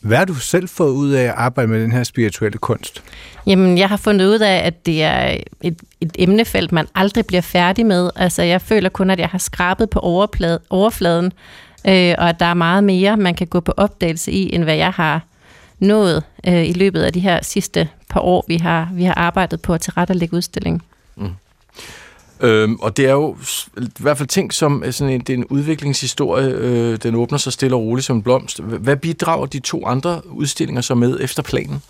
hvad 0.05 0.17
har 0.17 0.25
du 0.25 0.35
selv 0.35 0.69
fået 0.69 0.91
ud 0.91 1.11
af 1.11 1.23
at 1.23 1.35
arbejde 1.37 1.71
med 1.71 1.83
den 1.83 1.93
her 1.93 2.05
spirituelle 2.05 2.59
kunst? 2.59 3.03
Jamen, 3.47 3.79
jeg 3.79 3.89
har 3.89 3.97
fundet 3.97 4.27
ud 4.27 4.39
af, 4.39 4.67
at 4.67 4.87
det 4.87 5.03
er 5.03 5.37
et, 5.61 5.83
et 6.01 6.17
emnefelt, 6.19 6.73
man 6.73 6.87
aldrig 6.95 7.27
bliver 7.27 7.41
færdig 7.41 7.87
med. 7.87 8.11
Altså, 8.17 8.43
jeg 8.43 8.61
føler 8.61 8.89
kun, 8.89 9.11
at 9.11 9.19
jeg 9.19 9.29
har 9.29 9.39
skrabet 9.39 9.91
på 9.91 9.99
overflade, 9.99 10.61
overfladen, 10.71 11.33
øh, 11.87 12.15
og 12.19 12.29
at 12.29 12.41
der 12.41 12.47
er 12.47 12.55
meget 12.55 12.85
mere, 12.85 13.17
man 13.17 13.35
kan 13.35 13.47
gå 13.47 13.61
på 13.61 13.73
opdagelse 13.77 14.33
i, 14.33 14.55
end 14.55 14.65
hvad 14.65 14.77
jeg 14.77 14.91
har 14.91 15.21
nået 15.79 16.23
øh, 16.47 16.69
i 16.69 16.73
løbet 16.73 17.03
af 17.03 17.13
de 17.13 17.21
her 17.21 17.39
sidste 17.43 17.89
par 18.11 18.21
år, 18.21 18.45
vi 18.49 18.57
har, 18.57 18.89
vi 18.95 19.05
har 19.05 19.15
arbejdet 19.15 19.63
på 19.63 19.75
at 19.75 19.81
tilrettelægge 19.81 20.37
udstillingen. 20.37 20.83
Øhm, 22.41 22.75
og 22.75 22.97
det 22.97 23.07
er 23.07 23.13
jo 23.13 23.37
i 23.77 23.87
hvert 23.99 24.19
fald 24.19 24.29
ting 24.29 24.53
som 24.53 24.83
øh, 24.87 24.93
sådan 24.93 25.15
en, 25.15 25.21
det 25.21 25.31
er 25.31 25.37
en 25.37 25.45
udviklingshistorie. 25.45 26.49
Øh, 26.49 26.97
den 26.97 27.15
åbner 27.15 27.39
sig 27.39 27.53
stille 27.53 27.77
og 27.77 27.83
roligt 27.83 28.07
som 28.07 28.17
en 28.17 28.23
blomst. 28.23 28.61
Hvad 28.61 28.97
bidrager 28.97 29.47
de 29.47 29.59
to 29.59 29.87
andre 29.87 30.21
udstillinger 30.31 30.83
så 30.83 30.95
med 30.95 31.21
efter 31.21 31.43
planen? 31.43 31.83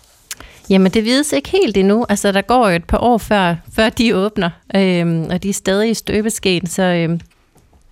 Jamen, 0.69 0.91
det 0.91 1.03
vides 1.03 1.33
ikke 1.33 1.49
helt 1.49 1.77
endnu. 1.77 2.05
Altså, 2.09 2.31
der 2.31 2.41
går 2.41 2.69
jo 2.69 2.75
et 2.75 2.83
par 2.83 2.97
år 2.97 3.17
før, 3.17 3.55
før 3.73 3.89
de 3.89 4.15
åbner, 4.15 4.49
øhm, 4.75 5.27
og 5.29 5.43
de 5.43 5.49
er 5.49 5.53
stadig 5.53 5.89
i 5.89 5.93
støbeskeen, 5.93 6.67
så 6.67 6.83
øhm, 6.83 7.19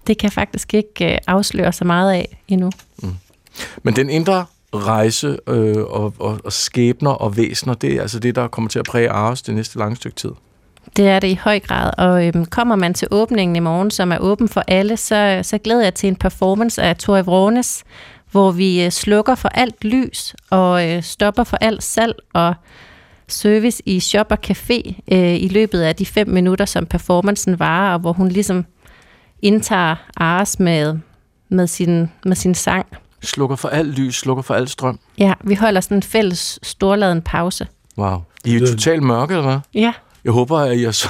det 0.08 0.18
kan 0.18 0.28
jeg 0.28 0.34
faktisk 0.34 0.74
ikke 0.74 1.14
øh, 1.14 1.18
afsløre 1.28 1.74
så 1.74 1.86
meget 1.86 2.14
af 2.14 2.38
endnu. 2.47 2.72
Men 3.84 3.95
den 3.95 4.10
indre 4.10 4.45
rejse 4.74 5.38
øh, 5.47 5.78
og, 5.78 6.14
og, 6.20 6.39
og 6.43 6.54
skæbner 6.54 7.12
og 7.12 7.38
væsener, 7.38 7.74
det 7.74 7.93
er 7.93 8.01
altså 8.01 8.20
det, 8.20 8.36
der 8.36 8.47
kommer 8.47 8.70
til 8.70 8.80
at 8.80 8.86
præge 8.86 9.10
Aros 9.10 9.41
det 9.41 9.56
næste 9.56 9.78
lange 9.78 9.95
stykke 9.95 10.16
tid. 10.16 10.32
Det 10.95 11.07
er 11.07 11.19
det 11.19 11.27
i 11.27 11.39
høj 11.43 11.59
grad, 11.59 11.91
og 11.97 12.27
øhm, 12.27 12.45
kommer 12.45 12.75
man 12.75 12.93
til 12.93 13.07
åbningen 13.11 13.55
i 13.55 13.59
morgen, 13.59 13.91
som 13.91 14.11
er 14.11 14.17
åben 14.17 14.49
for 14.49 14.63
alle, 14.67 14.97
så, 14.97 15.39
så 15.43 15.57
glæder 15.57 15.83
jeg 15.83 15.93
til 15.93 16.07
en 16.07 16.15
performance 16.15 16.81
af 16.81 16.97
Tori 16.97 17.21
Vrones, 17.21 17.83
hvor 18.31 18.51
vi 18.51 18.83
øh, 18.83 18.91
slukker 18.91 19.35
for 19.35 19.49
alt 19.49 19.83
lys 19.83 20.35
og 20.49 20.89
øh, 20.89 21.03
stopper 21.03 21.43
for 21.43 21.57
alt 21.61 21.83
salg 21.83 22.15
og 22.33 22.53
service 23.27 23.83
i 23.85 23.99
shop 23.99 24.27
og 24.29 24.37
café 24.47 24.93
øh, 25.11 25.41
i 25.41 25.47
løbet 25.47 25.81
af 25.81 25.95
de 25.95 26.05
fem 26.05 26.27
minutter, 26.27 26.65
som 26.65 26.85
performancen 26.85 27.59
varer, 27.59 27.93
og 27.93 27.99
hvor 27.99 28.13
hun 28.13 28.27
ligesom 28.27 28.65
indtager 29.41 29.95
Ares 30.17 30.59
med, 30.59 30.97
med, 31.49 31.67
sin, 31.67 32.11
med 32.25 32.35
sin 32.35 32.55
sang. 32.55 32.85
Slukker 33.23 33.55
for 33.55 33.69
alt 33.69 33.99
lys, 33.99 34.15
slukker 34.15 34.43
for 34.43 34.53
alt 34.53 34.69
strøm. 34.69 34.99
Ja, 35.17 35.33
vi 35.43 35.55
holder 35.55 35.81
sådan 35.81 35.97
en 35.97 36.03
fælles 36.03 36.59
storladen 36.63 37.21
pause. 37.21 37.67
Wow. 37.97 38.21
I 38.45 38.55
er 38.55 38.59
jo 38.59 38.67
totalt 38.67 39.03
mørke, 39.03 39.33
eller 39.33 39.45
hvad? 39.45 39.59
Ja, 39.73 39.93
Jeg 40.24 40.34
håber, 40.34 40.57
at 40.59 40.78
I 40.78 40.84
har 40.84 40.91
så, 40.91 41.07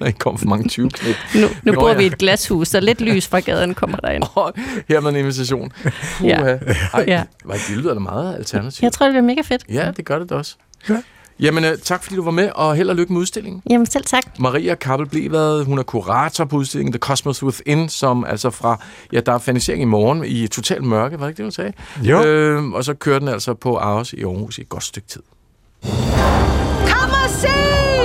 når 0.00 0.06
I 0.06 0.10
kommer 0.10 0.38
for 0.38 0.46
mange 0.46 0.68
20 0.68 0.90
knæp. 0.90 1.14
nu, 1.34 1.48
nu 1.62 1.72
bor 1.72 1.88
ja. 1.88 1.96
vi 1.96 2.02
i 2.02 2.06
et 2.06 2.18
glashus, 2.18 2.68
så 2.68 2.80
lidt 2.80 3.00
lys 3.00 3.26
fra 3.26 3.40
gaden 3.40 3.74
kommer 3.74 3.96
derind. 3.96 4.24
Her 4.88 5.00
med 5.00 5.10
en 5.10 5.16
invitation. 5.16 5.72
Puha. 6.18 6.28
Ja. 6.28 6.58
Ej, 6.94 7.04
Ja. 7.06 7.22
Var 7.44 7.54
det 7.54 7.76
lyder 7.76 7.94
da 7.94 8.00
meget 8.00 8.34
alternativt. 8.36 8.82
Jeg 8.82 8.92
tror, 8.92 9.06
det 9.06 9.12
bliver 9.12 9.22
mega 9.22 9.40
fedt. 9.40 9.64
Ja, 9.68 9.90
det 9.96 10.04
gør 10.04 10.18
det 10.18 10.30
da 10.30 10.34
også. 10.34 10.56
Ja. 10.88 10.96
Jamen, 11.40 11.64
øh, 11.64 11.78
tak 11.78 12.02
fordi 12.02 12.16
du 12.16 12.22
var 12.24 12.30
med, 12.30 12.50
og 12.54 12.76
held 12.76 12.90
og 12.90 12.96
lykke 12.96 13.12
med 13.12 13.20
udstillingen. 13.20 13.62
Jamen 13.70 13.86
selv 13.86 14.04
tak. 14.04 14.22
Maria 14.38 14.74
Kappel 14.74 15.08
Blevad, 15.08 15.64
hun 15.64 15.78
er 15.78 15.82
kurator 15.82 16.44
på 16.44 16.56
udstillingen 16.56 16.92
The 16.92 16.98
Cosmos 16.98 17.42
Within, 17.42 17.88
som 17.88 18.24
altså 18.24 18.50
fra, 18.50 18.80
ja, 19.12 19.20
der 19.20 19.32
er 19.32 19.38
fanisering 19.38 19.82
i 19.82 19.84
morgen 19.84 20.24
i 20.24 20.46
total 20.46 20.84
mørke, 20.84 21.20
var 21.20 21.24
det 21.26 21.30
ikke 21.30 21.36
det, 21.36 21.44
hun 21.44 21.52
sagde? 21.52 21.72
Jo. 22.02 22.24
Øh, 22.24 22.64
og 22.64 22.84
så 22.84 22.94
kører 22.94 23.18
den 23.18 23.28
altså 23.28 23.54
på 23.54 23.76
Aarhus 23.76 24.12
i 24.12 24.22
Aarhus 24.22 24.58
i 24.58 24.60
et 24.60 24.68
godt 24.68 24.84
stykke 24.84 25.08
tid. 25.08 25.22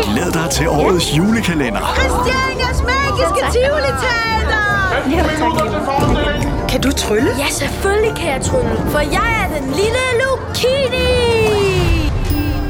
Glæd 0.04 0.32
dig 0.32 0.50
til 0.52 0.68
årets 0.70 1.18
julekalender. 1.18 1.80
Christianias 1.98 2.80
magiske 2.92 3.42
Tivoli 3.54 3.92
Kan 6.70 6.82
du 6.82 6.92
trylle? 6.92 7.30
Ja, 7.38 7.50
selvfølgelig 7.50 8.16
kan 8.18 8.28
jeg 8.34 8.42
trylle, 8.42 8.72
for 8.92 9.00
jeg 9.00 9.28
er 9.44 9.60
den 9.60 9.68
lille 9.72 10.04
Lucini! 10.22 11.10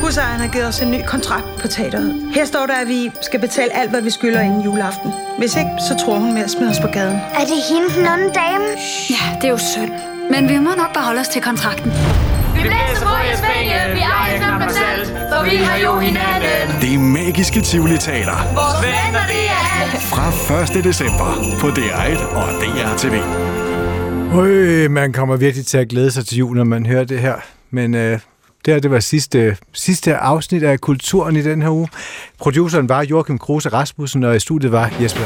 Husejeren 0.01 0.39
har 0.39 0.47
givet 0.47 0.67
os 0.67 0.81
en 0.81 0.91
ny 0.91 1.05
kontrakt 1.07 1.45
på 1.61 1.67
teateret. 1.67 2.31
Her 2.33 2.45
står 2.45 2.65
der, 2.65 2.73
at 2.73 2.87
vi 2.87 3.11
skal 3.21 3.39
betale 3.39 3.75
alt, 3.75 3.89
hvad 3.89 4.01
vi 4.01 4.09
skylder 4.09 4.41
inden 4.41 4.61
juleaften. 4.61 5.13
Hvis 5.37 5.55
ikke, 5.55 5.71
så 5.89 6.05
tror 6.05 6.15
hun 6.19 6.33
med 6.33 6.41
at 6.43 6.51
smide 6.51 6.69
os 6.69 6.79
på 6.79 6.87
gaden. 6.87 7.15
Er 7.15 7.45
det 7.45 7.57
hende, 7.69 7.87
den 7.95 8.07
onde 8.13 8.33
dame? 8.33 8.65
Ja, 9.09 9.35
det 9.41 9.47
er 9.47 9.51
jo 9.51 9.57
synd. 9.57 9.91
Men 10.31 10.49
vi 10.49 10.57
må 10.57 10.69
nok 10.77 10.93
bare 10.93 11.03
holde 11.03 11.19
os 11.19 11.27
til 11.27 11.41
kontrakten. 11.41 11.91
Vi 12.59 12.63
blæser 12.63 13.05
på 13.05 13.13
penge, 13.53 13.73
vi 13.93 13.99
ejer 13.99 14.37
knap 14.37 14.59
nok 14.59 14.71
selv, 14.71 15.07
for 15.31 15.43
vi 15.49 15.55
har 15.55 15.77
jo 15.77 15.99
hinanden. 15.99 16.81
Det 16.81 16.99
magiske 16.99 17.61
Tivoli 17.61 17.97
Teater. 17.97 18.37
Vores 18.59 18.77
venner, 18.85 19.23
det 19.27 19.43
er 19.57 19.63
alt. 19.81 20.01
Fra 20.01 20.77
1. 20.79 20.83
december 20.83 21.29
på 21.59 21.67
DR1 21.67 22.35
og 22.35 22.47
DRTV. 22.61 23.15
Øh, 24.47 24.91
man 24.91 25.13
kommer 25.13 25.35
virkelig 25.37 25.65
til 25.65 25.77
at 25.77 25.87
glæde 25.87 26.11
sig 26.11 26.25
til 26.25 26.37
jul, 26.37 26.57
når 26.57 26.63
man 26.63 26.85
hører 26.85 27.03
det 27.03 27.19
her. 27.19 27.35
Men 27.71 27.95
øh, 27.95 28.19
det 28.65 28.73
her, 28.73 28.79
det 28.79 28.91
var 28.91 28.99
sidste, 28.99 29.57
sidste 29.73 30.15
afsnit 30.15 30.63
af 30.63 30.79
Kulturen 30.79 31.35
i 31.35 31.41
den 31.41 31.61
her 31.61 31.69
uge. 31.69 31.87
Produceren 32.39 32.89
var 32.89 33.03
Joachim 33.03 33.37
Kruse 33.37 33.69
Rasmussen, 33.69 34.23
og 34.23 34.35
i 34.35 34.39
studiet 34.39 34.71
var 34.71 34.91
Jesper. 35.01 35.25